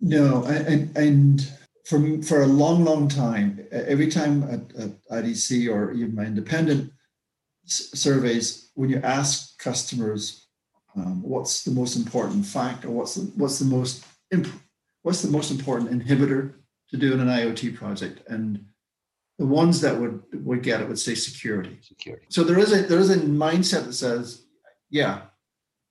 No, 0.00 0.44
and, 0.44 0.96
and 0.96 1.52
for, 1.84 2.22
for 2.22 2.42
a 2.42 2.46
long, 2.46 2.84
long 2.84 3.08
time, 3.08 3.66
every 3.70 4.08
time 4.08 4.42
at, 4.44 4.74
at 4.80 5.24
IDC 5.24 5.72
or 5.72 5.92
even 5.92 6.14
my 6.14 6.24
independent 6.24 6.92
surveys, 7.66 8.70
when 8.74 8.90
you 8.90 9.00
ask 9.02 9.58
customers 9.58 10.46
um, 10.96 11.22
what's 11.22 11.64
the 11.64 11.72
most 11.72 11.96
important 11.96 12.46
fact 12.46 12.84
or 12.84 12.90
what's 12.90 13.16
the 13.16 13.22
what's 13.36 13.58
the 13.58 13.64
most 13.64 14.04
imp- 14.30 14.60
what's 15.02 15.22
the 15.22 15.30
most 15.30 15.50
important 15.50 15.90
inhibitor 15.90 16.54
to 16.90 16.96
do 16.96 17.12
in 17.12 17.20
an 17.20 17.26
IoT 17.26 17.74
project? 17.74 18.22
And 18.28 18.64
the 19.38 19.46
ones 19.46 19.80
that 19.80 19.98
would 19.98 20.22
would 20.32 20.62
get 20.62 20.80
it 20.80 20.88
would 20.88 20.98
say 20.98 21.16
security. 21.16 21.78
Security. 21.82 22.26
So 22.28 22.44
there 22.44 22.60
is 22.60 22.72
a 22.72 22.82
there 22.82 23.00
is 23.00 23.10
a 23.10 23.16
mindset 23.16 23.86
that 23.86 23.94
says 23.94 24.44
yeah 24.88 25.22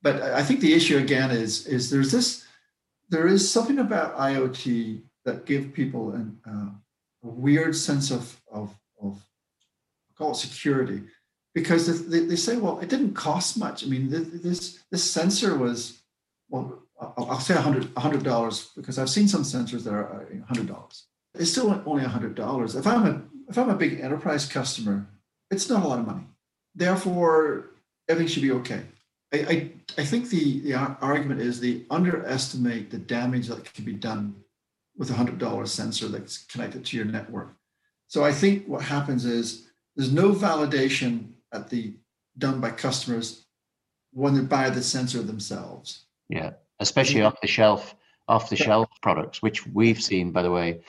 but 0.04 0.20
I 0.20 0.42
think 0.42 0.60
the 0.60 0.74
issue 0.74 0.98
again 0.98 1.30
is 1.30 1.66
is 1.66 1.90
there's 1.90 2.12
this 2.12 2.46
there 3.08 3.26
is 3.26 3.50
something 3.50 3.78
about 3.78 4.16
IoT 4.16 5.02
that 5.24 5.46
give 5.46 5.72
people 5.72 6.12
an, 6.12 6.38
uh, 6.46 7.28
a 7.28 7.30
weird 7.30 7.76
sense 7.76 8.10
of 8.10 8.40
of 8.50 8.74
of 9.02 9.22
call 10.16 10.32
it 10.32 10.36
security 10.36 11.02
because 11.54 12.08
they, 12.08 12.20
they 12.20 12.36
say, 12.36 12.56
well, 12.56 12.80
it 12.80 12.88
didn't 12.88 13.14
cost 13.14 13.58
much. 13.58 13.84
I 13.84 13.86
mean, 13.86 14.10
this 14.10 14.82
this 14.90 15.08
sensor 15.08 15.56
was, 15.56 16.02
well, 16.48 16.82
I'll 17.00 17.40
say 17.40 17.54
$100 17.54 18.76
because 18.76 18.98
I've 18.98 19.10
seen 19.10 19.28
some 19.28 19.42
sensors 19.42 19.84
that 19.84 19.94
are 19.94 20.26
$100. 20.50 20.70
Uh, 20.70 20.84
it's 21.34 21.50
still 21.50 21.82
only 21.86 22.04
$100. 22.04 22.78
If 22.78 22.86
I'm 22.86 23.06
a 23.06 23.22
if 23.48 23.58
I'm 23.58 23.70
a 23.70 23.76
big 23.76 24.00
enterprise 24.00 24.46
customer, 24.46 25.06
it's 25.50 25.68
not 25.68 25.84
a 25.84 25.88
lot 25.88 25.98
of 25.98 26.06
money. 26.06 26.24
Therefore, 26.74 27.70
everything 28.08 28.28
should 28.28 28.42
be 28.42 28.52
okay. 28.52 28.82
I, 29.32 29.38
I, 29.38 29.70
I 29.98 30.04
think 30.04 30.28
the, 30.28 30.60
the 30.60 30.74
argument 30.74 31.40
is 31.40 31.60
they 31.60 31.82
underestimate 31.90 32.90
the 32.90 32.98
damage 32.98 33.48
that 33.48 33.72
can 33.74 33.84
be 33.84 33.92
done 33.92 34.43
with 34.96 35.10
a 35.10 35.14
$100 35.14 35.68
sensor 35.68 36.08
that's 36.08 36.44
connected 36.44 36.84
to 36.84 36.96
your 36.96 37.06
network. 37.06 37.56
So 38.06 38.24
I 38.24 38.32
think 38.32 38.66
what 38.66 38.82
happens 38.82 39.24
is 39.24 39.70
there's 39.96 40.12
no 40.12 40.32
validation 40.32 41.32
at 41.52 41.68
the 41.70 41.94
done 42.38 42.60
by 42.60 42.70
customers 42.70 43.46
when 44.12 44.34
they 44.34 44.40
buy 44.42 44.70
the 44.70 44.82
sensor 44.82 45.22
themselves. 45.22 46.06
Yeah, 46.28 46.52
especially 46.80 47.22
off 47.22 47.40
the 47.40 47.48
shelf, 47.48 47.94
off 48.28 48.50
the 48.50 48.56
shelf 48.56 48.88
products, 49.02 49.42
which 49.42 49.66
we've 49.66 50.00
seen, 50.00 50.30
by 50.30 50.42
the 50.42 50.50
way, 50.50 50.80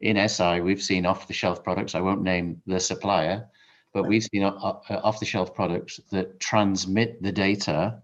in 0.00 0.16
Eseye, 0.16 0.62
we've 0.62 0.82
seen 0.82 1.06
off 1.06 1.26
the 1.26 1.34
shelf 1.34 1.64
products. 1.64 1.94
I 1.94 2.00
won't 2.00 2.22
name 2.22 2.60
the 2.66 2.78
supplier, 2.78 3.48
but 3.94 4.06
we've 4.06 4.24
seen 4.24 4.42
uh, 4.42 4.50
uh, 4.50 5.00
off 5.02 5.18
the 5.20 5.26
shelf 5.26 5.54
products 5.54 5.98
that 6.10 6.38
transmit 6.38 7.22
the 7.22 7.32
data 7.32 8.02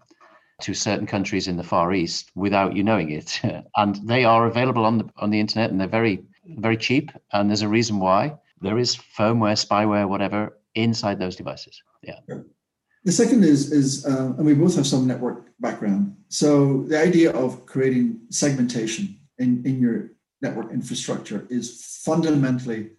to 0.63 0.73
certain 0.73 1.05
countries 1.05 1.47
in 1.47 1.57
the 1.57 1.63
Far 1.63 1.93
East 1.93 2.31
without 2.35 2.75
you 2.75 2.83
knowing 2.83 3.11
it, 3.11 3.39
and 3.75 3.95
they 4.07 4.25
are 4.25 4.47
available 4.47 4.85
on 4.85 4.97
the 4.97 5.09
on 5.17 5.29
the 5.29 5.39
internet, 5.39 5.71
and 5.71 5.79
they're 5.79 5.87
very 5.87 6.23
very 6.45 6.77
cheap. 6.77 7.11
And 7.31 7.49
there's 7.49 7.61
a 7.61 7.67
reason 7.67 7.99
why. 7.99 8.37
There 8.61 8.77
is 8.77 8.95
firmware, 8.95 9.59
spyware, 9.65 10.07
whatever 10.07 10.57
inside 10.75 11.19
those 11.19 11.35
devices. 11.35 11.81
Yeah. 12.01 12.19
The 13.03 13.11
second 13.11 13.43
is 13.43 13.71
is 13.71 14.05
uh, 14.05 14.33
and 14.37 14.45
we 14.45 14.53
both 14.53 14.75
have 14.75 14.87
some 14.87 15.05
network 15.05 15.49
background. 15.59 16.15
So 16.29 16.83
the 16.83 16.99
idea 16.99 17.31
of 17.31 17.65
creating 17.65 18.19
segmentation 18.29 19.19
in, 19.37 19.63
in 19.65 19.79
your 19.79 20.11
network 20.41 20.71
infrastructure 20.71 21.45
is 21.49 21.99
fundamentally 22.03 22.91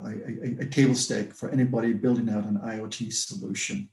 a, 0.00 0.08
a, 0.08 0.56
a 0.60 0.66
table 0.66 0.94
stake 0.94 1.34
for 1.34 1.50
anybody 1.50 1.92
building 1.92 2.28
out 2.30 2.44
an 2.44 2.58
IoT 2.58 3.12
solution. 3.12 3.88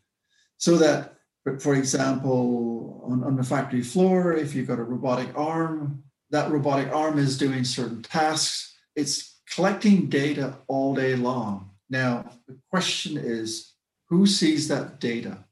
So 0.58 0.78
that, 0.78 1.19
for 1.60 1.76
example, 1.76 3.04
on, 3.06 3.24
on 3.24 3.36
the 3.36 3.44
factory 3.44 3.82
floor, 3.82 4.34
if 4.34 4.54
you've 4.54 4.68
got 4.68 4.80
a 4.80 4.84
robotic 4.84 5.30
arm, 5.38 6.04
that 6.32 6.52
robotic 6.52 6.94
arm 6.94 7.18
is 7.18 7.38
doing 7.38 7.64
certain 7.64 8.02
tasks. 8.04 8.78
It's 8.96 9.40
collecting 9.52 10.08
data 10.08 10.56
all 10.68 10.94
day 10.94 11.16
long. 11.16 11.72
Now, 11.90 12.30
the 12.48 12.58
question 12.70 13.18
is 13.18 13.74
who 14.10 14.26
sees 14.26 14.68
that 14.68 15.00
data? 15.00 15.46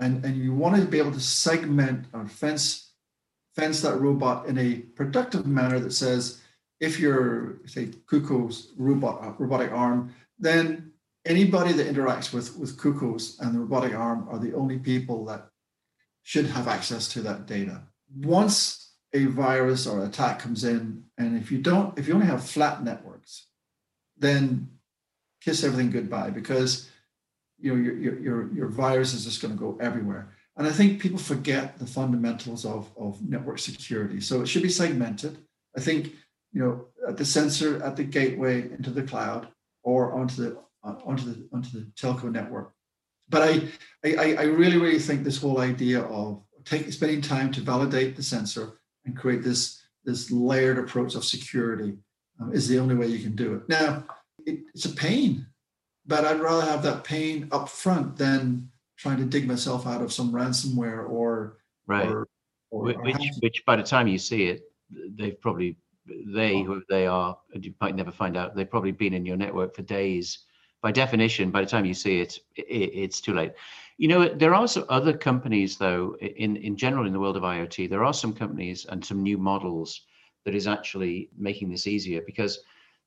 And, 0.00 0.24
and 0.24 0.36
you 0.36 0.54
want 0.54 0.76
to 0.76 0.86
be 0.86 0.98
able 0.98 1.12
to 1.12 1.20
segment 1.20 2.06
or 2.12 2.26
fence, 2.26 2.92
fence 3.56 3.80
that 3.82 4.00
robot 4.00 4.46
in 4.46 4.56
a 4.58 4.76
productive 4.76 5.46
manner 5.46 5.80
that 5.80 5.92
says, 5.92 6.40
if 6.80 7.00
you're, 7.00 7.58
say, 7.66 7.86
KUKA's 7.86 8.72
robot, 8.76 9.40
robotic 9.40 9.72
arm, 9.72 10.14
then 10.38 10.92
anybody 11.28 11.72
that 11.72 11.86
interacts 11.86 12.32
with, 12.32 12.56
with 12.56 12.78
KUKA's 12.78 13.38
and 13.40 13.54
the 13.54 13.60
robotic 13.60 13.94
arm 13.94 14.26
are 14.30 14.38
the 14.38 14.54
only 14.54 14.78
people 14.78 15.24
that 15.26 15.48
should 16.22 16.46
have 16.46 16.66
access 16.66 17.06
to 17.08 17.20
that 17.22 17.46
data. 17.46 17.82
Once 18.14 18.94
a 19.12 19.26
virus 19.26 19.86
or 19.86 20.04
attack 20.04 20.40
comes 20.40 20.64
in, 20.64 21.04
and 21.16 21.36
if 21.36 21.52
you 21.52 21.58
don't, 21.58 21.98
if 21.98 22.08
you 22.08 22.14
only 22.14 22.26
have 22.26 22.44
flat 22.44 22.82
networks, 22.82 23.46
then 24.16 24.68
kiss 25.40 25.62
everything 25.62 25.90
goodbye 25.90 26.30
because 26.30 26.90
you 27.60 27.74
know, 27.74 27.80
your, 27.80 28.18
your, 28.18 28.52
your 28.52 28.68
virus 28.68 29.14
is 29.14 29.24
just 29.24 29.42
going 29.42 29.52
to 29.52 29.60
go 29.60 29.78
everywhere. 29.80 30.34
And 30.56 30.66
I 30.66 30.70
think 30.70 31.00
people 31.00 31.18
forget 31.18 31.78
the 31.78 31.86
fundamentals 31.86 32.64
of, 32.64 32.90
of 32.96 33.22
network 33.22 33.58
security. 33.58 34.20
So 34.20 34.40
it 34.40 34.46
should 34.46 34.62
be 34.62 34.68
segmented. 34.68 35.38
I 35.76 35.80
think, 35.80 36.14
you 36.52 36.60
know, 36.60 36.86
at 37.08 37.16
the 37.16 37.24
sensor, 37.24 37.82
at 37.82 37.96
the 37.96 38.04
gateway 38.04 38.62
into 38.62 38.90
the 38.90 39.02
cloud 39.02 39.48
or 39.82 40.12
onto 40.14 40.42
the, 40.42 40.58
uh, 40.88 40.94
onto 41.04 41.24
the, 41.24 41.48
onto 41.52 41.70
the 41.70 41.86
telco 41.96 42.30
network. 42.30 42.72
But 43.28 43.42
I, 43.42 43.68
I, 44.04 44.34
I 44.34 44.42
really, 44.44 44.78
really 44.78 44.98
think 44.98 45.22
this 45.22 45.40
whole 45.40 45.60
idea 45.60 46.00
of 46.02 46.42
taking, 46.64 46.90
spending 46.92 47.20
time 47.20 47.52
to 47.52 47.60
validate 47.60 48.16
the 48.16 48.22
sensor 48.22 48.80
and 49.04 49.16
create 49.16 49.42
this, 49.42 49.82
this 50.04 50.30
layered 50.30 50.78
approach 50.78 51.14
of 51.14 51.24
security 51.24 51.98
um, 52.40 52.54
is 52.54 52.68
the 52.68 52.78
only 52.78 52.94
way 52.94 53.06
you 53.06 53.18
can 53.18 53.36
do 53.36 53.54
it. 53.54 53.68
Now, 53.68 54.04
it, 54.46 54.60
it's 54.74 54.86
a 54.86 54.90
pain 54.90 55.46
but 56.08 56.24
I'd 56.24 56.40
rather 56.40 56.64
have 56.64 56.82
that 56.82 57.04
pain 57.04 57.48
up 57.52 57.68
front 57.68 58.16
than 58.16 58.70
trying 58.96 59.18
to 59.18 59.24
dig 59.24 59.46
myself 59.46 59.86
out 59.86 60.02
of 60.02 60.12
some 60.12 60.32
ransomware 60.32 61.08
or 61.08 61.58
right. 61.86 62.08
Or, 62.08 62.26
or, 62.70 62.82
which, 62.82 62.96
or 62.96 63.28
which 63.40 63.62
by 63.66 63.76
the 63.76 63.82
time 63.82 64.08
you 64.08 64.18
see 64.18 64.44
it, 64.44 64.62
they've 64.90 65.40
probably 65.40 65.76
they 66.34 66.62
who 66.62 66.82
they 66.88 67.06
are, 67.06 67.38
you 67.52 67.74
might 67.80 67.94
never 67.94 68.10
find 68.10 68.36
out. 68.36 68.56
They've 68.56 68.68
probably 68.68 68.92
been 68.92 69.12
in 69.12 69.26
your 69.26 69.36
network 69.36 69.76
for 69.76 69.82
days. 69.82 70.38
By 70.80 70.92
definition, 70.92 71.50
by 71.50 71.62
the 71.62 71.66
time 71.66 71.84
you 71.84 71.94
see 71.94 72.20
it, 72.20 72.38
it 72.56 72.62
it's 72.62 73.20
too 73.20 73.34
late. 73.34 73.52
You 73.96 74.08
know, 74.08 74.28
there 74.28 74.54
are 74.54 74.68
some 74.68 74.84
other 74.88 75.16
companies, 75.16 75.76
though, 75.76 76.16
in, 76.20 76.56
in 76.56 76.76
general 76.76 77.06
in 77.06 77.12
the 77.12 77.18
world 77.18 77.36
of 77.36 77.42
IoT, 77.42 77.90
there 77.90 78.04
are 78.04 78.14
some 78.14 78.32
companies 78.32 78.86
and 78.88 79.04
some 79.04 79.22
new 79.22 79.38
models 79.38 80.02
that 80.44 80.54
is 80.54 80.68
actually 80.68 81.30
making 81.36 81.68
this 81.68 81.88
easier 81.88 82.22
because 82.24 82.60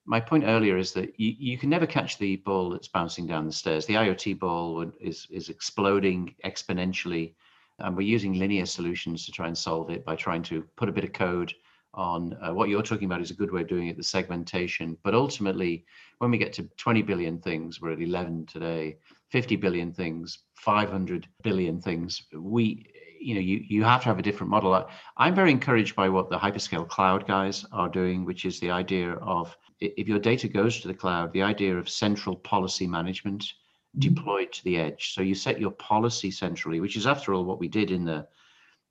my 0.06 0.20
point 0.20 0.44
earlier 0.46 0.78
is 0.78 0.92
that 0.94 1.18
you, 1.20 1.34
you 1.38 1.58
can 1.58 1.70
never 1.70 1.86
catch 1.86 2.18
the 2.18 2.36
ball 2.38 2.70
that's 2.70 2.88
bouncing 2.88 3.26
down 3.26 3.46
the 3.46 3.54
stairs. 3.54 3.86
The 3.86 3.94
IoT 3.94 4.40
ball 4.40 4.92
is, 5.00 5.28
is 5.32 5.50
exploding 5.50 6.36
exponentially, 6.44 7.34
and 7.80 7.96
we're 7.96 8.02
using 8.02 8.34
linear 8.34 8.66
solutions 8.66 9.26
to 9.26 9.32
try 9.32 9.48
and 9.48 9.58
solve 9.58 9.90
it 9.90 10.04
by 10.04 10.16
trying 10.16 10.44
to 10.44 10.64
put 10.76 10.90
a 10.90 10.92
bit 10.92 11.04
of 11.04 11.14
code 11.14 11.54
on 11.94 12.38
uh, 12.42 12.54
what 12.54 12.70
you're 12.70 12.82
talking 12.82 13.06
about 13.06 13.22
is 13.22 13.32
a 13.32 13.36
good 13.36 13.52
way 13.52 13.62
of 13.62 13.68
doing 13.68 13.88
it, 13.88 13.98
the 13.98 14.04
segmentation. 14.04 14.98
But 15.04 15.14
ultimately, 15.14 15.86
when 16.20 16.32
we 16.32 16.38
get 16.38 16.54
to 16.54 16.64
20 16.78 17.02
billion 17.02 17.40
things, 17.40 17.82
we're 17.82 17.92
at 17.92 18.02
11 18.02 18.46
today, 18.46 18.98
50 19.30 19.56
billion 19.58 19.92
things, 19.92 20.40
500 20.56 21.28
billion 21.44 21.82
things, 21.82 22.24
we 22.34 22.88
you 23.20 23.36
know 23.36 23.42
you 23.42 23.64
you 23.68 23.84
have 23.84 24.02
to 24.02 24.08
have 24.08 24.18
a 24.18 24.24
different 24.24 24.50
model 24.50 24.74
I, 24.74 24.84
i'm 25.16 25.36
very 25.36 25.52
encouraged 25.52 25.96
by 25.96 26.10
what 26.10 26.32
the 26.32 26.40
hyperscale 26.40 26.90
cloud 26.90 27.28
guys 27.28 27.64
are 27.72 27.88
doing 27.88 28.26
which 28.26 28.46
is 28.46 28.60
the 28.60 28.72
idea 28.72 29.14
of 29.14 29.56
if 29.82 30.08
your 30.08 30.20
data 30.20 30.48
goes 30.48 30.80
to 30.80 30.88
the 30.88 30.94
cloud, 30.94 31.34
the 31.34 31.42
idea 31.42 31.76
of 31.76 31.90
central 31.90 32.36
policy 32.36 32.88
management 32.88 33.42
mm-hmm. 33.42 34.00
deployed 34.00 34.52
to 34.54 34.64
the 34.64 34.78
edge. 34.78 35.14
So 35.14 35.22
you 35.22 35.36
set 35.36 35.60
your 35.60 35.72
policy 35.72 36.32
centrally, 36.32 36.80
which 36.80 36.96
is 36.96 37.08
after 37.08 37.34
all 37.34 37.44
what 37.44 37.60
we 37.60 37.68
did 37.68 37.92
in 37.92 38.06
the 38.06 38.28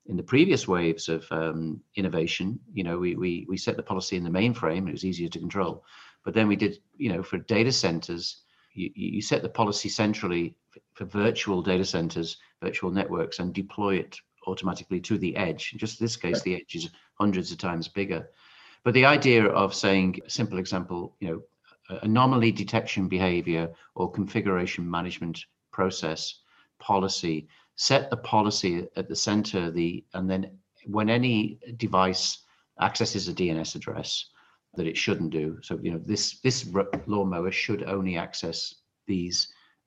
in 0.07 0.17
the 0.17 0.23
previous 0.23 0.67
waves 0.67 1.09
of 1.09 1.25
um, 1.31 1.81
innovation. 1.95 2.59
You 2.73 2.83
know, 2.83 2.97
we, 2.97 3.15
we 3.15 3.45
we 3.47 3.57
set 3.57 3.77
the 3.77 3.83
policy 3.83 4.17
in 4.17 4.23
the 4.23 4.29
mainframe; 4.29 4.87
it 4.87 4.93
was 4.93 5.05
easier 5.05 5.29
to 5.29 5.39
control. 5.39 5.83
But 6.23 6.33
then 6.33 6.47
we 6.47 6.55
did, 6.55 6.77
you 6.97 7.11
know, 7.11 7.23
for 7.23 7.37
data 7.37 7.71
centers, 7.71 8.43
you, 8.73 8.91
you 8.95 9.21
set 9.21 9.41
the 9.41 9.49
policy 9.49 9.89
centrally 9.89 10.55
for 10.93 11.05
virtual 11.05 11.61
data 11.61 11.85
centers, 11.85 12.37
virtual 12.61 12.91
networks, 12.91 13.39
and 13.39 13.53
deploy 13.53 13.95
it 13.95 14.17
automatically 14.47 14.99
to 15.01 15.17
the 15.17 15.35
edge. 15.35 15.71
In 15.73 15.79
just 15.79 15.99
this 15.99 16.15
case, 16.15 16.41
the 16.41 16.55
edge 16.55 16.75
is 16.75 16.89
hundreds 17.15 17.51
of 17.51 17.57
times 17.57 17.87
bigger. 17.87 18.29
But 18.83 18.93
the 18.93 19.05
idea 19.05 19.45
of 19.45 19.75
saying, 19.75 20.19
simple 20.27 20.57
example, 20.57 21.15
you 21.19 21.27
know, 21.29 21.97
anomaly 22.01 22.51
detection 22.51 23.07
behavior 23.07 23.69
or 23.95 24.11
configuration 24.11 24.89
management 24.89 25.45
process 25.71 26.39
policy 26.79 27.47
set 27.87 28.09
the 28.09 28.17
policy 28.17 28.73
at 28.95 29.07
the 29.09 29.15
center 29.15 29.71
the 29.71 30.03
and 30.13 30.29
then 30.29 30.43
when 30.85 31.09
any 31.09 31.59
device 31.77 32.25
accesses 32.87 33.27
a 33.27 33.33
dns 33.33 33.75
address 33.75 34.11
that 34.75 34.87
it 34.87 34.97
shouldn't 34.97 35.31
do 35.31 35.57
so 35.61 35.79
you 35.81 35.91
know 35.91 36.01
this 36.05 36.39
this 36.41 36.57
lawnmower 37.07 37.51
should 37.51 37.83
only 37.83 38.17
access 38.17 38.75
these 39.07 39.37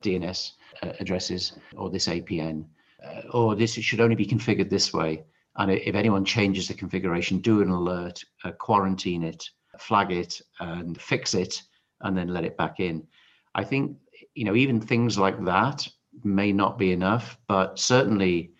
dns 0.03 0.53
uh, 0.83 0.93
addresses 1.01 1.53
or 1.77 1.89
this 1.91 2.09
apn 2.09 2.65
uh, 3.05 3.23
or 3.33 3.55
this 3.55 3.75
should 3.75 4.01
only 4.01 4.17
be 4.17 4.27
configured 4.27 4.71
this 4.71 4.93
way. 4.93 5.25
And 5.57 5.71
if 5.71 5.95
anyone 5.95 6.25
changes 6.25 6.69
the 6.69 6.75
configuration 6.75 7.39
do 7.39 7.63
an 7.63 7.69
alert 7.69 8.23
uh, 8.45 8.53
quarantine 8.53 9.23
it 9.23 9.49
flag 9.79 10.11
it 10.13 10.41
and 10.61 11.01
fix 11.01 11.35
it 11.35 11.63
and 12.03 12.17
then 12.17 12.29
let 12.29 12.45
it 12.45 12.57
back 12.57 12.81
in. 12.81 13.07
I 13.55 13.65
think 13.65 13.97
you 14.35 14.45
know 14.45 14.55
even 14.55 14.81
things 14.81 15.19
like 15.19 15.43
that 15.45 15.87
may 16.23 16.53
not 16.53 16.79
be 16.79 16.93
enough, 16.93 17.39
but 17.49 17.79
certainly 17.79 18.53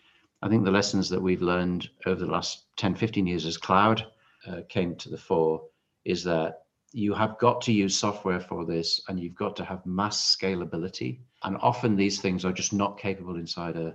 I 0.43 0.49
think 0.49 0.65
the 0.65 0.71
lessons 0.71 1.09
that 1.09 1.23
we've 1.23 1.43
learned 1.43 1.89
over 2.07 2.21
the 2.21 2.31
last 2.31 2.67
10, 2.77 2.95
15 2.95 3.27
years 3.27 3.47
as 3.47 3.57
cloud 3.57 4.07
uh, 4.47 4.61
came 4.69 4.95
to 4.97 5.09
the 5.09 5.17
fore 5.17 5.63
is 6.05 6.23
that 6.25 6.65
you 6.93 7.15
have 7.15 7.39
got 7.39 7.61
to 7.63 7.73
use 7.73 7.97
software 7.97 8.41
for 8.41 8.65
this 8.65 9.01
and 9.09 9.19
you've 9.19 9.35
got 9.35 9.57
to 9.57 9.65
have 9.65 9.85
mass 9.87 10.37
scalability. 10.37 11.21
And 11.43 11.57
often 11.61 11.97
these 11.97 12.21
things 12.21 12.45
are 12.45 12.53
just 12.53 12.73
not 12.73 12.99
capable 12.99 13.37
inside 13.37 13.77
a, 13.77 13.95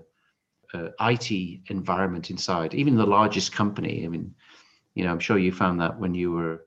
a 0.73 0.89
IT 1.11 1.61
environment 1.69 2.29
inside, 2.29 2.73
even 2.73 2.95
the 2.95 3.05
largest 3.05 3.53
company. 3.53 4.03
I 4.03 4.07
mean, 4.07 4.33
you 4.95 5.03
know, 5.03 5.11
I'm 5.11 5.19
sure 5.19 5.37
you 5.37 5.51
found 5.51 5.79
that 5.79 5.97
when 5.99 6.13
you 6.13 6.31
were 6.31 6.65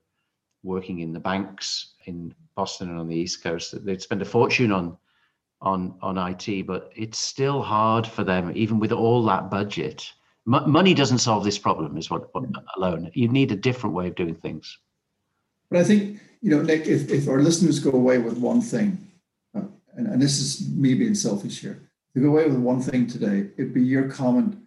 working 0.63 0.99
in 0.99 1.13
the 1.13 1.19
banks 1.19 1.93
in 2.05 2.33
Boston 2.55 2.89
and 2.89 2.99
on 2.99 3.07
the 3.07 3.15
East 3.15 3.43
Coast, 3.43 3.71
that 3.71 3.85
they'd 3.85 4.01
spend 4.01 4.21
a 4.21 4.25
fortune 4.25 4.71
on 4.71 4.97
on 5.63 5.95
on 6.01 6.17
IT, 6.17 6.67
but 6.67 6.91
it's 6.95 7.17
still 7.17 7.61
hard 7.61 8.05
for 8.05 8.23
them, 8.23 8.51
even 8.55 8.79
with 8.79 8.91
all 8.91 9.23
that 9.25 9.49
budget. 9.49 10.11
M- 10.45 10.69
money 10.69 10.93
doesn't 10.93 11.19
solve 11.19 11.43
this 11.43 11.57
problem, 11.57 11.97
is 11.97 12.09
what, 12.09 12.33
what, 12.35 12.43
alone. 12.77 13.09
You 13.13 13.29
need 13.29 13.51
a 13.51 13.55
different 13.55 13.95
way 13.95 14.07
of 14.07 14.15
doing 14.15 14.35
things. 14.35 14.77
But 15.71 15.79
I 15.79 15.83
think 15.85 16.19
you 16.43 16.49
know, 16.49 16.61
Nick, 16.61 16.87
if, 16.87 17.09
if 17.09 17.29
our 17.29 17.41
listeners 17.41 17.79
go 17.79 17.91
away 17.91 18.17
with 18.17 18.37
one 18.37 18.59
thing, 18.59 18.97
uh, 19.55 19.61
and, 19.95 20.07
and 20.07 20.21
this 20.21 20.39
is 20.39 20.67
me 20.69 20.93
being 20.93 21.15
selfish 21.15 21.61
here, 21.61 21.89
to 22.13 22.21
go 22.21 22.27
away 22.27 22.45
with 22.45 22.57
one 22.57 22.81
thing 22.81 23.07
today, 23.07 23.49
it'd 23.57 23.73
be 23.73 23.81
your 23.81 24.09
comment 24.09 24.57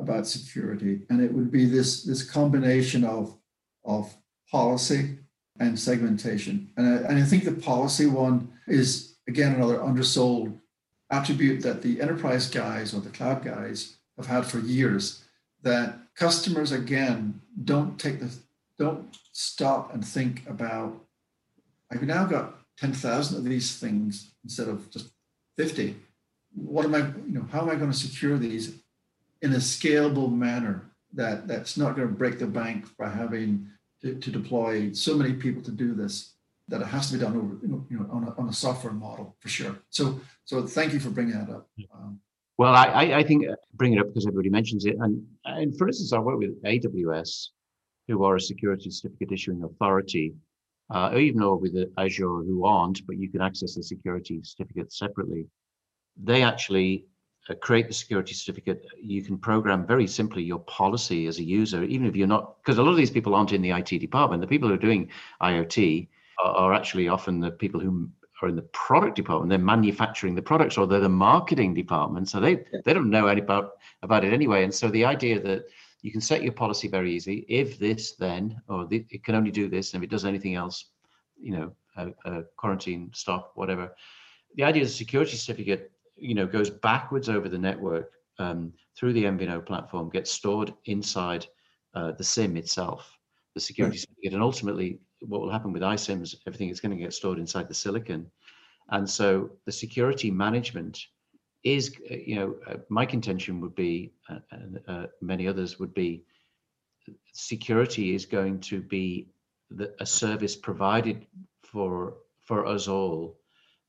about 0.00 0.26
security, 0.26 1.02
and 1.08 1.22
it 1.22 1.32
would 1.32 1.52
be 1.52 1.66
this 1.66 2.02
this 2.02 2.28
combination 2.28 3.04
of 3.04 3.38
of 3.84 4.12
policy 4.50 5.18
and 5.60 5.78
segmentation. 5.78 6.68
And 6.76 6.86
I, 6.86 7.08
and 7.08 7.18
I 7.18 7.22
think 7.22 7.44
the 7.44 7.52
policy 7.52 8.06
one 8.06 8.52
is 8.66 9.09
again, 9.28 9.54
another 9.54 9.82
undersold 9.82 10.58
attribute 11.10 11.62
that 11.62 11.82
the 11.82 12.00
enterprise 12.00 12.48
guys 12.48 12.94
or 12.94 13.00
the 13.00 13.10
cloud 13.10 13.44
guys 13.44 13.96
have 14.16 14.26
had 14.26 14.46
for 14.46 14.58
years 14.58 15.24
that 15.62 15.98
customers 16.14 16.72
again 16.72 17.40
don't 17.64 17.98
take 17.98 18.20
the 18.20 18.32
don't 18.78 19.18
stop 19.32 19.92
and 19.92 20.06
think 20.06 20.48
about 20.48 21.04
i've 21.90 22.02
now 22.02 22.24
got 22.24 22.54
10,000 22.78 23.36
of 23.36 23.44
these 23.44 23.78
things 23.78 24.30
instead 24.44 24.68
of 24.68 24.90
just 24.90 25.10
50 25.56 25.96
what 26.54 26.84
am 26.84 26.94
i 26.94 26.98
you 26.98 27.32
know 27.32 27.46
how 27.50 27.62
am 27.62 27.70
i 27.70 27.74
going 27.74 27.90
to 27.90 27.96
secure 27.96 28.38
these 28.38 28.76
in 29.42 29.52
a 29.52 29.56
scalable 29.56 30.32
manner 30.32 30.84
that 31.12 31.48
that's 31.48 31.76
not 31.76 31.96
going 31.96 32.08
to 32.08 32.14
break 32.14 32.38
the 32.38 32.46
bank 32.46 32.86
by 32.96 33.08
having 33.08 33.66
to, 34.00 34.14
to 34.14 34.30
deploy 34.30 34.92
so 34.92 35.16
many 35.16 35.32
people 35.32 35.62
to 35.62 35.72
do 35.72 35.92
this 35.92 36.34
that 36.70 36.80
it 36.80 36.86
has 36.86 37.08
to 37.08 37.14
be 37.14 37.18
done 37.18 37.36
over, 37.36 37.58
you 37.62 37.98
know, 37.98 38.06
on 38.10 38.24
a, 38.24 38.40
on 38.40 38.48
a 38.48 38.52
software 38.52 38.92
model 38.92 39.36
for 39.40 39.48
sure. 39.48 39.76
So, 39.90 40.20
so 40.44 40.66
thank 40.66 40.92
you 40.92 41.00
for 41.00 41.10
bringing 41.10 41.34
that 41.34 41.50
up. 41.50 41.68
Um, 41.92 42.20
well, 42.58 42.74
I, 42.74 43.14
I 43.14 43.22
think 43.24 43.48
uh, 43.48 43.56
bring 43.74 43.94
it 43.94 43.98
up 43.98 44.06
because 44.06 44.26
everybody 44.26 44.50
mentions 44.50 44.84
it. 44.84 44.96
And, 45.00 45.26
and 45.44 45.76
for 45.76 45.88
instance, 45.88 46.12
I 46.12 46.18
work 46.18 46.38
with 46.38 46.62
AWS, 46.62 47.48
who 48.06 48.22
are 48.24 48.36
a 48.36 48.40
security 48.40 48.90
certificate 48.90 49.32
issuing 49.32 49.64
authority, 49.64 50.34
uh, 50.94 51.10
or 51.12 51.18
even 51.18 51.42
or 51.42 51.56
with 51.56 51.74
Azure, 51.98 52.42
who 52.44 52.64
aren't, 52.64 53.04
but 53.06 53.16
you 53.16 53.28
can 53.30 53.40
access 53.40 53.74
the 53.74 53.82
security 53.82 54.40
certificate 54.42 54.92
separately. 54.92 55.46
They 56.22 56.42
actually 56.42 57.06
uh, 57.48 57.54
create 57.54 57.88
the 57.88 57.94
security 57.94 58.34
certificate. 58.34 58.84
You 59.00 59.22
can 59.22 59.38
program 59.38 59.86
very 59.86 60.06
simply 60.06 60.42
your 60.42 60.60
policy 60.60 61.26
as 61.26 61.38
a 61.38 61.44
user, 61.44 61.82
even 61.84 62.06
if 62.06 62.14
you're 62.14 62.28
not, 62.28 62.62
because 62.62 62.78
a 62.78 62.82
lot 62.82 62.90
of 62.90 62.96
these 62.96 63.10
people 63.10 63.34
aren't 63.34 63.52
in 63.52 63.62
the 63.62 63.70
IT 63.70 63.98
department. 63.98 64.40
The 64.40 64.46
people 64.46 64.68
who 64.68 64.74
are 64.74 64.78
doing 64.78 65.08
IoT 65.42 66.08
are 66.44 66.72
actually 66.72 67.08
often 67.08 67.40
the 67.40 67.50
people 67.50 67.80
who 67.80 68.10
are 68.42 68.48
in 68.48 68.56
the 68.56 68.62
product 68.62 69.16
department. 69.16 69.50
They're 69.50 69.58
manufacturing 69.58 70.34
the 70.34 70.42
products, 70.42 70.78
or 70.78 70.86
they're 70.86 71.00
the 71.00 71.08
marketing 71.08 71.74
department. 71.74 72.28
So 72.28 72.40
they 72.40 72.52
yeah. 72.72 72.80
they 72.84 72.94
don't 72.94 73.10
know 73.10 73.26
any 73.26 73.40
about 73.40 73.72
about 74.02 74.24
it 74.24 74.32
anyway. 74.32 74.64
And 74.64 74.74
so 74.74 74.88
the 74.88 75.04
idea 75.04 75.40
that 75.40 75.64
you 76.02 76.10
can 76.10 76.20
set 76.20 76.42
your 76.42 76.52
policy 76.52 76.88
very 76.88 77.12
easy. 77.14 77.44
If 77.48 77.78
this, 77.78 78.12
then, 78.12 78.60
or 78.68 78.86
the, 78.86 79.04
it 79.10 79.24
can 79.24 79.34
only 79.34 79.50
do 79.50 79.68
this, 79.68 79.92
and 79.92 80.02
if 80.02 80.08
it 80.08 80.10
does 80.10 80.24
anything 80.24 80.54
else, 80.54 80.86
you 81.38 81.52
know, 81.52 81.72
quarantine, 82.56 83.10
stop, 83.12 83.52
whatever. 83.54 83.94
The 84.56 84.64
idea 84.64 84.82
of 84.82 84.88
the 84.88 84.94
security 84.94 85.36
certificate, 85.36 85.92
you 86.16 86.34
know, 86.34 86.46
goes 86.46 86.70
backwards 86.70 87.28
over 87.28 87.48
the 87.48 87.58
network 87.58 88.12
um, 88.38 88.72
through 88.96 89.12
the 89.12 89.24
MVNO 89.24 89.66
platform, 89.66 90.08
gets 90.10 90.30
stored 90.30 90.72
inside 90.86 91.46
uh, 91.94 92.12
the 92.12 92.24
SIM 92.24 92.56
itself, 92.56 93.18
the 93.54 93.60
security 93.60 93.94
right. 93.94 94.00
certificate, 94.00 94.34
and 94.34 94.42
ultimately 94.42 94.98
what 95.20 95.40
will 95.40 95.50
happen 95.50 95.72
with 95.72 95.82
iSIMs, 95.82 96.34
everything 96.46 96.70
is 96.70 96.80
going 96.80 96.96
to 96.96 97.02
get 97.02 97.14
stored 97.14 97.38
inside 97.38 97.68
the 97.68 97.74
silicon. 97.74 98.30
And 98.90 99.08
so 99.08 99.50
the 99.66 99.72
security 99.72 100.30
management 100.30 100.98
is, 101.62 101.94
you 102.08 102.36
know, 102.36 102.56
uh, 102.66 102.76
my 102.88 103.04
contention 103.04 103.60
would 103.60 103.74
be, 103.74 104.12
uh, 104.28 104.38
and 104.50 104.80
uh, 104.88 105.06
many 105.20 105.46
others 105.46 105.78
would 105.78 105.94
be, 105.94 106.24
security 107.32 108.14
is 108.14 108.26
going 108.26 108.60
to 108.60 108.80
be 108.80 109.28
the, 109.70 109.94
a 110.00 110.06
service 110.06 110.56
provided 110.56 111.26
for 111.62 112.14
for 112.40 112.66
us 112.66 112.88
all 112.88 113.38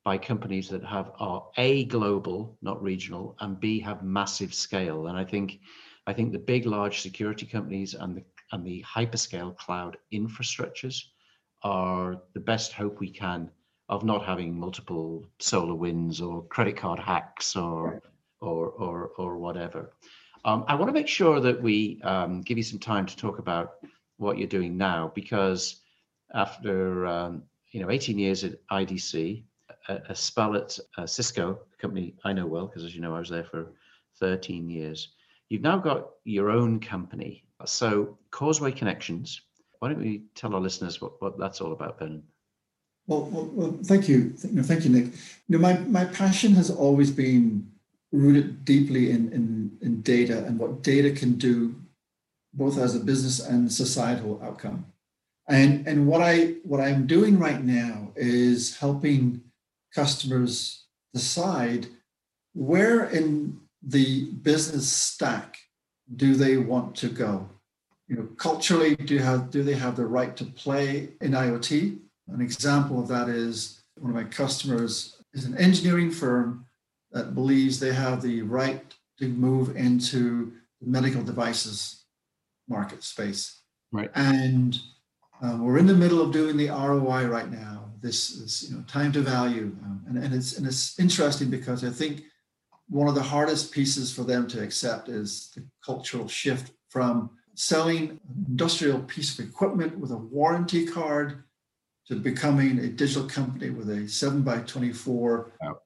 by 0.04 0.17
companies 0.17 0.70
that 0.70 0.84
have 0.84 1.12
are 1.20 1.48
a 1.58 1.86
global, 1.86 2.58
not 2.62 2.82
regional, 2.82 3.36
and 3.39 3.60
b 3.60 3.80
have 3.80 4.04
massive 4.04 4.54
scale. 4.54 5.08
And 5.08 5.17
I 5.17 5.24
think, 5.24 5.60
I 6.06 6.13
think 6.13 6.32
the 6.32 6.39
big, 6.39 6.65
large 6.65 7.02
security 7.02 7.46
companies 7.46 7.94
and 7.94 8.17
the 8.17 8.24
and 8.52 8.65
the 8.65 8.84
hyperscale 8.84 9.56
cloud 9.58 9.98
infrastructures 10.13 11.06
are 11.63 12.21
the 12.34 12.39
best 12.39 12.74
hope 12.74 13.00
we 13.00 13.10
can 13.10 13.50
of 13.89 14.04
not 14.04 14.26
having 14.26 14.58
multiple 14.58 15.26
SolarWinds 15.39 16.21
or 16.21 16.43
credit 16.45 16.78
card 16.78 17.00
hacks 17.00 17.56
or 17.56 18.02
or 18.39 18.69
or 18.69 19.12
or 19.17 19.38
whatever. 19.38 19.91
Um, 20.45 20.65
I 20.67 20.76
want 20.76 20.89
to 20.89 20.93
make 20.93 21.08
sure 21.08 21.39
that 21.39 21.62
we 21.62 22.02
um, 22.04 22.41
give 22.41 22.58
you 22.58 22.63
some 22.63 22.80
time 22.80 23.06
to 23.06 23.15
talk 23.15 23.38
about 23.38 23.74
what 24.17 24.38
you're 24.38 24.47
doing 24.47 24.78
now, 24.78 25.12
because 25.13 25.82
after 26.34 27.06
um, 27.06 27.43
you 27.71 27.82
know 27.82 27.91
18 27.91 28.17
years 28.17 28.43
at 28.43 28.54
IDC, 28.71 29.43
a, 29.89 29.95
a 30.10 30.15
spell 30.15 30.56
at 30.56 30.78
uh, 30.97 31.06
Cisco, 31.06 31.60
a 31.74 31.78
company 31.78 32.15
I 32.24 32.34
know 32.34 32.47
well, 32.47 32.67
because 32.67 32.84
as 32.84 32.95
you 32.95 33.02
know 33.02 33.15
I 33.15 33.19
was 33.19 33.30
there 33.30 33.43
for 33.43 33.74
13 34.19 34.69
years. 34.69 35.10
You've 35.50 35.62
now 35.62 35.78
got 35.78 36.12
your 36.24 36.50
own 36.50 36.80
company. 36.80 37.43
So 37.65 38.17
Causeway 38.32 38.71
Connections 38.71 39.41
why 39.82 39.89
don't 39.89 40.00
we 40.00 40.22
tell 40.36 40.54
our 40.54 40.62
listeners 40.62 41.02
what, 41.02 41.20
what 41.24 41.39
that's 41.39 41.60
all 41.60 41.72
about, 41.72 41.98
Ben? 41.98 42.22
Well, 43.08 43.24
well, 43.32 43.46
well 43.46 43.80
thank 43.84 44.08
you. 44.08 44.30
Thank 44.30 44.86
you, 44.86 44.91
Nick. 44.91 45.06
You 45.48 45.58
know, 45.58 45.58
my, 45.58 45.80
my 45.80 46.06
passion 46.06 46.54
has 46.54 46.70
always 46.70 47.10
been 47.10 47.67
rooted 48.12 48.63
deeply 48.63 49.10
in, 49.10 49.34
in, 49.34 49.76
in 49.82 50.02
data 50.04 50.46
and 50.46 50.60
what 50.60 50.84
data 50.84 51.10
can 51.10 51.34
do 51.34 51.76
both 52.54 52.78
as 52.78 52.96
a 52.96 53.00
business 53.00 53.39
and 53.39 53.72
societal 53.72 54.39
outcome. 54.44 54.86
And, 55.50 55.88
and 55.88 56.06
what 56.06 56.22
I 56.22 56.58
what 56.63 56.80
I'm 56.80 57.08
doing 57.08 57.39
right 57.39 57.63
now 57.63 58.12
is 58.15 58.78
helping 58.78 59.41
customers 59.96 60.86
decide 61.12 61.88
where 62.54 63.06
in 63.06 63.60
the 63.82 64.26
business 64.44 64.88
stack 64.88 65.58
do 66.15 66.36
they 66.36 66.58
want 66.58 66.96
to 66.98 67.10
go 67.10 67.50
you 68.12 68.17
know, 68.17 68.28
culturally, 68.36 68.93
do 68.97 69.17
have 69.19 69.50
do 69.52 69.63
they 69.63 69.74
have 69.74 69.95
the 69.95 70.06
right 70.06 70.36
to 70.36 70.43
play 70.43 71.13
in 71.21 71.32
IoT? 71.32 71.97
An 72.28 72.41
example 72.41 73.00
of 73.00 73.08
that 73.08 73.30
is 73.30 73.84
one 73.95 74.12
of 74.12 74.15
my 74.15 74.30
customers 74.30 75.21
is 75.34 75.45
an 75.45 75.58
engineering 75.58 76.12
firm 76.12 76.65
that 77.13 77.34
believes 77.34 77.80
they 77.80 77.93
have 77.93 78.21
the 78.21 78.41
right 78.41 78.84
to 79.19 79.30
move 79.30 79.78
into 79.78 80.52
the 80.82 80.88
medical 80.88 81.24
devices 81.24 82.04
market 82.67 83.02
space. 83.02 83.62
Right. 83.93 84.12
And 84.13 84.78
um, 85.41 85.63
we're 85.63 85.78
in 85.78 85.88
the 85.88 85.93
middle 85.93 86.21
of 86.21 86.34
doing 86.34 86.58
the 86.58 86.67
ROI 86.67 87.28
right 87.28 87.50
now. 87.50 87.91
This 88.02 88.32
is 88.32 88.69
you 88.69 88.76
know 88.76 88.84
time 88.88 89.13
to 89.13 89.21
value, 89.21 89.74
um, 89.86 90.04
and, 90.10 90.17
and 90.17 90.34
it's 90.34 90.58
and 90.58 90.67
it's 90.67 91.00
interesting 91.00 91.50
because 91.50 91.86
I 91.86 91.89
think 91.89 92.24
one 92.89 93.08
of 93.08 93.15
the 93.15 93.24
hardest 93.24 93.71
pieces 93.71 94.13
for 94.13 94.24
them 94.24 94.50
to 94.50 94.62
accept 94.62 95.08
is 95.08 95.50
the 95.56 95.63
cultural 95.82 96.28
shift 96.28 96.74
from 96.89 97.30
selling 97.62 98.10
an 98.10 98.19
industrial 98.47 99.00
piece 99.02 99.38
of 99.38 99.45
equipment 99.45 99.95
with 100.00 100.10
a 100.10 100.17
warranty 100.17 100.84
card 100.84 101.43
to 102.08 102.15
becoming 102.15 102.80
a 102.80 102.88
digital 102.88 103.30
company 103.30 103.69
with 103.69 103.88
a 103.91 104.10
7 104.10 104.41
by 104.41 104.58
24 104.62 105.52
wow. 105.62 105.78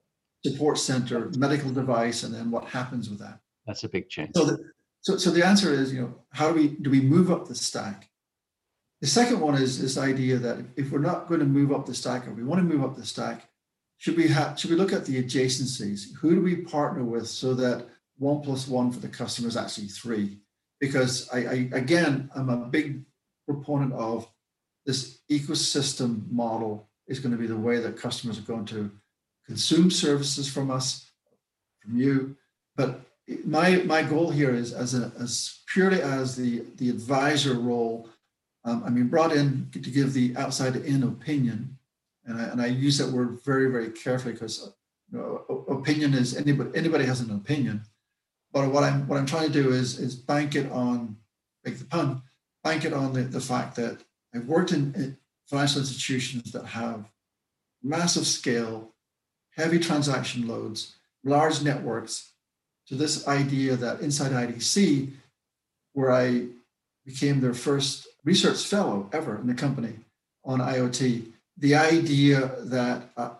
support 0.45 0.77
center, 0.77 1.29
medical 1.35 1.69
device, 1.71 2.23
and 2.23 2.33
then 2.33 2.49
what 2.49 2.63
happens 2.63 3.09
with 3.09 3.19
that. 3.19 3.39
That's 3.67 3.83
a 3.83 3.89
big 3.89 4.07
change. 4.07 4.31
So 4.37 4.45
the, 4.45 4.71
so, 5.01 5.17
so 5.17 5.31
the 5.31 5.45
answer 5.45 5.73
is, 5.73 5.93
you 5.93 6.01
know, 6.01 6.15
how 6.29 6.47
do 6.47 6.55
we 6.55 6.69
do 6.69 6.89
we 6.89 7.01
move 7.01 7.29
up 7.29 7.45
the 7.45 7.55
stack? 7.55 8.09
The 9.01 9.07
second 9.07 9.41
one 9.41 9.55
is 9.55 9.77
this 9.77 9.97
idea 9.97 10.37
that 10.37 10.59
if 10.77 10.91
we're 10.91 10.99
not 10.99 11.27
going 11.27 11.41
to 11.41 11.45
move 11.45 11.73
up 11.73 11.85
the 11.85 11.93
stack 11.93 12.25
or 12.25 12.31
we 12.31 12.45
want 12.45 12.59
to 12.59 12.73
move 12.73 12.85
up 12.85 12.95
the 12.95 13.05
stack, 13.05 13.49
should 13.97 14.15
we 14.15 14.29
have 14.29 14.57
should 14.57 14.69
we 14.69 14.77
look 14.77 14.93
at 14.93 15.03
the 15.03 15.21
adjacencies? 15.21 16.15
Who 16.21 16.35
do 16.35 16.41
we 16.41 16.55
partner 16.55 17.03
with 17.03 17.27
so 17.27 17.53
that 17.55 17.85
one 18.17 18.39
plus 18.39 18.65
one 18.65 18.93
for 18.93 18.99
the 18.99 19.09
customer 19.09 19.49
is 19.49 19.57
actually 19.57 19.87
three? 19.87 20.39
Because 20.79 21.29
I, 21.29 21.37
I 21.37 21.69
again, 21.73 22.29
I'm 22.35 22.49
a 22.49 22.57
big 22.57 23.03
proponent 23.47 23.93
of 23.93 24.27
this 24.85 25.19
ecosystem 25.31 26.29
model 26.31 26.89
is 27.07 27.19
going 27.19 27.31
to 27.31 27.37
be 27.37 27.47
the 27.47 27.57
way 27.57 27.79
that 27.79 27.97
customers 27.97 28.37
are 28.37 28.43
going 28.43 28.65
to 28.65 28.91
consume 29.45 29.91
services 29.91 30.51
from 30.51 30.71
us, 30.71 31.11
from 31.81 31.97
you. 31.97 32.35
But 32.75 33.01
my 33.45 33.77
my 33.77 34.03
goal 34.03 34.29
here 34.29 34.53
is 34.53 34.73
as 34.73 34.93
a 34.93 35.11
as 35.19 35.61
purely 35.67 36.01
as 36.01 36.35
the 36.35 36.63
the 36.77 36.89
advisor 36.89 37.53
role. 37.53 38.09
Um, 38.63 38.83
I 38.83 38.89
mean, 38.89 39.07
brought 39.07 39.31
in 39.31 39.69
to 39.73 39.79
give 39.79 40.13
the 40.13 40.35
outside 40.37 40.75
in 40.75 41.03
opinion, 41.03 41.77
and 42.25 42.41
I, 42.41 42.43
and 42.45 42.61
I 42.61 42.67
use 42.67 42.97
that 42.97 43.11
word 43.11 43.39
very 43.43 43.71
very 43.71 43.89
carefully 43.91 44.33
because 44.33 44.73
you 45.11 45.19
know, 45.19 45.65
opinion 45.69 46.13
is 46.13 46.35
anybody 46.35 46.71
anybody 46.75 47.05
has 47.05 47.21
an 47.21 47.31
opinion, 47.31 47.83
but 48.55 48.69
what 48.69 48.85
I'm 48.85 49.05
what 49.05 49.19
I'm 49.19 49.25
trying 49.25 49.51
to 49.51 49.63
do 49.63 49.73
is 49.73 49.99
is 49.99 50.15
bank 50.15 50.55
it 50.55 50.71
on, 50.71 51.17
make 51.65 51.77
the 51.77 51.83
pun, 51.83 52.21
bank 52.63 52.85
it 52.85 52.93
on 52.93 53.11
the, 53.11 53.23
the 53.23 53.41
fact 53.41 53.75
that 53.75 53.97
I've 54.33 54.47
worked 54.47 54.71
in 54.71 55.17
financial 55.45 55.81
institutions 55.81 56.53
that 56.53 56.65
have 56.65 57.03
massive 57.83 58.25
scale, 58.25 58.93
heavy 59.57 59.77
transaction 59.77 60.47
loads, 60.47 60.95
large 61.25 61.61
networks, 61.63 62.31
to 62.87 62.95
this 62.95 63.27
idea 63.27 63.75
that 63.75 63.99
inside 63.99 64.31
IDC, 64.31 65.11
where 65.91 66.13
I 66.13 66.47
became 67.05 67.41
their 67.41 67.53
first 67.53 68.07
research 68.23 68.63
fellow 68.63 69.09
ever 69.11 69.37
in 69.37 69.47
the 69.47 69.53
company 69.53 69.95
on 70.45 70.59
IoT, 70.59 71.25
the 71.57 71.75
idea 71.75 72.55
that 72.61 73.09
uh, 73.17 73.31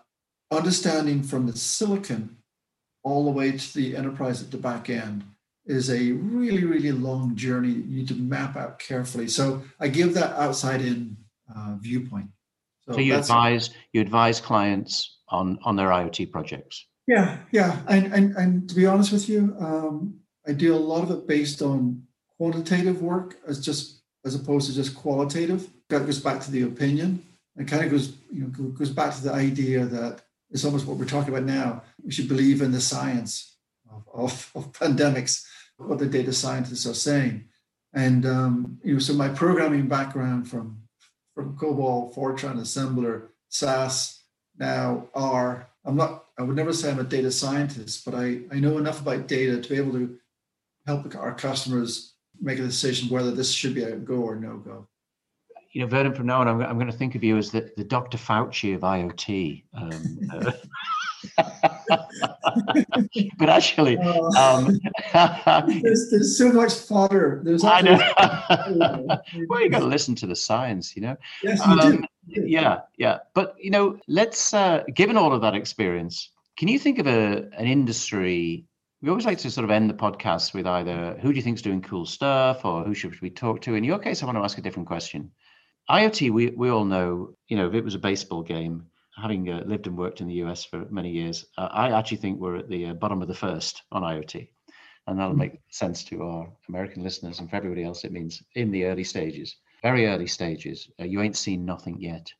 understanding 0.50 1.22
from 1.22 1.46
the 1.46 1.56
silicon 1.56 2.36
all 3.06 3.24
the 3.24 3.30
way 3.30 3.52
to 3.52 3.74
the 3.74 3.96
enterprise 3.96 4.42
at 4.42 4.50
the 4.50 4.56
back 4.56 4.90
end 4.90 5.22
is 5.64 5.90
a 5.90 6.10
really, 6.10 6.64
really 6.64 6.90
long 6.90 7.36
journey 7.36 7.72
that 7.72 7.86
you 7.86 7.98
need 7.98 8.08
to 8.08 8.14
map 8.14 8.56
out 8.56 8.80
carefully. 8.80 9.28
So 9.28 9.62
I 9.78 9.86
give 9.86 10.12
that 10.14 10.32
outside 10.36 10.80
in 10.80 11.16
uh, 11.54 11.76
viewpoint. 11.78 12.30
So, 12.84 12.94
so 12.94 12.98
you 12.98 13.16
advise 13.16 13.70
you 13.92 14.00
advise 14.00 14.40
clients 14.40 15.18
on 15.28 15.58
on 15.62 15.76
their 15.76 15.88
IoT 15.88 16.32
projects. 16.32 16.84
Yeah, 17.06 17.38
yeah, 17.52 17.78
and 17.86 18.12
and, 18.12 18.36
and 18.36 18.68
to 18.68 18.74
be 18.74 18.86
honest 18.86 19.12
with 19.12 19.28
you, 19.28 19.56
um, 19.60 20.18
I 20.46 20.52
do 20.52 20.74
a 20.74 20.86
lot 20.92 21.04
of 21.04 21.10
it 21.12 21.28
based 21.28 21.62
on 21.62 22.02
quantitative 22.36 23.02
work 23.02 23.36
as 23.46 23.64
just 23.64 24.02
as 24.24 24.34
opposed 24.34 24.68
to 24.68 24.74
just 24.74 24.96
qualitative. 24.96 25.68
That 25.90 26.06
goes 26.06 26.20
back 26.20 26.40
to 26.40 26.50
the 26.50 26.62
opinion. 26.62 27.24
It 27.56 27.68
kind 27.68 27.84
of 27.84 27.90
goes 27.92 28.14
you 28.32 28.42
know 28.42 28.48
goes 28.48 28.90
back 28.90 29.14
to 29.14 29.22
the 29.22 29.32
idea 29.32 29.84
that 29.84 30.22
it's 30.50 30.64
almost 30.64 30.86
what 30.86 30.96
we're 30.96 31.04
talking 31.04 31.32
about 31.32 31.46
now. 31.46 31.82
We 32.04 32.12
should 32.12 32.28
believe 32.28 32.62
in 32.62 32.72
the 32.72 32.80
science 32.80 33.56
of, 33.90 34.04
of, 34.12 34.50
of 34.54 34.72
pandemics 34.72 35.44
what 35.78 35.98
the 35.98 36.06
data 36.06 36.32
scientists 36.32 36.86
are 36.86 36.94
saying. 36.94 37.48
And 37.92 38.26
um, 38.26 38.78
you 38.82 38.94
know, 38.94 38.98
so 38.98 39.14
my 39.14 39.28
programming 39.28 39.88
background 39.88 40.48
from 40.48 40.82
from 41.34 41.56
COBOL, 41.56 42.14
Fortran, 42.14 42.58
Assembler, 42.58 43.28
SAS, 43.48 44.22
now 44.58 45.08
R. 45.14 45.68
I'm 45.84 45.96
not. 45.96 46.24
I 46.38 46.42
would 46.42 46.56
never 46.56 46.72
say 46.72 46.90
I'm 46.90 46.98
a 46.98 47.04
data 47.04 47.30
scientist, 47.30 48.04
but 48.04 48.14
I 48.14 48.40
I 48.50 48.60
know 48.60 48.78
enough 48.78 49.00
about 49.00 49.28
data 49.28 49.60
to 49.60 49.68
be 49.68 49.76
able 49.76 49.92
to 49.92 50.16
help 50.86 51.14
our 51.16 51.34
customers 51.34 52.14
make 52.40 52.58
a 52.58 52.62
decision 52.62 53.08
whether 53.08 53.30
this 53.30 53.50
should 53.50 53.74
be 53.74 53.82
a 53.82 53.96
go 53.96 54.16
or 54.16 54.36
no 54.36 54.58
go. 54.58 54.88
You 55.76 55.82
know, 55.82 55.88
Vernon, 55.88 56.14
from 56.14 56.24
now 56.24 56.40
on, 56.40 56.48
I'm, 56.48 56.62
I'm 56.62 56.78
going 56.78 56.90
to 56.90 56.96
think 56.96 57.16
of 57.16 57.22
you 57.22 57.36
as 57.36 57.50
the, 57.50 57.70
the 57.76 57.84
Dr. 57.84 58.16
Fauci 58.16 58.74
of 58.74 58.80
IoT. 58.80 59.62
Um, 59.74 60.18
uh, 60.32 60.52
but 63.38 63.50
actually, 63.50 63.98
um, 63.98 64.80
there's, 65.82 66.10
there's, 66.10 66.38
so 66.38 66.50
much 66.50 66.72
fodder. 66.72 67.42
There's 67.44 67.62
I 67.62 67.82
know. 67.82 67.98
well, 69.50 69.60
you 69.60 69.68
got 69.68 69.80
to 69.80 69.84
listen 69.84 70.14
to 70.14 70.26
the 70.26 70.34
science, 70.34 70.96
you 70.96 71.02
know. 71.02 71.14
Yes, 71.42 71.60
you 71.66 71.72
um, 71.72 72.06
do. 72.26 72.42
Yeah, 72.46 72.80
yeah. 72.96 73.18
But 73.34 73.54
you 73.60 73.70
know, 73.70 73.98
let's 74.08 74.54
uh, 74.54 74.82
given 74.94 75.18
all 75.18 75.34
of 75.34 75.42
that 75.42 75.54
experience, 75.54 76.30
can 76.56 76.68
you 76.68 76.78
think 76.78 76.98
of 76.98 77.06
a 77.06 77.50
an 77.52 77.66
industry? 77.66 78.64
We 79.02 79.10
always 79.10 79.26
like 79.26 79.36
to 79.40 79.50
sort 79.50 79.66
of 79.66 79.70
end 79.70 79.90
the 79.90 79.94
podcast 79.94 80.54
with 80.54 80.66
either 80.66 81.18
who 81.20 81.34
do 81.34 81.36
you 81.36 81.42
think 81.42 81.56
is 81.56 81.62
doing 81.62 81.82
cool 81.82 82.06
stuff 82.06 82.64
or 82.64 82.82
who 82.82 82.94
should 82.94 83.20
we 83.20 83.28
talk 83.28 83.60
to. 83.60 83.74
In 83.74 83.84
your 83.84 83.98
case, 83.98 84.22
I 84.22 84.26
want 84.26 84.38
to 84.38 84.42
ask 84.42 84.56
a 84.56 84.62
different 84.62 84.88
question. 84.88 85.32
IoT, 85.88 86.30
we, 86.30 86.48
we 86.50 86.68
all 86.68 86.84
know, 86.84 87.34
you 87.48 87.56
know, 87.56 87.68
if 87.68 87.74
it 87.74 87.84
was 87.84 87.94
a 87.94 87.98
baseball 87.98 88.42
game, 88.42 88.86
having 89.16 89.50
uh, 89.50 89.62
lived 89.66 89.86
and 89.86 89.96
worked 89.96 90.20
in 90.20 90.28
the 90.28 90.34
US 90.44 90.64
for 90.64 90.84
many 90.90 91.10
years, 91.10 91.46
uh, 91.56 91.68
I 91.70 91.96
actually 91.96 92.18
think 92.18 92.38
we're 92.38 92.56
at 92.56 92.68
the 92.68 92.86
uh, 92.86 92.94
bottom 92.94 93.22
of 93.22 93.28
the 93.28 93.34
first 93.34 93.82
on 93.92 94.02
IoT. 94.02 94.48
And 95.06 95.18
that'll 95.18 95.32
mm-hmm. 95.32 95.40
make 95.40 95.60
sense 95.70 96.02
to 96.04 96.22
our 96.24 96.52
American 96.68 97.04
listeners 97.04 97.38
and 97.38 97.48
for 97.48 97.56
everybody 97.56 97.84
else. 97.84 98.04
It 98.04 98.12
means 98.12 98.42
in 98.56 98.70
the 98.72 98.84
early 98.86 99.04
stages, 99.04 99.56
very 99.82 100.06
early 100.06 100.26
stages. 100.26 100.90
Uh, 101.00 101.04
you 101.04 101.22
ain't 101.22 101.36
seen 101.36 101.64
nothing 101.64 102.00
yet. 102.00 102.32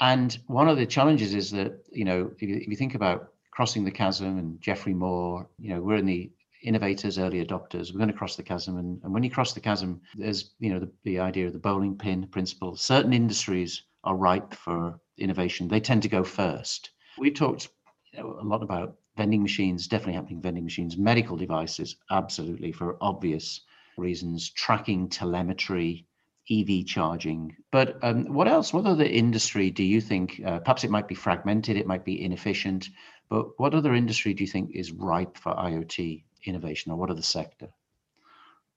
And 0.00 0.38
one 0.46 0.68
of 0.68 0.76
the 0.76 0.84
challenges 0.84 1.34
is 1.34 1.50
that, 1.52 1.72
you 1.90 2.04
know, 2.04 2.30
if 2.34 2.42
you, 2.42 2.56
if 2.56 2.68
you 2.68 2.76
think 2.76 2.94
about 2.94 3.32
crossing 3.50 3.84
the 3.84 3.90
chasm 3.90 4.38
and 4.38 4.60
Geoffrey 4.60 4.92
Moore, 4.92 5.48
you 5.58 5.70
know, 5.70 5.80
we're 5.80 5.96
in 5.96 6.04
the 6.04 6.30
innovators, 6.66 7.18
early 7.18 7.44
adopters. 7.44 7.92
We're 7.92 7.98
going 7.98 8.10
to 8.10 8.16
cross 8.16 8.36
the 8.36 8.42
chasm, 8.42 8.76
and, 8.76 9.00
and 9.02 9.14
when 9.14 9.22
you 9.22 9.30
cross 9.30 9.54
the 9.54 9.60
chasm, 9.60 10.00
there's 10.16 10.54
you 10.58 10.70
know 10.70 10.80
the, 10.80 10.90
the 11.04 11.20
idea 11.20 11.46
of 11.46 11.52
the 11.52 11.58
bowling 11.58 11.96
pin 11.96 12.26
principle. 12.26 12.76
Certain 12.76 13.12
industries 13.12 13.84
are 14.04 14.16
ripe 14.16 14.52
for 14.54 15.00
innovation, 15.18 15.68
they 15.68 15.80
tend 15.80 16.02
to 16.02 16.08
go 16.08 16.22
first. 16.22 16.90
We 17.18 17.30
talked 17.30 17.68
you 18.12 18.20
know, 18.20 18.38
a 18.40 18.44
lot 18.44 18.62
about 18.62 18.96
vending 19.16 19.42
machines, 19.42 19.88
definitely 19.88 20.14
happening 20.14 20.42
vending 20.42 20.64
machines, 20.64 20.96
medical 20.96 21.36
devices, 21.36 21.96
absolutely 22.10 22.72
for 22.72 22.96
obvious 23.00 23.62
reasons, 23.96 24.50
tracking 24.50 25.08
telemetry, 25.08 26.06
EV 26.50 26.84
charging. 26.86 27.56
But 27.72 27.98
um, 28.02 28.26
what 28.32 28.46
else? 28.46 28.72
What 28.72 28.86
other 28.86 29.04
industry 29.04 29.70
do 29.70 29.82
you 29.82 30.00
think? 30.00 30.40
Uh, 30.44 30.58
perhaps 30.60 30.84
it 30.84 30.90
might 30.90 31.08
be 31.08 31.14
fragmented, 31.14 31.76
it 31.76 31.86
might 31.86 32.04
be 32.04 32.22
inefficient, 32.22 32.88
but 33.28 33.58
what 33.58 33.74
other 33.74 33.94
industry 33.94 34.34
do 34.34 34.44
you 34.44 34.48
think 34.48 34.70
is 34.74 34.92
ripe 34.92 35.36
for 35.36 35.52
IoT 35.54 36.22
innovation, 36.48 36.92
or 36.92 36.96
what 36.96 37.10
are 37.10 37.14
the 37.14 37.22
sector? 37.22 37.68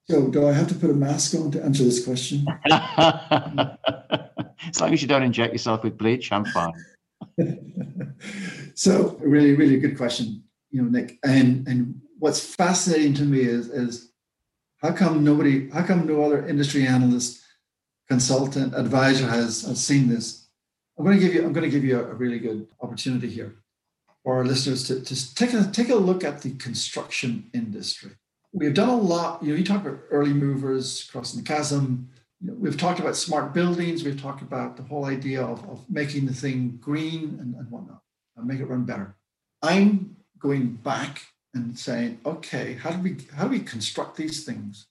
So, 0.10 0.28
do 0.28 0.48
I 0.48 0.54
have 0.54 0.68
to 0.70 0.76
put 0.76 0.90
a 0.90 0.94
mask 0.94 1.36
on 1.36 1.52
to 1.52 1.64
answer 1.64 1.84
this 1.84 2.04
question? 2.04 2.46
as 2.72 2.82
long 4.82 4.94
as 4.94 5.02
you 5.02 5.08
don't 5.08 5.24
inject 5.24 5.54
yourself 5.54 5.84
with 5.84 5.98
bleach, 5.98 6.32
I'm 6.32 6.46
fine. 6.46 6.74
so, 8.74 9.18
really, 9.22 9.54
really 9.56 9.80
good 9.80 9.98
question, 9.98 10.44
you 10.72 10.82
know, 10.82 10.90
Nick. 10.90 11.20
And 11.24 11.68
and 11.68 12.02
what's 12.18 12.44
fascinating 12.44 13.14
to 13.16 13.24
me 13.24 13.42
is 13.42 13.68
is 13.70 14.12
how 14.82 14.94
come 14.94 15.24
nobody, 15.24 15.70
how 15.70 15.84
come 15.84 16.08
no 16.08 16.24
other 16.24 16.48
industry 16.48 16.88
analyst, 16.88 17.42
consultant, 18.08 18.74
advisor 18.76 19.28
has, 19.28 19.62
has 19.64 19.84
seen 19.84 20.08
this? 20.08 20.48
I'm 20.98 21.06
going 21.06 21.20
to 21.20 21.26
give 21.26 21.34
you, 21.34 21.46
I'm 21.46 21.54
going 21.54 21.70
to 21.70 21.70
give 21.70 21.84
you 21.84 22.00
a, 22.00 22.04
a 22.04 22.14
really 22.14 22.40
good 22.40 22.68
opportunity 22.82 23.30
here 23.30 23.56
for 24.24 24.38
our 24.38 24.46
listeners 24.46 24.88
to, 24.88 25.02
to 25.02 25.36
take 25.36 25.54
a 25.54 25.70
take 25.72 25.90
a 25.90 25.96
look 25.96 26.24
at 26.24 26.42
the 26.42 26.52
construction 26.56 27.50
industry. 27.54 28.12
We've 28.52 28.74
done 28.74 28.90
a 28.90 28.96
lot. 28.96 29.44
You 29.44 29.50
know, 29.52 29.56
you 29.56 29.64
talk 29.64 29.86
about 29.86 30.00
early 30.10 30.34
movers 30.34 31.08
crossing 31.12 31.42
the 31.42 31.48
chasm, 31.48 32.10
you 32.42 32.48
know, 32.48 32.58
we've 32.58 32.78
talked 32.78 33.00
about 33.00 33.16
smart 33.16 33.54
buildings. 33.54 34.04
We've 34.04 34.22
talked 34.22 34.42
about 34.42 34.78
the 34.78 34.84
whole 34.84 35.06
idea 35.06 35.44
of, 35.44 35.68
of 35.70 35.90
making 35.90 36.26
the 36.26 36.34
thing 36.34 36.78
green 36.82 37.38
and, 37.40 37.54
and 37.56 37.70
whatnot, 37.70 38.02
and 38.38 38.48
make 38.48 38.60
it 38.60 38.66
run 38.66 38.86
better. 38.86 39.16
I'm 39.62 40.16
going 40.40 40.74
back 40.76 41.22
and 41.54 41.78
saying, 41.78 42.20
okay, 42.26 42.76
how 42.76 42.92
do 42.92 43.00
we 43.00 43.18
how 43.36 43.46
do 43.46 43.50
we 43.50 43.60
construct 43.60 44.16
these 44.16 44.46
things? 44.46 44.88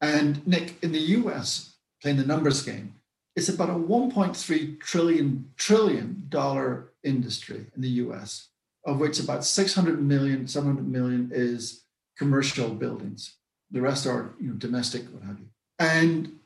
And 0.00 0.46
Nick, 0.46 0.82
in 0.82 0.92
the 0.92 0.98
US, 0.98 1.76
playing 2.00 2.16
the 2.16 2.26
numbers 2.26 2.62
game, 2.62 2.94
it's 3.36 3.48
about 3.48 3.70
a 3.70 3.74
1.3 3.74 4.80
trillion 4.80 5.50
trillion 5.56 6.26
dollar 6.30 6.91
industry 7.04 7.66
in 7.74 7.82
the 7.82 7.88
US, 7.88 8.48
of 8.86 8.98
which 8.98 9.20
about 9.20 9.44
600 9.44 10.02
million, 10.02 10.46
700 10.46 10.86
million 10.86 11.30
is 11.32 11.84
commercial 12.16 12.70
buildings. 12.70 13.36
The 13.70 13.80
rest 13.80 14.06
are 14.06 14.34
you 14.40 14.48
know, 14.48 14.54
domestic, 14.54 15.04
what 15.12 15.22
have 15.22 15.38
you. 15.38 15.46
And 15.78 16.38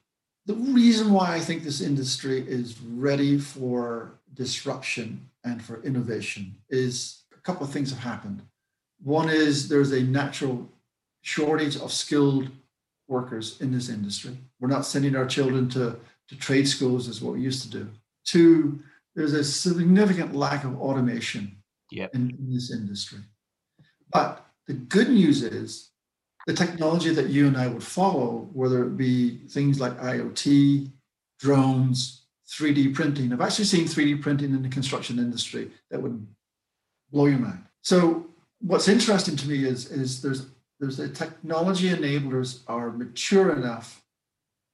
the 0.47 0.55
reason 0.55 1.13
why 1.13 1.35
I 1.35 1.41
think 1.41 1.63
this 1.63 1.81
industry 1.81 2.41
is 2.47 2.81
ready 2.81 3.39
for 3.39 4.13
disruption 4.35 5.29
and 5.45 5.63
for 5.63 5.83
innovation 5.83 6.55
is 6.71 7.23
a 7.35 7.41
couple 7.41 7.67
of 7.67 7.73
things 7.73 7.91
have 7.91 7.99
happened. 7.99 8.43
One 9.03 9.29
is 9.29 9.69
there's 9.69 9.93
a 9.93 10.03
natural 10.03 10.69
shortage 11.23 11.77
of 11.77 11.93
skilled 11.93 12.49
workers 13.09 13.61
in 13.61 13.73
this 13.73 13.89
industry. 13.89 14.37
We're 14.61 14.69
not 14.69 14.87
sending 14.87 15.17
our 15.17 15.27
children 15.27 15.69
to, 15.71 15.99
to 16.29 16.37
trade 16.37 16.69
schools 16.69 17.09
as 17.09 17.21
what 17.21 17.35
we 17.35 17.41
used 17.41 17.63
to 17.63 17.71
do. 17.71 17.89
Two, 18.25 18.81
there's 19.17 19.33
a 19.33 19.43
significant 19.43 20.37
lack 20.37 20.65
of 20.65 20.81
automation 20.81 21.57
yep. 21.91 22.15
in, 22.15 22.31
in 22.39 22.53
this 22.53 22.71
industry. 22.71 23.21
But 24.13 24.47
the 24.67 24.75
good 24.75 25.09
news 25.09 25.43
is 25.43 25.91
the 26.47 26.53
technology 26.53 27.13
that 27.13 27.31
you 27.31 27.49
and 27.49 27.57
I 27.57 27.67
would 27.67 27.83
follow, 27.83 28.49
whether 28.53 28.85
it 28.85 28.97
be 28.97 29.39
things 29.49 29.81
like 29.81 29.99
IoT, 29.99 30.93
drones, 31.41 32.27
3D 32.49 32.95
printing. 32.95 33.33
I've 33.33 33.41
actually 33.41 33.65
seen 33.65 33.87
3D 33.87 34.23
printing 34.23 34.53
in 34.53 34.63
the 34.63 34.69
construction 34.69 35.19
industry 35.19 35.71
that 35.91 36.01
would 36.01 36.25
blow 37.11 37.27
your 37.27 37.41
mind. 37.41 37.65
So 37.83 38.27
what's 38.61 38.87
interesting 38.87 39.37
to 39.37 39.49
me 39.49 39.65
is, 39.65 39.91
is 39.91 40.23
there's 40.23 40.47
there's 40.79 40.99
the 40.99 41.09
technology 41.09 41.89
enablers 41.89 42.61
are 42.69 42.91
mature 42.91 43.51
enough 43.51 44.03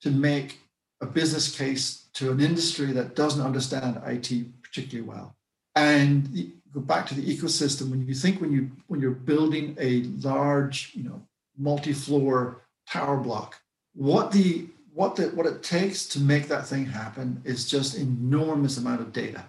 to 0.01 0.11
make 0.11 0.59
a 1.03 1.07
business 1.07 1.55
case 1.55 2.07
to 2.15 2.31
an 2.31 2.41
industry 2.41 2.93
that 2.93 3.17
doesn't 3.17 3.45
understand 3.45 4.01
IT 4.07 4.63
particularly 4.63 5.07
well. 5.07 5.37
And 5.75 6.27
the, 6.29 6.53
go 6.73 6.81
back 6.81 7.07
to 7.07 7.15
the 7.15 7.37
ecosystem 7.37 7.91
when 7.91 8.07
you 8.07 8.15
think 8.15 8.41
when 8.41 8.53
you 8.53 8.71
when 8.87 9.01
you're 9.01 9.11
building 9.11 9.77
a 9.79 10.03
large, 10.27 10.93
you 10.95 11.03
know, 11.03 11.21
multi-floor 11.59 12.63
tower 12.89 13.17
block, 13.19 13.61
what 13.95 14.33
the 14.33 14.67
what 14.95 15.17
the 15.17 15.25
what 15.31 15.47
it 15.47 15.63
takes 15.63 16.07
to 16.09 16.21
make 16.21 16.49
that 16.49 16.67
thing 16.67 16.87
happen 16.87 17.43
is 17.45 17.69
just 17.69 17.97
enormous 17.97 18.79
amount 18.79 19.01
of 19.01 19.13
data. 19.13 19.45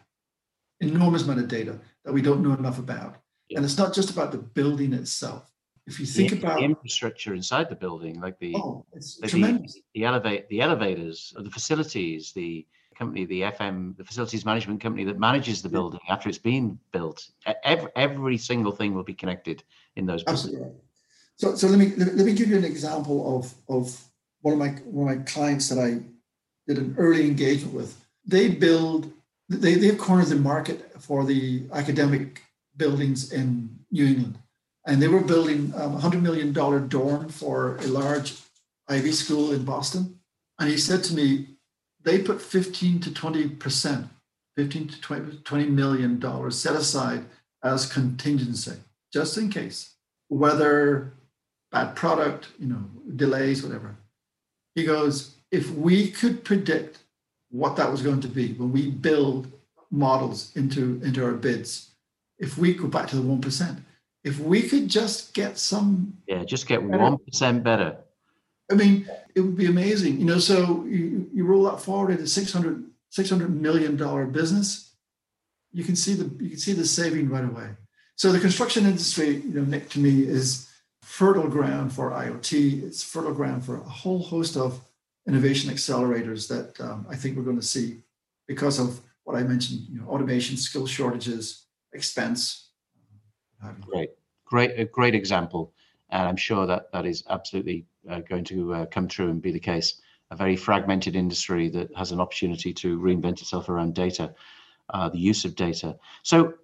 Enormous 0.82 1.24
amount 1.24 1.40
of 1.40 1.48
data 1.48 1.80
that 2.04 2.14
we 2.14 2.22
don't 2.22 2.42
know 2.42 2.54
enough 2.54 2.80
about. 2.80 3.18
And 3.56 3.64
it's 3.64 3.78
not 3.78 3.94
just 3.94 4.10
about 4.10 4.32
the 4.32 4.40
building 4.40 4.94
itself 4.94 5.53
if 5.86 6.00
you 6.00 6.06
think 6.06 6.32
the, 6.32 6.38
about 6.38 6.60
the 6.60 6.66
infrastructure 6.66 7.34
inside 7.34 7.70
the 7.70 7.76
building, 7.76 8.22
like 8.22 8.40
the 8.40 8.56
oh, 8.56 8.86
it's 8.94 9.18
the, 9.18 9.28
tremendous. 9.28 9.74
The, 9.74 9.82
the 9.96 10.06
elevate 10.06 10.48
the 10.50 10.62
elevators, 10.62 11.34
the 11.38 11.50
facilities, 11.50 12.32
the 12.32 12.66
company, 12.98 13.26
the 13.26 13.42
FM, 13.42 13.98
the 13.98 14.04
facilities 14.04 14.46
management 14.46 14.80
company 14.80 15.04
that 15.04 15.20
manages 15.20 15.62
the 15.62 15.70
building 15.70 16.00
after 16.10 16.30
it's 16.30 16.38
been 16.38 16.80
built. 16.92 17.28
Every, 17.64 17.90
every 17.96 18.38
single 18.38 18.72
thing 18.72 18.94
will 18.94 19.04
be 19.04 19.14
connected 19.14 19.64
in 19.96 20.06
those. 20.06 20.24
Absolutely. 20.26 20.72
So, 21.36 21.56
so 21.56 21.68
let 21.68 21.80
me 21.80 21.94
let, 21.98 22.26
me 22.26 22.34
give 22.34 22.48
you 22.48 22.58
an 22.58 22.66
example 22.66 23.38
of 23.38 23.54
of 23.68 24.00
one 24.42 24.54
of 24.54 24.60
my 24.60 24.70
one 24.86 25.12
of 25.12 25.18
my 25.18 25.24
clients 25.24 25.68
that 25.70 25.80
I 25.80 26.00
did 26.68 26.78
an 26.78 26.96
early 26.98 27.28
engagement 27.28 27.74
with. 27.74 28.00
They 28.26 28.48
build 28.50 29.12
they 29.50 29.76
they 29.76 29.88
have 29.88 29.98
cornered 29.98 30.28
the 30.28 30.36
market 30.36 31.02
for 31.02 31.26
the 31.26 31.64
academic 31.74 32.42
buildings 32.78 33.34
in 33.34 33.78
New 33.92 34.06
England 34.06 34.38
and 34.86 35.02
they 35.02 35.08
were 35.08 35.22
building 35.22 35.74
um, 35.76 35.96
a 35.96 36.00
$100 36.00 36.22
million 36.22 36.52
dorm 36.52 37.30
for 37.30 37.78
a 37.78 37.88
large 37.88 38.36
Ivy 38.88 39.12
school 39.12 39.54
in 39.54 39.64
Boston. 39.64 40.20
And 40.60 40.70
he 40.70 40.78
said 40.78 41.04
to 41.06 41.16
me, 41.16 41.48
they 42.04 42.22
put 42.22 42.42
15 42.42 43.00
to 43.02 43.10
20%, 43.10 44.10
15 44.58 44.88
to 44.88 45.02
20, 45.02 45.38
20 45.38 45.66
million 45.68 46.20
dollars 46.20 46.60
set 46.60 46.76
aside 46.76 47.26
as 47.64 47.92
contingency, 47.92 48.74
just 49.12 49.38
in 49.38 49.50
case, 49.50 49.96
whether 50.28 51.14
bad 51.72 51.96
product, 51.96 52.50
you 52.60 52.68
know, 52.68 52.84
delays, 53.16 53.64
whatever. 53.64 53.96
He 54.76 54.84
goes, 54.84 55.36
if 55.52 55.72
we 55.72 56.12
could 56.12 56.44
predict 56.44 57.00
what 57.52 57.76
that 57.78 57.90
was 57.92 58.02
going 58.02 58.20
to 58.22 58.28
be 58.28 58.54
when 58.54 58.72
we 58.72 58.90
build 58.90 59.52
models 59.92 60.52
into, 60.56 61.00
into 61.04 61.24
our 61.24 61.34
bids, 61.34 61.92
if 62.38 62.58
we 62.58 62.74
go 62.74 62.88
back 62.88 63.08
to 63.10 63.16
the 63.16 63.22
1%, 63.22 63.78
if 64.24 64.40
we 64.40 64.62
could 64.64 64.88
just 64.88 65.34
get 65.34 65.58
some 65.58 66.18
yeah 66.28 66.44
just 66.44 66.68
get 66.68 66.82
one 66.82 67.18
percent 67.18 67.64
better. 67.64 67.98
I 68.72 68.76
mean 68.76 69.08
it 69.36 69.42
would 69.42 69.58
be 69.58 69.66
amazing 69.66 70.20
you 70.20 70.26
know 70.26 70.40
so 70.40 70.84
you, 70.86 71.30
you 71.34 71.46
roll 71.46 71.64
that 71.64 71.82
forward 71.82 72.12
into 72.12 72.28
600 72.28 72.84
600 73.10 73.62
million 73.62 73.96
dollar 73.98 74.26
business 74.26 74.94
you 75.72 75.84
can 75.84 75.96
see 75.96 76.14
the 76.14 76.26
you 76.44 76.52
can 76.52 76.60
see 76.60 76.74
the 76.74 76.86
saving 76.86 77.30
right 77.30 77.44
away. 77.44 77.70
So 78.16 78.32
the 78.32 78.40
construction 78.40 78.86
industry 78.86 79.38
you 79.38 79.54
know 79.54 79.64
nick 79.64 79.90
to 79.90 80.00
me 80.00 80.24
is 80.24 80.70
fertile 81.02 81.48
ground 81.48 81.92
for 81.94 82.12
iot. 82.12 82.84
It's 82.84 83.04
fertile 83.04 83.34
ground 83.34 83.66
for 83.66 83.78
a 83.78 83.84
whole 83.84 84.24
host 84.24 84.56
of 84.56 84.80
innovation 85.28 85.72
accelerators 85.72 86.48
that 86.48 86.80
um, 86.84 87.06
i 87.10 87.16
think 87.16 87.36
we're 87.38 87.44
going 87.44 87.60
to 87.60 87.66
see 87.66 88.02
because 88.48 88.80
of 88.80 89.00
what 89.24 89.36
i 89.38 89.44
mentioned 89.44 89.82
you 89.90 90.00
know 90.00 90.08
automation 90.08 90.58
skill 90.58 90.86
shortages 90.86 91.66
expense 91.94 92.63
Great, 93.82 94.10
great, 94.46 94.80
a 94.80 94.86
great 94.86 95.16
example, 95.16 95.74
and 96.10 96.28
I'm 96.28 96.38
sure 96.38 96.66
that 96.66 96.92
that 96.92 97.06
is 97.06 97.24
absolutely 97.30 97.86
uh, 98.10 98.20
going 98.20 98.44
to 98.46 98.74
uh, 98.74 98.86
come 98.88 99.08
true 99.08 99.30
and 99.30 99.42
be 99.42 99.52
the 99.52 99.60
case. 99.60 100.02
A 100.32 100.36
very 100.36 100.56
fragmented 100.56 101.16
industry 101.16 101.70
that 101.70 101.96
has 101.96 102.12
an 102.12 102.20
opportunity 102.20 102.74
to 102.74 103.00
reinvent 103.00 103.42
itself 103.42 103.70
around 103.70 103.94
data, 103.94 104.34
uh, 104.90 105.10
the 105.10 105.20
use 105.20 105.46
of 105.46 105.56
data. 105.56 105.98
So, 106.24 106.56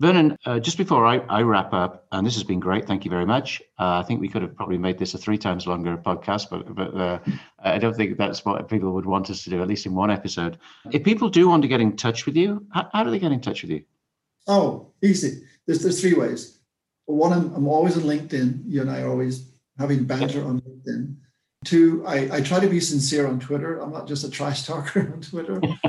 Vernon, 0.00 0.36
uh, 0.44 0.58
just 0.58 0.78
before 0.78 1.06
I, 1.06 1.18
I, 1.28 1.42
wrap 1.42 1.72
up, 1.72 2.06
and 2.10 2.26
this 2.26 2.34
has 2.34 2.42
been 2.42 2.58
great, 2.58 2.86
thank 2.86 3.04
you 3.04 3.10
very 3.10 3.24
much. 3.24 3.62
Uh, 3.78 4.00
I 4.00 4.02
think 4.02 4.20
we 4.20 4.28
could 4.28 4.42
have 4.42 4.56
probably 4.56 4.78
made 4.78 4.98
this 4.98 5.14
a 5.14 5.18
three 5.18 5.38
times 5.38 5.68
longer 5.68 5.96
podcast, 5.96 6.50
but, 6.50 6.74
but 6.74 6.94
uh, 6.96 7.18
I 7.60 7.78
don't 7.78 7.94
think 7.94 8.18
that's 8.18 8.44
what 8.44 8.68
people 8.68 8.92
would 8.94 9.06
want 9.06 9.30
us 9.30 9.44
to 9.44 9.50
do, 9.50 9.62
at 9.62 9.68
least 9.68 9.86
in 9.86 9.94
one 9.94 10.10
episode. 10.10 10.58
If 10.90 11.04
people 11.04 11.28
do 11.28 11.48
want 11.48 11.62
to 11.62 11.68
get 11.68 11.80
in 11.80 11.96
touch 11.96 12.26
with 12.26 12.36
you, 12.36 12.66
how, 12.72 12.88
how 12.92 13.04
do 13.04 13.10
they 13.10 13.20
get 13.20 13.30
in 13.30 13.40
touch 13.40 13.62
with 13.62 13.70
you? 13.70 13.84
Oh, 14.48 14.88
easy. 15.02 15.42
There's 15.66 15.82
there's 15.82 16.00
three 16.00 16.14
ways. 16.14 16.58
One, 17.06 17.32
I'm, 17.32 17.54
I'm 17.54 17.68
always 17.68 17.96
on 17.96 18.04
LinkedIn. 18.04 18.62
You 18.66 18.80
and 18.80 18.90
I 18.90 19.02
are 19.02 19.10
always 19.10 19.52
having 19.78 20.04
banter 20.04 20.44
on 20.44 20.60
LinkedIn. 20.60 21.16
Two, 21.64 22.04
I, 22.06 22.36
I 22.36 22.40
try 22.40 22.58
to 22.60 22.68
be 22.68 22.80
sincere 22.80 23.26
on 23.26 23.38
Twitter. 23.38 23.78
I'm 23.78 23.92
not 23.92 24.08
just 24.08 24.24
a 24.24 24.30
trash 24.30 24.64
talker 24.66 25.00
on 25.12 25.20
Twitter. 25.20 25.54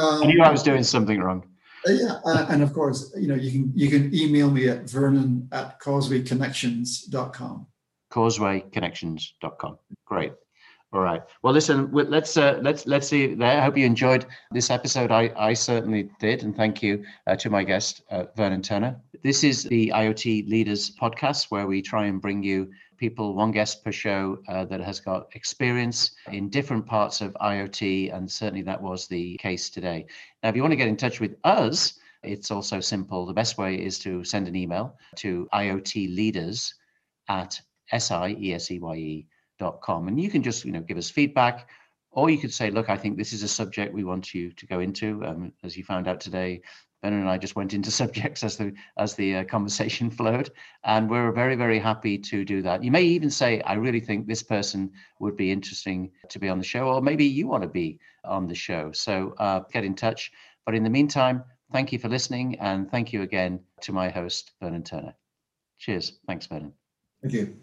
um, 0.00 0.22
I 0.22 0.26
knew 0.26 0.42
I 0.42 0.50
was 0.50 0.62
doing 0.62 0.82
something 0.82 1.20
wrong. 1.20 1.44
Uh, 1.86 1.92
yeah, 1.92 2.20
uh, 2.24 2.46
and 2.48 2.62
of 2.62 2.72
course, 2.72 3.12
you 3.16 3.28
know, 3.28 3.34
you 3.34 3.50
can 3.50 3.72
you 3.74 3.88
can 3.88 4.14
email 4.14 4.50
me 4.50 4.68
at 4.68 4.88
vernon 4.88 5.48
at 5.52 5.80
causewayconnections.com. 5.80 7.66
Causewayconnections.com. 8.12 9.78
Great. 10.06 10.32
All 10.92 11.00
right. 11.00 11.22
Well, 11.42 11.54
listen. 11.54 11.90
Let's 11.90 12.36
uh, 12.36 12.58
let's 12.62 12.86
let's 12.86 13.08
see. 13.08 13.34
There. 13.34 13.58
I 13.58 13.64
hope 13.64 13.78
you 13.78 13.86
enjoyed 13.86 14.26
this 14.50 14.68
episode. 14.68 15.10
I 15.10 15.32
I 15.36 15.54
certainly 15.54 16.10
did, 16.20 16.42
and 16.42 16.54
thank 16.54 16.82
you 16.82 17.02
uh, 17.26 17.34
to 17.36 17.48
my 17.48 17.64
guest 17.64 18.02
uh, 18.10 18.24
Vernon 18.36 18.60
Turner. 18.60 19.00
This 19.22 19.42
is 19.42 19.64
the 19.64 19.90
IoT 19.94 20.50
Leaders 20.50 20.94
podcast, 20.94 21.50
where 21.50 21.66
we 21.66 21.80
try 21.80 22.06
and 22.06 22.20
bring 22.20 22.42
you 22.42 22.70
people, 22.98 23.34
one 23.34 23.52
guest 23.52 23.82
per 23.82 23.90
show 23.90 24.38
uh, 24.48 24.66
that 24.66 24.80
has 24.80 25.00
got 25.00 25.34
experience 25.34 26.14
in 26.30 26.50
different 26.50 26.84
parts 26.84 27.22
of 27.22 27.34
IoT, 27.40 28.14
and 28.14 28.30
certainly 28.30 28.62
that 28.62 28.80
was 28.80 29.08
the 29.08 29.38
case 29.38 29.70
today. 29.70 30.04
Now, 30.42 30.50
if 30.50 30.56
you 30.56 30.62
want 30.62 30.72
to 30.72 30.76
get 30.76 30.88
in 30.88 30.96
touch 30.98 31.20
with 31.20 31.36
us, 31.44 31.98
it's 32.22 32.50
also 32.50 32.80
simple. 32.80 33.24
The 33.24 33.32
best 33.32 33.56
way 33.56 33.76
is 33.76 33.98
to 34.00 34.24
send 34.24 34.46
an 34.46 34.54
email 34.54 34.94
to 35.16 35.48
IoT 35.54 36.14
Leaders 36.14 36.74
at 37.28 37.58
S 37.90 38.10
I 38.10 38.36
E 38.38 38.52
S 38.52 38.70
E 38.70 38.78
Y 38.78 38.96
E 38.96 39.26
com. 39.70 40.08
And 40.08 40.20
you 40.20 40.30
can 40.30 40.42
just, 40.42 40.64
you 40.64 40.72
know, 40.72 40.80
give 40.80 40.98
us 40.98 41.10
feedback, 41.10 41.68
or 42.10 42.28
you 42.28 42.38
could 42.38 42.52
say, 42.52 42.70
look, 42.70 42.90
I 42.90 42.96
think 42.96 43.16
this 43.16 43.32
is 43.32 43.42
a 43.42 43.48
subject 43.48 43.94
we 43.94 44.04
want 44.04 44.34
you 44.34 44.52
to 44.52 44.66
go 44.66 44.80
into. 44.80 45.24
Um, 45.24 45.52
as 45.62 45.76
you 45.76 45.84
found 45.84 46.08
out 46.08 46.20
today, 46.20 46.60
Ben 47.02 47.14
and 47.14 47.28
I 47.28 47.38
just 47.38 47.56
went 47.56 47.74
into 47.74 47.90
subjects 47.90 48.44
as 48.44 48.56
the 48.56 48.72
as 48.96 49.14
the 49.14 49.36
uh, 49.36 49.44
conversation 49.44 50.10
flowed, 50.10 50.50
and 50.84 51.10
we're 51.10 51.32
very 51.32 51.56
very 51.56 51.78
happy 51.78 52.16
to 52.18 52.44
do 52.44 52.62
that. 52.62 52.84
You 52.84 52.90
may 52.92 53.02
even 53.02 53.30
say, 53.30 53.60
I 53.62 53.74
really 53.74 54.00
think 54.00 54.26
this 54.26 54.42
person 54.42 54.90
would 55.18 55.36
be 55.36 55.50
interesting 55.50 56.12
to 56.28 56.38
be 56.38 56.48
on 56.48 56.58
the 56.58 56.64
show, 56.64 56.88
or 56.88 57.02
maybe 57.02 57.24
you 57.24 57.48
want 57.48 57.62
to 57.62 57.68
be 57.68 57.98
on 58.24 58.46
the 58.46 58.54
show. 58.54 58.92
So 58.92 59.34
uh, 59.38 59.60
get 59.72 59.84
in 59.84 59.94
touch. 59.94 60.30
But 60.64 60.76
in 60.76 60.84
the 60.84 60.90
meantime, 60.90 61.42
thank 61.72 61.92
you 61.92 61.98
for 61.98 62.08
listening, 62.08 62.58
and 62.60 62.88
thank 62.88 63.12
you 63.12 63.22
again 63.22 63.60
to 63.80 63.92
my 63.92 64.08
host 64.08 64.52
Vernon 64.60 64.84
Turner. 64.84 65.14
Cheers. 65.78 66.20
Thanks, 66.28 66.46
Vernon. 66.46 66.72
Thank 67.20 67.34
you. 67.34 67.56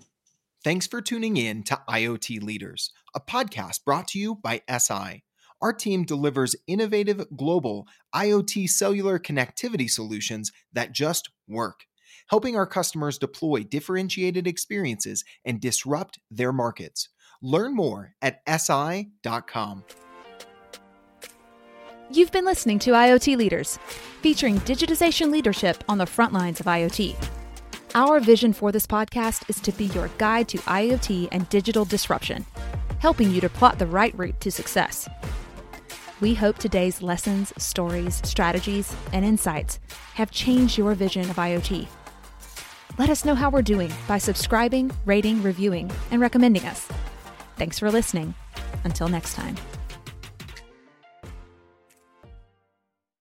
Thanks 0.61 0.87
for 0.87 0.99
tuning 0.99 1.37
in 1.37 1.63
to 1.63 1.79
IoT 1.87 2.43
Leaders, 2.43 2.91
a 3.15 3.21
podcast 3.21 3.85
brought 3.85 4.09
to 4.09 4.19
you 4.19 4.35
by 4.35 4.61
Eseye. 4.69 5.21
Our 5.61 5.71
team 5.71 6.03
delivers 6.03 6.53
innovative 6.67 7.25
global 7.37 7.87
IoT 8.13 8.69
cellular 8.69 9.19
connectivity 9.19 9.89
solutions 9.89 10.51
that 10.73 10.91
just 10.91 11.29
work, 11.47 11.85
helping 12.29 12.57
our 12.57 12.67
customers 12.67 13.17
deploy 13.17 13.63
differentiated 13.63 14.47
experiences 14.47 15.23
and 15.45 15.61
disrupt 15.61 16.19
their 16.29 16.51
markets. 16.51 17.07
Learn 17.41 17.73
more 17.73 18.15
at 18.21 18.45
eseye.com. 18.45 19.85
You've 22.11 22.33
been 22.33 22.45
listening 22.45 22.79
to 22.79 22.91
IoT 22.91 23.37
Leaders, 23.37 23.79
featuring 24.21 24.59
digitization 24.61 25.31
leadership 25.31 25.85
on 25.87 25.99
the 25.99 26.05
front 26.05 26.33
lines 26.33 26.59
of 26.59 26.65
IoT. 26.65 27.38
Our 27.95 28.19
vision 28.19 28.53
for 28.53 28.71
this 28.71 28.85
podcast 28.85 29.49
is 29.49 29.59
to 29.61 29.71
be 29.71 29.85
your 29.85 30.11
guide 30.19 30.47
to 30.49 30.59
IoT 30.59 31.29
and 31.31 31.49
digital 31.49 31.85
disruption, 31.85 32.45
helping 32.99 33.31
you 33.31 33.41
to 33.41 33.49
plot 33.49 33.79
the 33.79 33.87
right 33.87 34.15
route 34.15 34.39
to 34.41 34.51
success. 34.51 35.09
We 36.21 36.35
hope 36.35 36.59
today's 36.59 37.01
lessons, 37.01 37.51
stories, 37.57 38.21
strategies, 38.23 38.95
and 39.11 39.25
insights 39.25 39.79
have 40.13 40.29
changed 40.29 40.77
your 40.77 40.93
vision 40.93 41.27
of 41.31 41.37
IoT. 41.37 41.87
Let 42.99 43.09
us 43.09 43.25
know 43.25 43.33
how 43.33 43.49
we're 43.49 43.63
doing 43.63 43.91
by 44.07 44.19
subscribing, 44.19 44.91
rating, 45.05 45.41
reviewing, 45.41 45.89
and 46.11 46.21
recommending 46.21 46.65
us. 46.65 46.87
Thanks 47.55 47.79
for 47.79 47.89
listening. 47.89 48.35
Until 48.83 49.07
next 49.07 49.33
time. 49.33 49.55